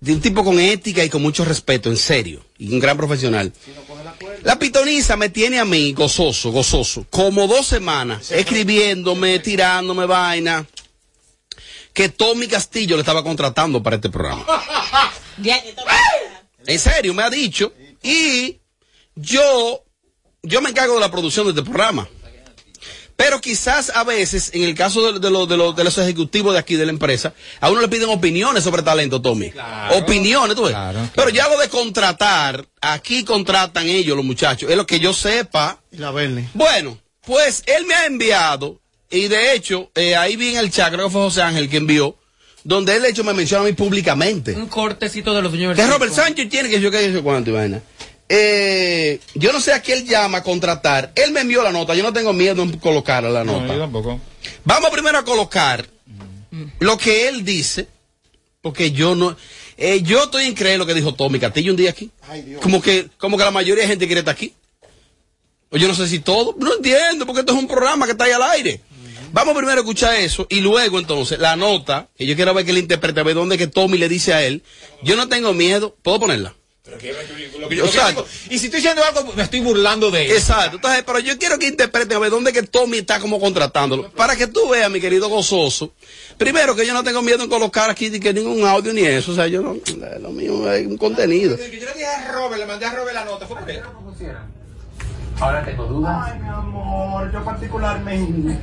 De 0.01 0.13
un 0.13 0.19
tipo 0.19 0.43
con 0.43 0.59
ética 0.59 1.03
y 1.03 1.09
con 1.09 1.21
mucho 1.21 1.45
respeto, 1.45 1.89
en 1.89 1.97
serio, 1.97 2.43
y 2.57 2.73
un 2.73 2.79
gran 2.79 2.97
profesional. 2.97 3.53
La 4.43 4.59
pitoniza 4.59 5.15
me 5.15 5.29
tiene 5.29 5.59
a 5.59 5.65
mí 5.65 5.93
gozoso, 5.93 6.51
gozoso, 6.51 7.05
como 7.09 7.47
dos 7.47 7.65
semanas, 7.65 8.31
escribiéndome, 8.31 9.39
tirándome 9.39 10.05
vaina, 10.05 10.65
que 11.93 12.09
Tommy 12.09 12.47
Castillo 12.47 12.95
le 12.95 13.01
estaba 13.01 13.23
contratando 13.23 13.81
para 13.81 13.95
este 13.97 14.09
programa. 14.09 14.45
En 16.65 16.79
serio, 16.79 17.13
me 17.13 17.23
ha 17.23 17.29
dicho. 17.29 17.73
Y 18.01 18.59
yo, 19.15 19.83
yo 20.43 20.61
me 20.61 20.69
encargo 20.69 20.93
de 20.93 21.01
la 21.01 21.11
producción 21.11 21.45
de 21.45 21.51
este 21.51 21.63
programa. 21.63 22.07
Pero 23.15 23.39
quizás 23.39 23.91
a 23.95 24.03
veces, 24.03 24.49
en 24.53 24.63
el 24.63 24.73
caso 24.75 25.13
de, 25.13 25.19
de 25.19 25.29
los- 25.29 25.47
de 25.47 25.55
los, 25.55 25.75
de 25.75 25.83
los 25.83 25.97
ejecutivos 25.99 26.53
de 26.53 26.59
aquí 26.59 26.75
de 26.75 26.85
la 26.85 26.91
empresa, 26.91 27.33
a 27.61 27.69
uno 27.69 27.79
le 27.81 27.87
piden 27.87 28.09
opiniones 28.09 28.63
sobre 28.63 28.81
talento, 28.81 29.21
Tommy. 29.21 29.51
opiniones, 29.91 30.55
tú 30.55 30.63
ves. 30.63 30.75
Pero 31.15 31.29
ya 31.29 31.47
lo 31.47 31.57
de 31.59 31.69
contratar, 31.69 32.65
aquí 32.81 33.23
contratan 33.23 33.87
ellos, 33.87 34.15
los 34.15 34.25
muchachos, 34.25 34.69
es 34.69 34.75
lo 34.77 34.85
que 34.87 34.99
yo 34.99 35.13
sepa. 35.13 35.79
Y 35.91 35.97
la 35.97 36.11
Bernie. 36.11 36.47
Bueno, 36.53 36.97
pues 37.21 37.63
él 37.67 37.85
me 37.85 37.93
ha 37.93 38.05
enviado, 38.05 38.79
y 39.09 39.27
de 39.27 39.53
hecho, 39.53 39.91
eh, 39.95 40.15
ahí 40.15 40.35
vi 40.35 40.49
en 40.49 40.57
el 40.57 40.71
chat, 40.71 40.91
creo 40.91 41.05
que 41.05 41.11
fue 41.11 41.21
José 41.21 41.41
Ángel 41.43 41.69
que 41.69 41.77
envió, 41.77 42.17
donde 42.63 42.95
él 42.95 43.01
de 43.03 43.09
hecho 43.09 43.23
me 43.23 43.33
menciona 43.33 43.63
a 43.63 43.67
mí 43.67 43.73
públicamente. 43.73 44.53
Un 44.53 44.67
cortecito 44.67 45.33
de 45.33 45.41
los 45.41 45.51
dueños 45.51 45.75
Que 45.75 45.85
Robert 45.85 46.13
Sánchez 46.13 46.49
tiene 46.49 46.69
que 46.69 46.79
yo 46.79 46.89
que 46.89 47.11
yo 47.11 47.21
cuánto 47.23 47.51
vaina. 47.53 47.81
Eh, 48.29 49.19
yo 49.35 49.51
no 49.53 49.59
sé 49.59 49.73
a 49.73 49.81
quién 49.81 49.99
él 49.99 50.07
llama 50.07 50.39
a 50.39 50.43
contratar. 50.43 51.11
Él 51.15 51.31
me 51.31 51.41
envió 51.41 51.61
la 51.61 51.71
nota. 51.71 51.93
Yo 51.93 52.03
no 52.03 52.13
tengo 52.13 52.33
miedo 52.33 52.63
en 52.63 52.77
colocar 52.79 53.23
la 53.23 53.43
nota. 53.43 53.65
No, 53.67 53.73
yo 53.73 53.79
tampoco. 53.79 54.19
Vamos 54.63 54.89
primero 54.91 55.17
a 55.17 55.25
colocar 55.25 55.87
lo 56.79 56.97
que 56.97 57.27
él 57.27 57.43
dice, 57.43 57.87
porque 58.61 58.91
yo 58.91 59.15
no. 59.15 59.35
eh, 59.77 60.01
yo 60.03 60.23
estoy 60.23 60.45
en 60.45 60.53
creer 60.53 60.77
lo 60.79 60.85
que 60.85 60.93
dijo 60.93 61.13
Tommy 61.13 61.39
Castillo 61.39 61.71
un 61.71 61.77
día 61.77 61.89
aquí. 61.89 62.11
Como 62.61 62.81
que, 62.81 63.07
como 63.17 63.37
que 63.37 63.43
la 63.43 63.51
mayoría 63.51 63.83
de 63.83 63.89
gente 63.89 64.05
quiere 64.05 64.19
estar 64.19 64.33
aquí. 64.33 64.53
O 65.69 65.77
yo 65.77 65.87
no 65.87 65.95
sé 65.95 66.07
si 66.07 66.19
todo. 66.19 66.55
No 66.59 66.75
entiendo, 66.75 67.25
porque 67.25 67.41
esto 67.41 67.53
es 67.53 67.59
un 67.59 67.67
programa 67.67 68.05
que 68.05 68.11
está 68.11 68.25
ahí 68.25 68.31
al 68.31 68.43
aire. 68.43 68.81
Vamos 69.31 69.55
primero 69.55 69.77
a 69.79 69.81
escuchar 69.81 70.13
eso 70.15 70.45
y 70.47 70.59
luego 70.61 70.99
entonces 70.99 71.39
la 71.39 71.55
nota, 71.55 72.07
que 72.15 72.27
yo 72.27 72.35
quiero 72.35 72.53
ver 72.53 72.65
que 72.65 72.71
él 72.71 72.77
interprete, 72.77 73.19
a 73.19 73.23
ver 73.23 73.33
dónde 73.33 73.57
que 73.57 73.65
Tommy 73.65 73.97
le 73.97 74.07
dice 74.07 74.31
a 74.31 74.43
él. 74.43 74.61
Yo 75.01 75.15
no 75.15 75.27
tengo 75.27 75.53
miedo. 75.53 75.95
¿Puedo 76.03 76.19
ponerla? 76.19 76.53
Lo 76.85 76.97
que 76.97 77.07
yo- 77.07 77.59
lo 77.59 77.69
que 77.69 77.75
yo 77.77 77.85
Exacto. 77.85 78.23
digo, 78.23 78.27
y 78.49 78.59
si 78.59 78.65
estoy 78.65 78.81
diciendo 78.81 79.01
algo, 79.05 79.31
me 79.37 79.43
estoy 79.43 79.61
burlando 79.61 80.11
de 80.11 80.25
él. 80.25 80.31
Exacto. 80.33 80.75
Entonces, 80.75 81.01
pero 81.07 81.19
yo 81.19 81.37
quiero 81.37 81.57
que 81.57 81.67
interprete 81.67 82.13
a 82.13 82.19
ver 82.19 82.29
dónde 82.29 82.51
que 82.51 82.61
Tommy 82.63 82.97
está 82.97 83.21
como 83.21 83.39
contratándolo. 83.39 84.11
Para 84.11 84.35
que 84.35 84.47
tú 84.47 84.67
veas, 84.67 84.91
mi 84.91 84.99
querido 84.99 85.29
gozoso. 85.29 85.93
Primero, 86.37 86.75
que 86.75 86.85
yo 86.85 86.93
no 86.93 87.01
tengo 87.01 87.21
miedo 87.21 87.41
en 87.41 87.49
colocar 87.49 87.89
aquí 87.89 88.09
ni 88.09 88.19
que 88.19 88.33
ningún 88.33 88.65
audio 88.65 88.91
ni 88.91 89.01
eso. 89.05 89.31
O 89.31 89.35
sea, 89.35 89.47
yo 89.47 89.61
no, 89.61 89.77
lo 90.19 90.29
mío 90.31 90.69
es 90.73 90.85
un 90.85 90.97
contenido. 90.97 91.55
Yo 91.55 91.63
le 91.63 91.69
dije 91.69 92.05
a 92.05 92.31
Robert, 92.33 92.59
le 92.59 92.65
mandé 92.65 92.85
a 92.85 92.91
Robert 92.93 93.15
la 93.15 93.23
nota, 93.23 93.47
fue 93.47 93.57
por 93.57 93.71
él. 93.71 93.81
Ahora 95.39 95.63
tengo 95.63 95.85
dudas. 95.85 96.31
Ay, 96.31 96.39
mi 96.39 96.47
amor, 96.47 97.31
yo 97.31 97.43
particularmente, 97.43 98.59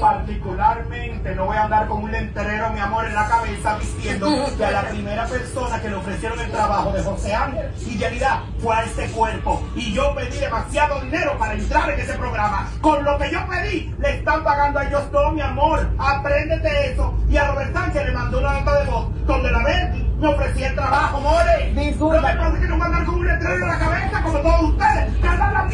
particularmente 0.00 1.34
no 1.34 1.46
voy 1.46 1.56
a 1.56 1.64
andar 1.64 1.88
con 1.88 2.04
un 2.04 2.12
lenterero, 2.12 2.70
mi 2.70 2.80
amor, 2.80 3.04
en 3.04 3.14
la 3.14 3.28
cabeza 3.28 3.78
diciendo 3.78 4.28
que 4.56 4.64
a 4.64 4.70
la 4.70 4.82
primera 4.88 5.26
persona 5.26 5.80
que 5.80 5.90
le 5.90 5.96
ofrecieron 5.96 6.38
el 6.40 6.50
trabajo 6.50 6.92
de 6.92 7.02
José 7.02 7.34
Ángel 7.34 7.70
y 7.80 7.98
Yelida 7.98 8.44
fue 8.60 8.74
a 8.74 8.84
este 8.84 9.06
cuerpo. 9.08 9.62
Y 9.74 9.92
yo 9.92 10.14
pedí 10.14 10.38
demasiado 10.38 11.00
dinero 11.00 11.36
para 11.38 11.54
entrar 11.54 11.90
en 11.90 12.00
ese 12.00 12.14
programa. 12.14 12.70
Con 12.80 13.04
lo 13.04 13.18
que 13.18 13.30
yo 13.30 13.40
pedí, 13.48 13.94
le 13.98 14.16
están 14.18 14.44
pagando 14.44 14.78
a 14.78 14.84
ellos 14.86 15.10
todo, 15.10 15.32
mi 15.32 15.40
amor. 15.40 15.88
Apréndete 15.98 16.92
eso. 16.92 17.14
Y 17.28 17.36
a 17.36 17.48
Robert 17.48 17.72
Sánchez 17.72 18.06
le 18.06 18.12
mandó 18.12 18.38
una 18.38 18.60
nota 18.60 18.78
de 18.78 18.90
voz 18.90 19.26
donde 19.26 19.50
la 19.50 19.62
Verdi 19.62 20.02
me 20.18 20.28
ofrecía 20.28 20.68
el 20.68 20.74
trabajo, 20.76 21.20
more. 21.20 21.72
Lo 21.74 22.10
que 22.10 22.20
pasa 22.20 22.54
es 22.54 22.60
que 22.60 22.68
no 22.68 22.78
van 22.78 22.82
a 22.82 22.86
andar 22.86 23.04
con 23.06 23.14
un 23.16 23.26
letrero 23.26 23.54
en 23.54 23.68
la 23.68 23.78
cabeza 23.78 24.22
como 24.22 24.38
todos 24.38 24.62
ustedes, 24.62 25.20
la 25.22 25.68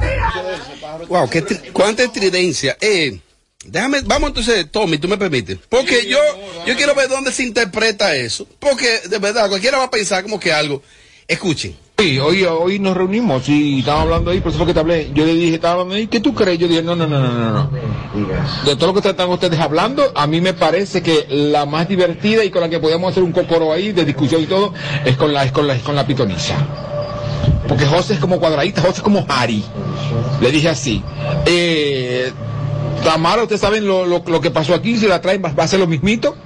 tira. 0.00 0.32
Wow, 1.08 1.28
qué 1.30 1.44
tri- 1.44 1.72
cuánta 1.72 2.02
estridencia. 2.02 2.76
Eh, 2.80 3.18
déjame, 3.66 4.00
vamos 4.04 4.28
entonces, 4.28 4.70
Tommy, 4.70 4.98
tú 4.98 5.08
me 5.08 5.16
permites. 5.18 5.58
Porque 5.68 6.06
yo, 6.06 6.18
yo 6.66 6.76
quiero 6.76 6.94
ver 6.94 7.08
dónde 7.08 7.32
se 7.32 7.42
interpreta 7.42 8.14
eso. 8.16 8.46
Porque 8.58 9.00
de 9.08 9.18
verdad, 9.18 9.48
cualquiera 9.48 9.78
va 9.78 9.84
a 9.84 9.90
pensar 9.90 10.22
como 10.22 10.38
que 10.40 10.52
algo. 10.52 10.82
Escuchen. 11.26 11.74
Sí, 11.96 12.18
hoy, 12.18 12.42
hoy 12.44 12.80
nos 12.80 12.96
reunimos 12.96 13.48
y 13.48 13.78
estábamos 13.78 14.06
hablando 14.08 14.32
ahí, 14.32 14.40
por 14.40 14.48
eso 14.50 14.58
fue 14.58 14.66
que 14.66 14.74
te 14.74 14.80
hablé. 14.80 15.10
Yo 15.14 15.24
le 15.24 15.32
dije, 15.32 15.54
estaba 15.54 15.74
hablando 15.74 15.94
ahí, 15.94 16.08
¿qué 16.08 16.18
tú 16.18 16.34
crees? 16.34 16.58
Yo 16.58 16.66
dije, 16.66 16.82
no, 16.82 16.96
no, 16.96 17.06
no, 17.06 17.20
no, 17.20 17.28
no, 17.32 17.50
no. 17.52 17.70
De 18.66 18.74
todo 18.74 18.88
lo 18.92 19.00
que 19.00 19.08
están 19.08 19.30
ustedes 19.30 19.58
hablando, 19.60 20.12
a 20.14 20.26
mí 20.26 20.40
me 20.40 20.54
parece 20.54 21.02
que 21.02 21.24
la 21.28 21.66
más 21.66 21.88
divertida 21.88 22.42
y 22.44 22.50
con 22.50 22.62
la 22.62 22.68
que 22.68 22.80
podíamos 22.80 23.12
hacer 23.12 23.22
un 23.22 23.30
cocoro 23.30 23.72
ahí 23.72 23.92
de 23.92 24.04
discusión 24.04 24.42
y 24.42 24.46
todo, 24.46 24.74
es 25.04 25.16
con 25.16 25.32
la, 25.32 25.44
es 25.44 25.52
con 25.52 25.68
la, 25.68 25.76
es 25.76 25.82
con 25.82 25.94
la 25.94 26.04
pitoniza. 26.04 26.56
Porque 27.68 27.86
José 27.86 28.14
es 28.14 28.20
como 28.20 28.38
cuadradita, 28.40 28.82
José 28.82 28.96
es 28.96 29.02
como 29.02 29.24
Harry. 29.28 29.64
Le 30.40 30.50
dije 30.50 30.68
así. 30.68 31.02
Eh, 31.46 32.32
Tamara, 33.02 33.42
ustedes 33.42 33.60
saben 33.60 33.86
lo, 33.86 34.06
lo, 34.06 34.22
lo 34.26 34.40
que 34.40 34.50
pasó 34.50 34.74
aquí, 34.74 34.96
si 34.96 35.06
la 35.06 35.20
traen 35.20 35.42
va, 35.44 35.52
va 35.52 35.64
a 35.64 35.68
ser 35.68 35.80
lo 35.80 35.86
mismito. 35.86 36.36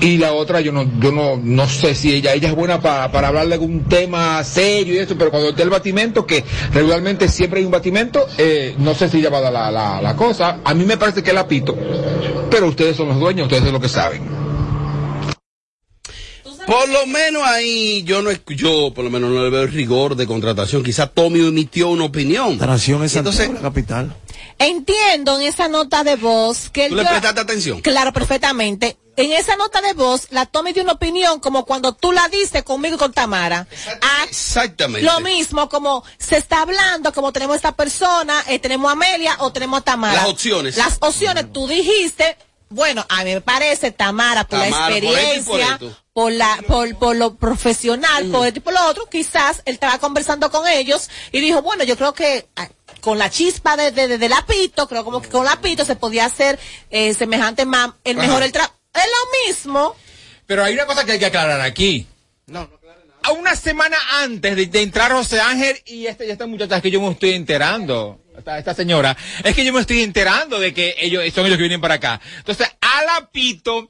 Y 0.00 0.16
la 0.16 0.32
otra, 0.32 0.62
yo 0.62 0.72
no, 0.72 0.90
yo 0.98 1.12
no, 1.12 1.36
no 1.36 1.68
sé 1.68 1.94
si 1.94 2.14
ella, 2.14 2.32
ella 2.32 2.48
es 2.48 2.54
buena 2.54 2.80
para, 2.80 3.04
hablar 3.04 3.46
de 3.46 3.54
algún 3.54 3.84
tema 3.84 4.42
serio 4.44 4.94
y 4.94 4.98
eso, 4.98 5.14
pero 5.18 5.30
cuando 5.30 5.50
esté 5.50 5.62
el 5.62 5.68
batimento, 5.68 6.24
que 6.24 6.42
regularmente 6.72 7.28
siempre 7.28 7.60
hay 7.60 7.66
un 7.66 7.70
batimento, 7.70 8.26
eh, 8.38 8.74
no 8.78 8.94
sé 8.94 9.10
si 9.10 9.18
ella 9.18 9.28
va 9.28 9.38
a 9.38 9.42
dar 9.42 9.52
la, 9.52 9.70
la, 9.70 10.00
la 10.00 10.16
cosa. 10.16 10.60
A 10.64 10.72
mí 10.72 10.86
me 10.86 10.96
parece 10.96 11.22
que 11.22 11.34
la 11.34 11.46
pito, 11.46 11.76
pero 12.50 12.68
ustedes 12.68 12.96
son 12.96 13.08
los 13.08 13.20
dueños, 13.20 13.44
ustedes 13.44 13.64
son 13.64 13.74
lo 13.74 13.80
que 13.80 13.90
saben. 13.90 14.39
Por 16.66 16.88
lo 16.88 17.06
menos 17.06 17.42
ahí 17.44 18.02
yo 18.04 18.22
no 18.22 18.30
yo 18.48 18.92
por 18.94 19.04
lo 19.04 19.10
menos 19.10 19.30
no 19.30 19.42
le 19.42 19.50
veo 19.50 19.62
el 19.62 19.72
rigor 19.72 20.14
de 20.16 20.26
contratación. 20.26 20.82
Quizá 20.82 21.06
Tommy 21.06 21.40
emitió 21.46 21.88
una 21.88 22.04
opinión. 22.04 22.58
La 22.58 22.66
nación 22.66 23.02
es 23.04 23.14
Entonces, 23.16 23.46
Santiago, 23.46 23.62
la 23.64 23.68
capital. 23.70 24.16
Entiendo 24.58 25.40
en 25.40 25.46
esa 25.48 25.68
nota 25.68 26.04
de 26.04 26.16
voz 26.16 26.68
que 26.70 26.88
¿Tú 26.88 26.94
le 26.94 27.02
yo- 27.02 27.08
prestaste 27.08 27.40
atención? 27.40 27.80
Claro, 27.80 28.12
perfectamente. 28.12 28.98
En 29.16 29.32
esa 29.32 29.56
nota 29.56 29.80
de 29.82 29.92
voz, 29.94 30.28
la 30.30 30.46
Tommy 30.46 30.72
dio 30.72 30.82
una 30.82 30.92
opinión 30.92 31.40
como 31.40 31.64
cuando 31.64 31.94
tú 31.94 32.12
la 32.12 32.28
diste 32.28 32.62
conmigo 32.62 32.94
y 32.96 32.98
con 32.98 33.12
Tamara. 33.12 33.66
Ah, 34.00 34.24
Exactamente. 34.28 35.02
Lo 35.02 35.20
mismo, 35.20 35.68
como 35.68 36.04
se 36.18 36.36
está 36.36 36.62
hablando, 36.62 37.12
como 37.12 37.32
tenemos 37.32 37.56
esta 37.56 37.74
persona, 37.74 38.42
eh, 38.48 38.58
tenemos 38.58 38.88
a 38.88 38.92
Amelia 38.92 39.36
o 39.40 39.52
tenemos 39.52 39.80
a 39.80 39.82
Tamara. 39.82 40.14
Las 40.14 40.26
opciones. 40.28 40.76
Las 40.76 40.96
opciones, 41.00 41.52
tú 41.52 41.66
dijiste, 41.66 42.36
bueno, 42.70 43.04
a 43.08 43.24
mí 43.24 43.34
me 43.34 43.40
parece, 43.40 43.90
Tamara, 43.90 44.44
por 44.46 44.60
Tamara, 44.60 44.88
la 44.94 45.00
por 45.00 45.04
esto 45.04 45.06
y 45.06 45.10
por 45.42 45.60
experiencia, 45.60 45.72
esto. 45.74 45.96
Por, 46.20 46.32
la, 46.32 46.58
por, 46.66 46.94
por 46.98 47.16
lo 47.16 47.34
profesional, 47.36 48.26
por 48.26 48.46
esto 48.46 48.58
y 48.58 48.62
por 48.62 48.74
lo 48.74 48.84
otro, 48.86 49.08
quizás 49.08 49.62
él 49.64 49.72
estaba 49.72 49.98
conversando 49.98 50.50
con 50.50 50.68
ellos 50.68 51.08
y 51.32 51.40
dijo, 51.40 51.62
bueno, 51.62 51.82
yo 51.82 51.96
creo 51.96 52.12
que, 52.12 52.46
ah, 52.56 52.68
con 53.00 53.16
la 53.18 53.30
chispa 53.30 53.74
de, 53.78 53.90
de, 53.90 54.06
de- 54.06 54.18
de 54.18 54.28
Lapito, 54.28 54.86
creo 54.86 55.02
como 55.02 55.22
que 55.22 55.30
con 55.30 55.46
Lapito 55.46 55.86
se 55.86 55.96
podía 55.96 56.26
hacer 56.26 56.58
eh, 56.90 57.14
semejante 57.14 57.64
más, 57.64 57.92
el 58.04 58.18
Ajá. 58.18 58.26
mejor 58.26 58.42
el 58.42 58.52
trabajo. 58.52 58.74
Es 58.92 59.02
lo 59.06 59.48
mismo. 59.48 59.96
Pero 60.44 60.62
hay 60.62 60.74
una 60.74 60.84
cosa 60.84 61.06
que 61.06 61.12
hay 61.12 61.18
que 61.18 61.24
aclarar 61.26 61.62
aquí. 61.62 62.06
A 63.22 63.32
una 63.32 63.56
semana 63.56 63.96
antes 64.22 64.56
de, 64.56 64.66
de 64.66 64.82
entrar 64.82 65.12
José 65.12 65.40
Ángel 65.40 65.80
y 65.86 66.04
este, 66.06 66.26
y 66.26 66.30
esta 66.30 66.46
muchacha 66.46 66.76
es 66.76 66.82
que 66.82 66.90
yo 66.90 67.00
me 67.00 67.10
estoy 67.10 67.32
enterando, 67.32 68.20
esta, 68.40 68.58
esta 68.58 68.74
señora, 68.74 69.16
es 69.44 69.54
que 69.54 69.64
yo 69.64 69.72
me 69.72 69.80
estoy 69.80 70.00
enterando 70.02 70.58
de 70.58 70.74
que 70.74 70.96
ellos 71.00 71.22
son 71.32 71.46
ellos 71.46 71.56
que 71.56 71.62
vienen 71.62 71.80
para 71.80 71.94
acá. 71.94 72.20
Entonces, 72.38 72.66
a 72.80 73.04
Lapito, 73.04 73.88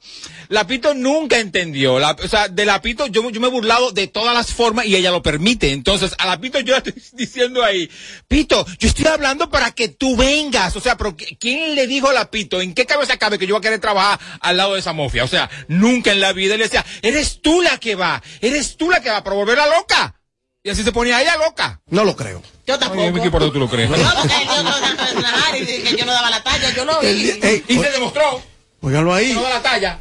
Lapito 0.48 0.94
nunca 0.94 1.38
entendió. 1.38 1.98
La- 1.98 2.12
o 2.22 2.28
sea, 2.28 2.48
de 2.48 2.64
Lapito 2.66 3.06
yo, 3.06 3.28
yo 3.30 3.40
me 3.40 3.46
he 3.46 3.50
burlado 3.50 3.92
de 3.92 4.06
todas 4.06 4.34
las 4.34 4.52
formas 4.52 4.84
y 4.86 4.94
ella 4.96 5.10
lo 5.10 5.22
permite. 5.22 5.72
Entonces, 5.72 6.14
a 6.18 6.26
Lapito 6.26 6.60
yo 6.60 6.74
le 6.74 6.78
estoy 6.78 6.94
diciendo 7.14 7.64
ahí, 7.64 7.90
Pito, 8.28 8.66
yo 8.78 8.88
estoy 8.88 9.06
hablando 9.06 9.48
para 9.50 9.70
que 9.72 9.88
tú 9.88 10.16
vengas. 10.16 10.76
O 10.76 10.80
sea, 10.80 10.96
pero 10.96 11.16
¿qui- 11.16 11.36
¿quién 11.40 11.74
le 11.74 11.86
dijo 11.86 12.08
a 12.08 12.12
Lapito? 12.12 12.60
¿En 12.60 12.74
qué 12.74 12.84
cabeza 12.86 13.16
cabe 13.16 13.38
que 13.38 13.46
yo 13.46 13.54
voy 13.54 13.60
a 13.60 13.62
querer 13.62 13.80
trabajar 13.80 14.20
al 14.40 14.56
lado 14.56 14.74
de 14.74 14.80
esa 14.80 14.92
mofia? 14.92 15.24
O 15.24 15.28
sea, 15.28 15.48
nunca 15.68 16.12
en 16.12 16.20
la 16.20 16.32
vida 16.32 16.56
le 16.56 16.64
decía, 16.64 16.84
eres 17.02 17.40
tú 17.40 17.62
la 17.62 17.78
que 17.78 17.94
va, 17.94 18.22
eres 18.40 18.76
tú 18.76 18.90
la 18.90 19.00
que 19.00 19.10
va 19.10 19.24
para 19.24 19.36
volverla 19.36 19.66
loca. 19.66 20.19
Y 20.62 20.68
así 20.68 20.82
se 20.82 20.92
ponía 20.92 21.22
ella 21.22 21.36
loca. 21.38 21.80
No 21.88 22.04
lo 22.04 22.14
creo. 22.14 22.42
Yo 22.66 22.74
Ay, 22.74 23.12
¿qué 23.22 23.30
por 23.30 23.42
qué 23.42 23.50
tú 23.50 23.58
lo 23.58 23.68
crees? 23.68 23.88
No, 23.88 23.96
porque 23.96 24.34
yo 24.44 24.62
no 24.62 24.70
daba 24.70 25.58
y 25.58 25.64
que 25.64 25.96
yo 25.96 26.04
no 26.04 26.12
daba 26.12 26.28
la 26.28 26.42
talla, 26.42 26.70
yo 26.74 26.84
lo 26.84 27.00
vi. 27.00 27.30
Ey, 27.42 27.64
y 27.66 27.78
se 27.78 27.90
demostró. 27.90 28.42
Óigalo 28.82 29.14
ahí. 29.14 29.32
No 29.32 29.42
da 29.42 29.50
la 29.50 29.62
talla. 29.62 29.98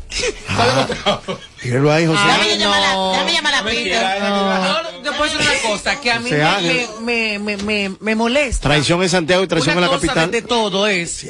Tírenlo 1.61 1.91
ahí, 1.91 2.05
José. 2.05 2.21
Déjame 2.25 3.33
llamar 3.33 3.55
a 3.55 3.63
Pito. 3.63 3.89
Yo, 3.89 5.03
yo 5.03 5.17
puedo 5.17 5.23
decir 5.31 5.39
una 5.39 5.69
cosa, 5.69 5.99
que 6.01 6.11
a 6.11 6.19
mí 6.19 6.29
me, 6.31 7.39
me, 7.39 7.39
me, 7.39 7.57
me, 7.63 7.95
me 7.99 8.15
molesta. 8.15 8.67
Traición 8.67 9.01
en 9.01 9.09
Santiago 9.09 9.43
y 9.43 9.47
traición 9.47 9.77
Una 9.77 9.85
en 9.87 9.91
la 9.91 9.97
cosa 9.97 10.07
capital. 10.07 10.31
De, 10.31 10.41
de 10.41 10.47
todo 10.47 10.87
es 10.87 11.27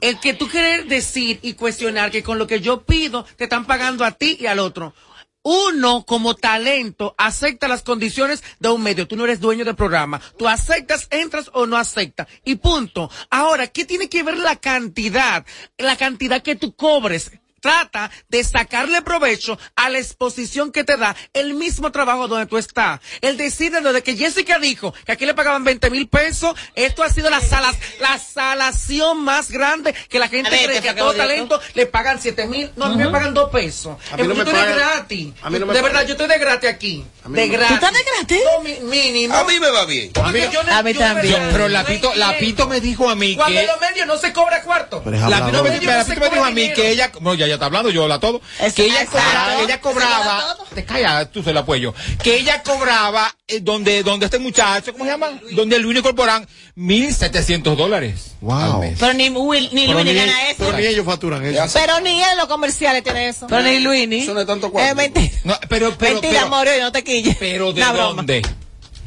el 0.00 0.18
que 0.18 0.32
tú 0.34 0.48
quieres 0.48 0.88
decir 0.88 1.38
y 1.42 1.54
cuestionar 1.54 2.10
que 2.10 2.22
con 2.22 2.38
lo 2.38 2.46
que 2.46 2.60
yo 2.60 2.82
pido 2.82 3.24
te 3.36 3.44
están 3.44 3.66
pagando 3.66 4.04
a 4.04 4.12
ti 4.12 4.36
y 4.40 4.46
al 4.46 4.58
otro. 4.60 4.94
Uno, 5.42 6.04
como 6.04 6.34
talento, 6.34 7.14
acepta 7.16 7.66
las 7.66 7.82
condiciones 7.82 8.42
de 8.58 8.68
un 8.68 8.82
medio. 8.82 9.08
Tú 9.08 9.16
no 9.16 9.24
eres 9.24 9.40
dueño 9.40 9.64
del 9.64 9.74
programa. 9.74 10.20
Tú 10.36 10.46
aceptas, 10.46 11.06
entras 11.10 11.50
o 11.54 11.66
no 11.66 11.78
aceptas. 11.78 12.28
Y 12.44 12.56
punto. 12.56 13.10
Ahora, 13.30 13.66
¿qué 13.66 13.86
tiene 13.86 14.08
que 14.08 14.22
ver 14.22 14.36
la 14.36 14.56
cantidad? 14.56 15.46
La 15.78 15.96
cantidad 15.96 16.42
que 16.42 16.56
tú 16.56 16.74
cobres. 16.74 17.32
Trata 17.60 18.10
de 18.28 18.42
sacarle 18.44 19.02
provecho 19.02 19.58
a 19.76 19.88
la 19.90 19.98
exposición 19.98 20.72
que 20.72 20.84
te 20.84 20.96
da 20.96 21.14
el 21.34 21.54
mismo 21.54 21.92
trabajo 21.92 22.26
donde 22.28 22.46
tú 22.46 22.56
estás. 22.58 23.00
El 23.20 23.36
decir 23.36 23.70
desde 23.72 24.02
que 24.02 24.16
Jessica 24.16 24.58
dijo 24.58 24.94
que 25.04 25.12
aquí 25.12 25.26
le 25.26 25.34
pagaban 25.34 25.62
20 25.64 25.90
mil 25.90 26.08
pesos, 26.08 26.54
esto 26.74 27.02
ha 27.02 27.10
sido 27.10 27.28
la 27.30 27.40
salas, 27.40 27.76
la 28.00 28.18
salación 28.18 29.22
más 29.22 29.50
grande 29.50 29.94
que 30.08 30.18
la 30.18 30.28
gente 30.28 30.48
A 30.48 30.50
ver, 30.52 30.64
cree 30.64 30.76
¿qué 30.76 30.82
que 30.82 30.88
a 30.90 30.96
todo 30.96 31.12
de 31.12 31.18
talento 31.18 31.60
le 31.74 31.86
pagan 31.86 32.20
7 32.20 32.46
mil. 32.46 32.70
No, 32.76 32.86
a 32.86 32.88
mí 32.90 32.96
me 32.96 33.10
pagan 33.10 33.34
2 33.34 33.50
pesos. 33.50 33.96
A 34.12 34.16
mí 34.16 34.22
no 34.22 34.28
yo 34.30 34.34
me 34.34 34.38
estoy 34.44 34.54
de 34.54 34.60
pagan- 34.60 34.76
gratis. 34.78 35.32
a 35.42 35.50
mí 35.50 35.58
no 35.58 35.66
me 35.66 35.74
de 35.74 35.80
pagan. 35.80 35.92
verdad, 35.92 36.06
yo 36.06 36.12
estoy 36.12 36.28
de 36.28 36.38
gratis 36.38 36.70
aquí. 36.70 37.04
mí 37.26 37.36
De 37.40 37.46
no 37.46 37.52
gratis. 37.52 37.68
¿Tú 37.68 37.74
estás 37.86 37.92
de 37.92 38.10
gratis? 38.10 38.40
No, 38.56 38.60
mi- 38.62 38.80
mínimo. 38.90 39.34
A 39.34 39.44
mí 39.44 39.60
me 39.60 39.70
va 39.70 39.84
bien. 39.84 40.12
Porque 40.12 40.48
yo 40.52 40.62
no- 40.62 40.72
A 40.74 40.82
mí 40.82 40.92
yo 40.94 40.98
también. 41.00 41.34
verdad, 41.34 41.48
Pero 41.52 41.68
Lapito. 41.68 42.14
Lapito 42.14 42.68
me 42.68 42.80
dijo 42.80 43.08
a 43.10 43.14
mí 43.14 43.36
Cuando 43.36 43.54
que... 43.54 43.60
en 43.60 43.66
los 43.66 43.80
medios 43.80 44.06
no 44.06 44.16
se 44.16 44.32
cobra 44.32 44.62
cuarto. 44.62 45.02
Lapito 45.04 45.62
me, 45.62 45.80
Yo 45.80 46.04
dijo 46.04 46.44
a 46.44 46.50
mí 46.50 46.72
que 46.72 46.90
ella, 46.90 47.10
ya 47.50 47.54
está 47.54 47.66
hablando, 47.66 47.90
yo 47.90 48.08
la 48.08 48.18
todo, 48.18 48.40
que 48.74 48.86
ella 48.86 49.06
cobraba, 49.06 49.56
que 49.56 49.62
ella 49.64 49.74
Se 49.74 49.80
cobraba, 49.80 50.56
te 50.74 50.84
calla, 50.84 51.30
tú 51.30 51.42
se 51.42 51.52
lo 51.52 51.60
apoyo, 51.60 51.94
que 52.22 52.36
ella 52.36 52.62
cobraba 52.62 53.34
eh, 53.46 53.60
donde, 53.60 54.02
donde 54.02 54.26
este 54.26 54.38
muchacho, 54.38 54.92
¿cómo 54.92 55.04
se 55.04 55.10
llama? 55.10 55.28
Donde 55.52 55.78
Luis 55.78 56.00
Corporán, 56.02 56.46
mil 56.74 57.14
setecientos 57.14 57.76
dólares. 57.76 58.32
Wow. 58.40 58.94
Pero 58.98 59.12
ni 59.12 59.28
Will, 59.28 59.68
ni 59.72 59.86
Pero 59.86 59.94
Luis 59.94 60.04
ni 60.06 60.12
ni, 60.12 60.18
gana 60.18 60.48
eso. 60.50 60.64
pero 60.64 60.78
ni 60.78 60.86
ellos 60.86 61.04
facturan 61.06 61.44
eso. 61.44 61.70
Pero 61.74 62.00
ni 62.00 62.22
en 62.22 62.36
los 62.36 62.46
comerciales 62.46 63.02
tiene 63.02 63.28
eso. 63.28 63.46
Pero 63.48 63.62
ni 63.62 63.80
Luini. 63.80 64.20
Eso 64.22 64.34
no 64.34 64.40
es 64.40 64.46
tanto 64.46 64.66
Es 64.68 64.72
cuarto. 64.72 64.94
mentira. 64.94 65.30
No, 65.44 65.58
pero, 65.68 65.94
pero, 65.98 66.20
mentira, 66.20 66.48
no 66.80 66.92
te 66.92 67.04
quilles. 67.04 67.36
pero 67.38 67.72
¿de 67.72 67.82
Una 67.82 67.92
broma. 67.92 68.14
dónde? 68.16 68.42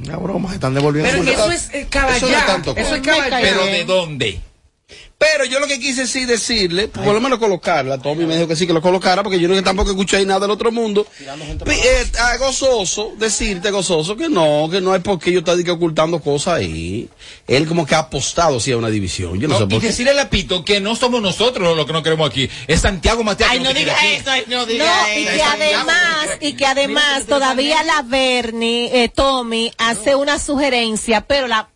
Una 0.05 0.17
broma, 0.17 0.49
se 0.49 0.55
están 0.55 0.73
devolviendo. 0.73 1.11
Pero 1.11 1.31
eso 1.31 1.51
es 1.51 1.69
eh, 1.73 1.81
Eso 1.81 1.83
no 1.83 1.89
caballar. 1.89 2.39
es 2.39 2.45
tanto 2.45 2.75
Eso 2.75 2.95
es 2.95 3.01
caballar. 3.01 3.41
Pero 3.41 3.65
¿de 3.65 3.85
dónde? 3.85 4.41
Pero 5.31 5.45
yo 5.45 5.59
lo 5.59 5.67
que 5.67 5.79
quise 5.79 6.05
sí 6.05 6.25
decirle, 6.25 6.87
por 6.89 7.13
lo 7.13 7.21
menos 7.21 7.39
colocarla, 7.39 7.97
Tommy 7.97 8.25
me 8.25 8.35
dijo 8.35 8.47
que 8.47 8.55
sí 8.55 8.67
que 8.67 8.73
lo 8.73 8.81
colocara, 8.81 9.23
porque 9.23 9.39
yo 9.39 9.47
no 9.47 9.55
que 9.55 9.61
tampoco 9.61 9.91
escuché 9.91 10.17
ahí 10.17 10.25
nada 10.25 10.41
del 10.41 10.51
otro 10.51 10.71
mundo. 10.71 11.07
Eh, 11.65 12.05
ah, 12.19 12.35
gozoso, 12.37 13.13
decirte 13.17 13.71
gozoso 13.71 14.17
que 14.17 14.27
no, 14.27 14.67
que 14.69 14.81
no 14.81 14.91
hay 14.93 14.99
por 14.99 15.19
qué 15.19 15.31
yo 15.31 15.43
que 15.43 15.71
ocultando 15.71 16.19
cosas 16.19 16.55
ahí. 16.55 17.07
Él 17.47 17.67
como 17.67 17.85
que 17.85 17.95
ha 17.95 17.99
apostado 17.99 18.59
sí 18.59 18.71
a 18.71 18.77
una 18.77 18.89
división. 18.89 19.39
Yo 19.39 19.47
no, 19.47 19.53
No, 19.53 19.59
sé 19.59 19.63
y 19.65 19.67
por 19.67 19.81
qué. 19.81 19.87
decirle 19.87 20.11
a 20.11 20.15
Lapito 20.15 20.65
que 20.65 20.81
no 20.81 20.95
somos 20.95 21.21
nosotros 21.21 21.75
los 21.77 21.85
que 21.85 21.93
no 21.93 22.03
queremos 22.03 22.29
aquí, 22.29 22.49
es 22.67 22.81
Santiago 22.81 23.23
Matías 23.23 23.49
Ay, 23.51 23.59
que 23.59 23.63
no 23.63 23.69
quiere 23.71 23.79
diga 23.91 23.97
aquí. 23.97 24.07
eso, 24.15 24.29
ay, 24.31 24.43
no 24.47 24.65
diga 24.65 24.85
No, 24.85 25.19
y 25.19 25.23
eso. 25.23 25.35
que 25.35 25.43
además, 25.43 26.27
y 26.41 26.53
que 26.53 26.65
además 26.65 27.25
todavía 27.27 27.83
la 27.83 28.01
Bernie, 28.01 29.03
eh, 29.03 29.09
Tommy, 29.09 29.71
hace 29.77 30.15
una 30.15 30.39
sugerencia, 30.39 31.21
pero 31.21 31.47
la 31.47 31.69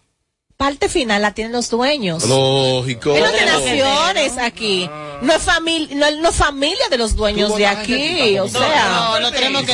parte 0.57 0.89
final 0.89 1.21
la 1.21 1.33
tienen 1.35 1.53
los 1.53 1.69
dueños. 1.69 2.27
Lógico. 2.27 3.15
No 3.17 3.29
tiene 3.31 3.51
acciones 3.51 4.37
aquí. 4.39 4.89
No 5.21 5.33
es 5.33 5.41
familia, 5.43 5.95
no, 5.95 6.21
no 6.21 6.29
es 6.29 6.35
familia 6.35 6.89
de 6.89 6.97
los 6.97 7.15
dueños 7.15 7.55
de 7.55 7.65
aquí, 7.67 8.37
o 8.39 8.47
sea. 8.47 8.89
No, 8.89 9.19
no 9.19 9.31
tenemos 9.31 9.63
que 9.63 9.73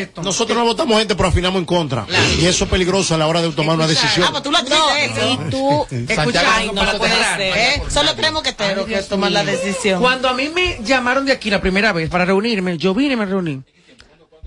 esto. 0.00 0.22
Nosotros 0.22 0.56
no 0.56 0.64
votamos 0.64 0.98
gente, 0.98 1.14
pero 1.16 1.28
afinamos 1.28 1.58
en 1.58 1.66
contra. 1.66 2.06
Y 2.40 2.46
eso 2.46 2.64
es 2.64 2.70
peligroso 2.70 3.14
a 3.14 3.18
la 3.18 3.26
hora 3.26 3.42
de 3.42 3.50
tomar 3.50 3.74
una 3.76 3.88
decisión. 3.88 4.26
Ah, 4.28 4.30
pues 4.30 4.42
tú 4.44 4.52
la 4.52 4.62
No, 4.62 5.32
y 5.32 5.50
tú, 5.50 5.86
Escucha, 6.08 6.42
Ay, 6.56 6.70
no, 6.72 6.84
no 6.84 6.98
puede 6.98 7.14
ser. 7.36 7.56
¿eh? 7.58 7.82
Solo 7.88 8.14
tenemos 8.14 8.42
que 8.42 8.52
tener 8.52 8.84
que 8.84 9.02
tomar 9.02 9.32
la 9.32 9.44
decisión. 9.44 10.00
Cuando 10.00 10.28
a 10.28 10.34
mí 10.34 10.48
me 10.48 10.78
llamaron 10.84 11.26
de 11.26 11.32
aquí 11.32 11.50
la 11.50 11.60
primera 11.60 11.92
vez 11.92 12.08
para 12.08 12.24
reunirme, 12.24 12.78
yo 12.78 12.94
vine 12.94 13.14
y 13.14 13.16
me 13.16 13.26
reuní. 13.26 13.62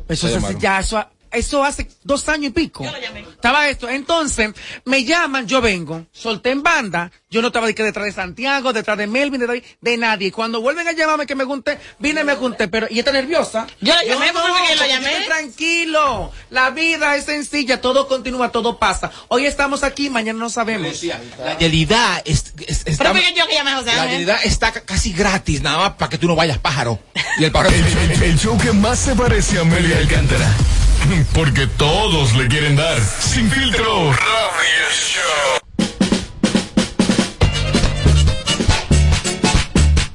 Eso, 0.08 0.28
se- 0.30 0.56
ya, 0.60 0.80
eso, 0.80 1.04
eso 1.38 1.64
hace 1.64 1.88
dos 2.04 2.28
años 2.30 2.48
y 2.48 2.50
pico. 2.52 2.84
Estaba 3.32 3.70
esto. 3.70 3.88
Entonces, 3.90 4.52
me 4.86 5.04
llaman, 5.06 5.48
yo 5.48 5.62
vengo, 5.62 6.06
solté 6.12 6.52
en 6.52 6.64
banda, 6.64 7.12
yo 7.30 7.42
no 7.42 7.48
estaba 7.48 7.68
de 7.68 7.76
que 7.76 7.84
detrás 7.84 8.06
de 8.06 8.12
Santiago, 8.12 8.74
detrás 8.74 8.98
de 8.98 9.08
Melvin, 9.08 9.40
detrás 9.40 9.62
de 9.82 9.98
nadie. 9.98 10.28
Y 10.28 10.32
cuando 10.32 10.62
vuelven 10.62 10.88
a 10.88 10.92
llamarme 10.94 11.26
que 11.26 11.36
me 11.36 11.44
junté, 11.46 11.78
vine 12.00 12.22
y 12.22 12.24
me 12.24 12.36
junté, 12.36 12.68
pero, 12.68 12.88
¿y 12.90 13.00
está 13.00 13.12
nerviosa? 13.12 13.68
Yo 13.82 13.94
la 13.94 14.04
llamé, 14.04 14.28
no, 14.28 14.34
¿por 14.34 14.44
qué 14.44 14.50
lo 14.76 14.78
porque 14.82 14.88
llamé? 14.90 15.12
yo 15.22 15.26
tranquilo. 15.26 16.32
La 16.50 16.70
vida 16.72 17.16
es 17.16 17.26
sencilla, 17.26 17.80
todo 17.82 18.08
continúa, 18.08 18.52
todo 18.52 18.78
pasa. 18.80 19.12
Hoy 19.28 19.46
estamos 19.46 19.84
aquí, 19.84 20.10
mañana 20.10 20.40
no 20.40 20.50
sabemos. 20.50 21.04
La 21.04 21.56
realidad 21.56 22.22
es, 22.26 22.54
es- 22.66 22.84
está- 22.86 23.14
Pero 23.14 23.26
yo 23.36 23.48
que 23.48 23.54
llamé 23.56 23.74
José 23.74 23.96
la 23.96 24.06
realidad 24.06 24.40
está 24.44 24.72
ca- 24.72 24.82
casi 24.82 25.12
gratis, 25.14 25.62
nada 25.62 25.78
más 25.78 25.92
para 25.94 26.10
que 26.10 26.18
tú 26.18 26.28
no 26.28 26.36
vayas 26.36 26.58
pájaro. 26.58 27.00
Y 27.40 27.44
el 27.44 27.52
pájaro 27.52 27.76
El, 27.76 28.12
el- 28.12 28.24
el 28.24 28.40
show 28.40 28.58
que 28.58 28.72
más 28.72 29.00
se 29.00 29.16
parece 29.16 29.58
a 29.58 29.62
Amelia 29.62 29.98
Alcántara. 29.98 30.48
Porque 31.34 31.68
todos 31.68 32.36
le 32.36 32.48
quieren 32.48 32.76
dar. 32.76 33.00
Sin 33.02 33.50
filtro. 33.50 34.12
Radio 34.12 34.88
Show. 34.92 35.60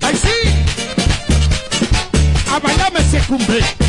¡Ay, 0.03 0.17
sí! 0.17 0.29
A 2.51 2.59
bailarme 2.59 3.01
se 3.11 3.21
cumple. 3.21 3.82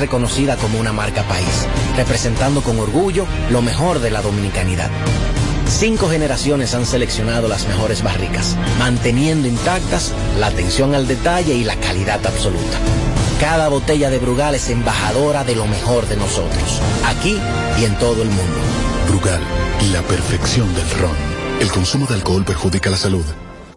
Reconocida 0.00 0.56
como 0.56 0.80
una 0.80 0.92
marca 0.92 1.22
país, 1.22 1.66
representando 1.96 2.62
con 2.62 2.78
orgullo 2.80 3.26
lo 3.50 3.62
mejor 3.62 4.00
de 4.00 4.10
la 4.10 4.22
dominicanidad. 4.22 4.90
Cinco 5.68 6.08
generaciones 6.08 6.74
han 6.74 6.84
seleccionado 6.84 7.46
las 7.46 7.68
mejores 7.68 8.02
barricas, 8.02 8.56
manteniendo 8.78 9.46
intactas 9.46 10.12
la 10.38 10.48
atención 10.48 10.94
al 10.96 11.06
detalle 11.06 11.54
y 11.54 11.62
la 11.62 11.76
calidad 11.76 12.26
absoluta. 12.26 12.78
Cada 13.38 13.68
botella 13.68 14.10
de 14.10 14.18
Brugal 14.18 14.54
es 14.56 14.68
embajadora 14.68 15.44
de 15.44 15.54
lo 15.54 15.66
mejor 15.66 16.08
de 16.08 16.16
nosotros, 16.16 16.80
aquí 17.06 17.38
y 17.80 17.84
en 17.84 17.96
todo 17.98 18.22
el 18.22 18.28
mundo. 18.28 18.58
Brugal, 19.08 19.40
la 19.92 20.02
perfección 20.02 20.74
del 20.74 20.90
ron. 20.98 21.16
El 21.60 21.70
consumo 21.70 22.06
de 22.06 22.14
alcohol 22.14 22.44
perjudica 22.44 22.90
la 22.90 22.96
salud. 22.96 23.24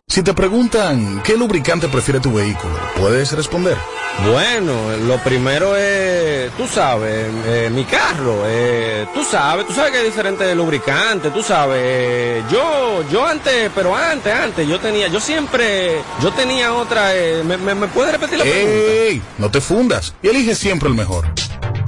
Si 0.07 0.21
te 0.21 0.33
preguntan 0.33 1.21
qué 1.23 1.37
lubricante 1.37 1.87
prefiere 1.87 2.19
tu 2.19 2.33
vehículo, 2.33 2.73
¿puedes 2.99 3.31
responder? 3.31 3.77
Bueno, 4.21 4.95
lo 5.05 5.17
primero 5.17 5.75
es, 5.75 6.51
tú 6.53 6.65
sabes, 6.67 7.27
eh, 7.45 7.69
mi 7.73 7.83
carro, 7.83 8.43
eh, 8.45 9.05
tú 9.13 9.23
sabes, 9.23 9.67
tú 9.67 9.73
sabes 9.73 9.91
que 9.91 9.97
hay 9.97 10.05
diferentes 10.05 10.55
lubricantes, 10.55 11.33
tú 11.33 11.43
sabes, 11.43 11.77
eh, 11.83 12.43
yo, 12.49 13.03
yo 13.11 13.25
antes, 13.25 13.69
pero 13.75 13.95
antes, 13.95 14.33
antes, 14.33 14.67
yo 14.67 14.79
tenía, 14.79 15.07
yo 15.07 15.19
siempre, 15.19 16.01
yo 16.21 16.31
tenía 16.31 16.73
otra, 16.73 17.13
eh, 17.15 17.43
¿me, 17.43 17.57
me, 17.57 17.87
puedes 17.87 18.13
repetir 18.13 18.37
la 18.37 18.45
pregunta? 18.45 18.69
¡Ey! 18.69 19.21
No 19.39 19.51
te 19.51 19.59
fundas 19.59 20.13
y 20.21 20.29
elige 20.29 20.55
siempre 20.55 20.87
el 20.87 20.95
mejor. 20.95 21.25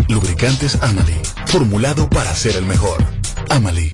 Lubricantes 0.10 0.78
Amali, 0.82 1.22
formulado 1.46 2.10
para 2.10 2.36
ser 2.36 2.58
el 2.58 2.66
mejor. 2.66 2.98
Amali, 3.50 3.94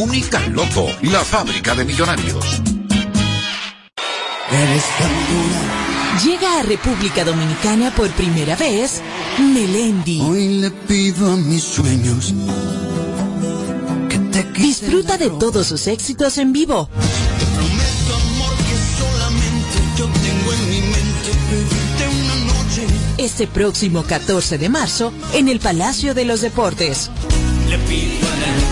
única 0.00 0.40
loto, 0.48 0.86
la 1.02 1.20
fábrica 1.20 1.74
de 1.74 1.84
millonarios. 1.84 2.62
Llega 6.24 6.58
a 6.58 6.62
República 6.62 7.24
Dominicana 7.24 7.90
por 7.94 8.08
primera 8.10 8.56
vez 8.56 9.02
Melendi. 9.38 10.20
Hoy 10.22 10.60
le 10.60 10.70
pido 10.70 11.32
a 11.32 11.36
mis 11.36 11.62
sueños. 11.62 12.32
Disfruta 14.56 15.18
de 15.18 15.30
todos 15.30 15.66
sus 15.66 15.86
éxitos 15.86 16.38
en 16.38 16.52
vivo. 16.52 16.88
Solamente 18.98 19.78
yo 19.98 20.06
tengo 20.06 20.52
en 20.52 20.70
mi 20.70 20.80
mente 20.80 21.30
vivirte 21.50 22.08
una 22.08 22.34
noche. 22.52 22.86
Este 23.18 23.46
próximo 23.46 24.02
14 24.04 24.58
de 24.58 24.68
marzo 24.68 25.12
en 25.34 25.48
el 25.48 25.60
Palacio 25.60 26.14
de 26.14 26.24
los 26.24 26.40
Deportes. 26.40 27.10
Le 27.68 27.78
pido 27.78 28.28
a 28.28 28.36
la 28.36 28.69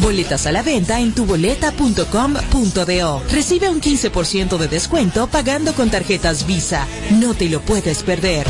Boletas 0.00 0.46
a 0.46 0.52
la 0.52 0.62
venta 0.62 1.00
en 1.00 1.12
tuboleta.com.do. 1.12 3.22
Recibe 3.30 3.68
un 3.68 3.80
15% 3.80 4.56
de 4.56 4.68
descuento 4.68 5.26
pagando 5.26 5.74
con 5.74 5.90
tarjetas 5.90 6.46
Visa. 6.46 6.86
No 7.10 7.34
te 7.34 7.48
lo 7.48 7.60
puedes 7.60 8.02
perder. 8.02 8.46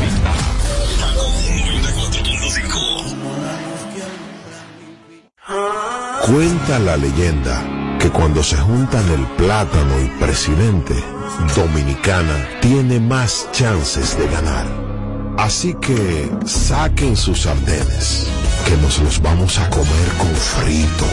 Cuenta 6.27 6.79
la 6.79 6.95
leyenda 6.95 7.97
que 7.99 8.11
cuando 8.11 8.43
se 8.43 8.57
juntan 8.57 9.09
el 9.11 9.25
plátano 9.35 10.03
y 10.03 10.07
presidente, 10.19 10.93
Dominicana 11.55 12.47
tiene 12.61 12.99
más 12.99 13.49
chances 13.51 14.17
de 14.17 14.27
ganar. 14.27 14.88
Así 15.39 15.73
que 15.75 16.29
saquen 16.45 17.15
sus 17.15 17.43
sartenes, 17.43 18.27
que 18.65 18.75
nos 18.75 18.99
los 18.99 19.21
vamos 19.21 19.57
a 19.57 19.69
comer 19.69 20.09
con 20.17 20.35
frito. 20.35 21.05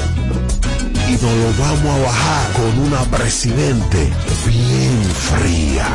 Y 1.09 1.13
nos 1.13 1.23
lo 1.23 1.63
vamos 1.63 1.95
a 1.95 1.99
bajar 2.03 2.53
con 2.55 2.79
una 2.81 3.03
presidente 3.05 4.13
bien 4.49 5.03
fría. 5.05 5.87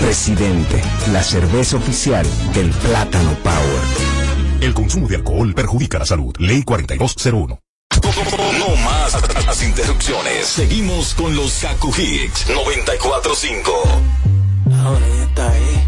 Presidente, 0.00 0.80
la 1.12 1.24
cerveza 1.24 1.76
oficial 1.76 2.24
del 2.54 2.70
Plátano 2.70 3.34
Power. 3.42 4.60
El 4.60 4.74
consumo 4.74 5.08
de 5.08 5.16
alcohol 5.16 5.52
perjudica 5.52 5.98
la 5.98 6.06
salud. 6.06 6.36
Ley 6.38 6.62
4201. 6.62 7.58
No 8.58 8.76
más 8.84 9.44
las 9.44 9.62
interrupciones. 9.64 10.46
Seguimos 10.46 11.14
con 11.14 11.34
los 11.34 11.54
Kaku 11.54 11.92
Hicks 11.98 12.46
945. 12.48 13.72
Ahora 14.84 15.06
está 15.24 15.50
ahí. 15.50 15.81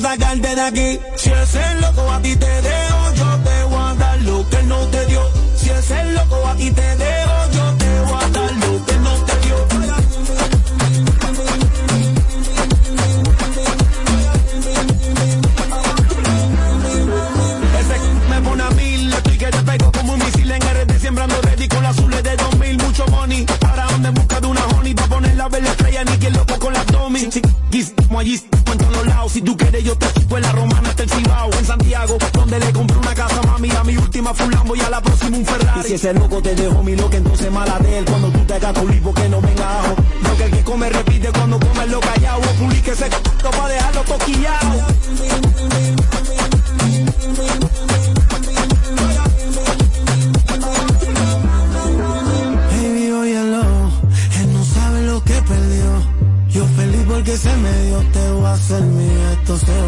Sacarte 0.00 0.54
de 0.54 0.60
aquí. 0.60 1.00
Si 1.16 1.30
es 1.30 1.54
el 1.54 1.80
loco 1.80 2.10
a 2.10 2.20
ti 2.20 2.36
te 2.36 2.62
dejo, 2.62 3.14
yo 3.14 3.38
te 3.44 3.62
voy 3.64 3.90
a 3.90 3.94
dar 3.94 4.18
lo 4.22 4.48
que 4.48 4.62
no 4.64 4.78
te 4.88 5.06
dio. 5.06 5.22
Si 5.56 5.70
es 5.70 5.90
el 5.90 6.14
loco 6.14 6.46
a 6.46 6.54
ti 6.56 6.70
te 6.70 6.96
dejo, 6.96 7.37
si 35.88 35.94
ese 35.94 36.12
loco 36.12 36.42
te 36.42 36.54
dejó 36.54 36.82
mi 36.82 36.94
loca, 36.94 37.16
entonces 37.16 37.50
mala 37.50 37.78
de 37.78 37.98
él. 37.98 38.04
Cuando 38.04 38.28
tú 38.28 38.44
te 38.44 38.52
hagas 38.52 38.74
tu 38.74 38.86
lipo 38.88 39.14
que 39.14 39.26
no 39.30 39.40
venga 39.40 39.80
ajo. 39.80 39.94
Lo 40.22 40.36
que 40.36 40.44
el 40.44 40.50
que 40.50 40.62
come 40.62 40.90
repite 40.90 41.30
cuando 41.32 41.58
come 41.58 41.86
lo 41.86 41.98
callado. 42.00 42.40
O 42.40 42.54
publique 42.60 42.90
ese 42.90 43.06
c*** 43.06 43.10
pa' 43.50 43.68
dejarlo 43.68 44.02
toquillado. 44.02 44.70
Baby, 52.70 53.10
óyelo, 53.10 53.62
él 54.40 54.52
no 54.52 54.64
sabe 54.66 55.02
lo 55.06 55.24
que 55.24 55.40
perdió. 55.40 55.90
Yo 56.50 56.66
feliz 56.76 57.04
porque 57.08 57.34
se 57.38 57.56
me 57.56 57.82
dio, 57.84 57.98
te 58.12 58.30
voy 58.32 58.44
a 58.44 58.52
hacer 58.52 58.82
mío, 58.82 59.30
esto 59.40 59.56
se. 59.56 59.78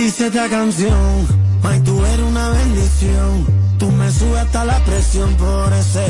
Dice 0.00 0.26
esta 0.26 0.48
canción, 0.48 1.28
May, 1.62 1.78
tú 1.84 2.04
eres 2.04 2.26
una 2.26 2.48
bendición. 2.48 3.61
Subes 4.22 4.40
hasta 4.40 4.64
la 4.64 4.78
presión 4.84 5.34
por 5.34 5.72
ese 5.72 6.06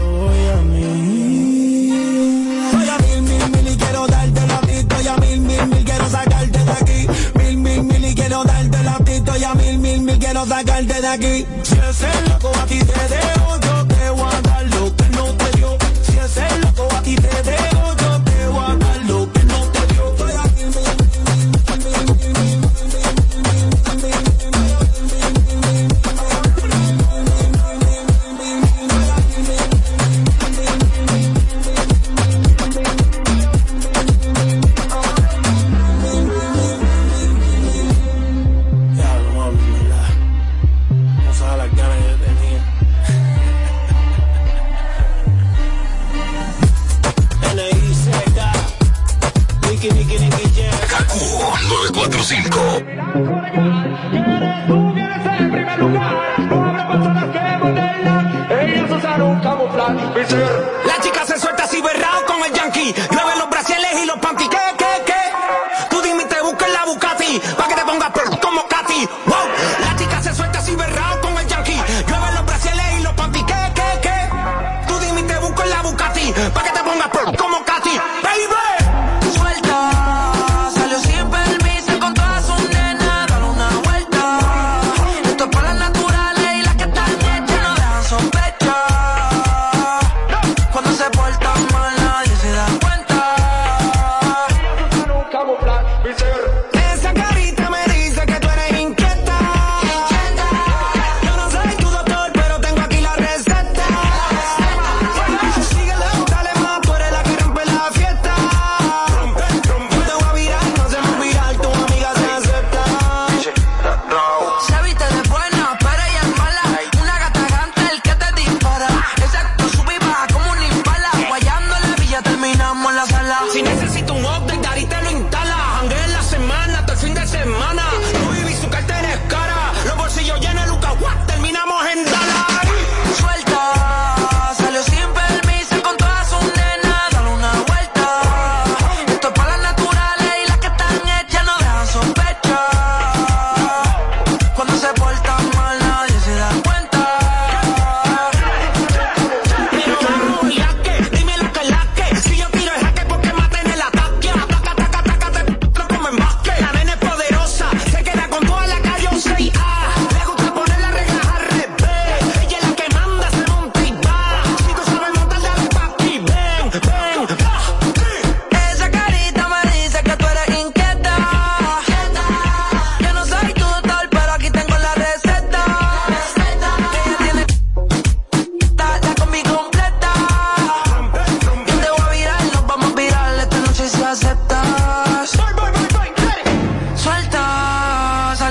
voy 0.00 0.48
a 0.48 0.56
mí. 0.62 1.90
Voy 2.72 2.88
a 2.88 2.98
mil, 2.98 3.22
mil, 3.22 3.50
mil 3.50 3.68
y 3.72 3.76
quiero 3.76 4.06
darte 4.06 4.46
la 4.46 4.60
tito. 4.60 4.96
Voy 4.96 5.06
a 5.06 5.16
mil, 5.16 5.40
mil, 5.40 5.66
mil, 5.66 5.84
quiero 5.84 6.08
sacarte 6.08 6.58
de 6.64 6.72
aquí. 6.72 7.06
Mil, 7.38 7.56
mil, 7.58 7.82
mil 7.82 8.04
y 8.04 8.14
quiero 8.14 8.44
darte 8.44 8.82
la 8.82 8.96
tito. 9.04 9.36
Y 9.36 9.44
a 9.44 9.54
mil, 9.54 9.78
mil, 9.78 10.00
mil, 10.00 10.18
quiero 10.18 10.46
sacarte 10.46 11.00
de 11.02 11.06
aquí. 11.06 11.46
Si 11.62 11.74
es 11.74 12.00
el 12.00 12.30
loco 12.30 12.50
a 12.58 12.64
ti 12.64 12.78
te 12.78 13.08
dejo, 13.14 13.39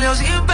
Dios 0.09 0.23
you. 0.23 0.48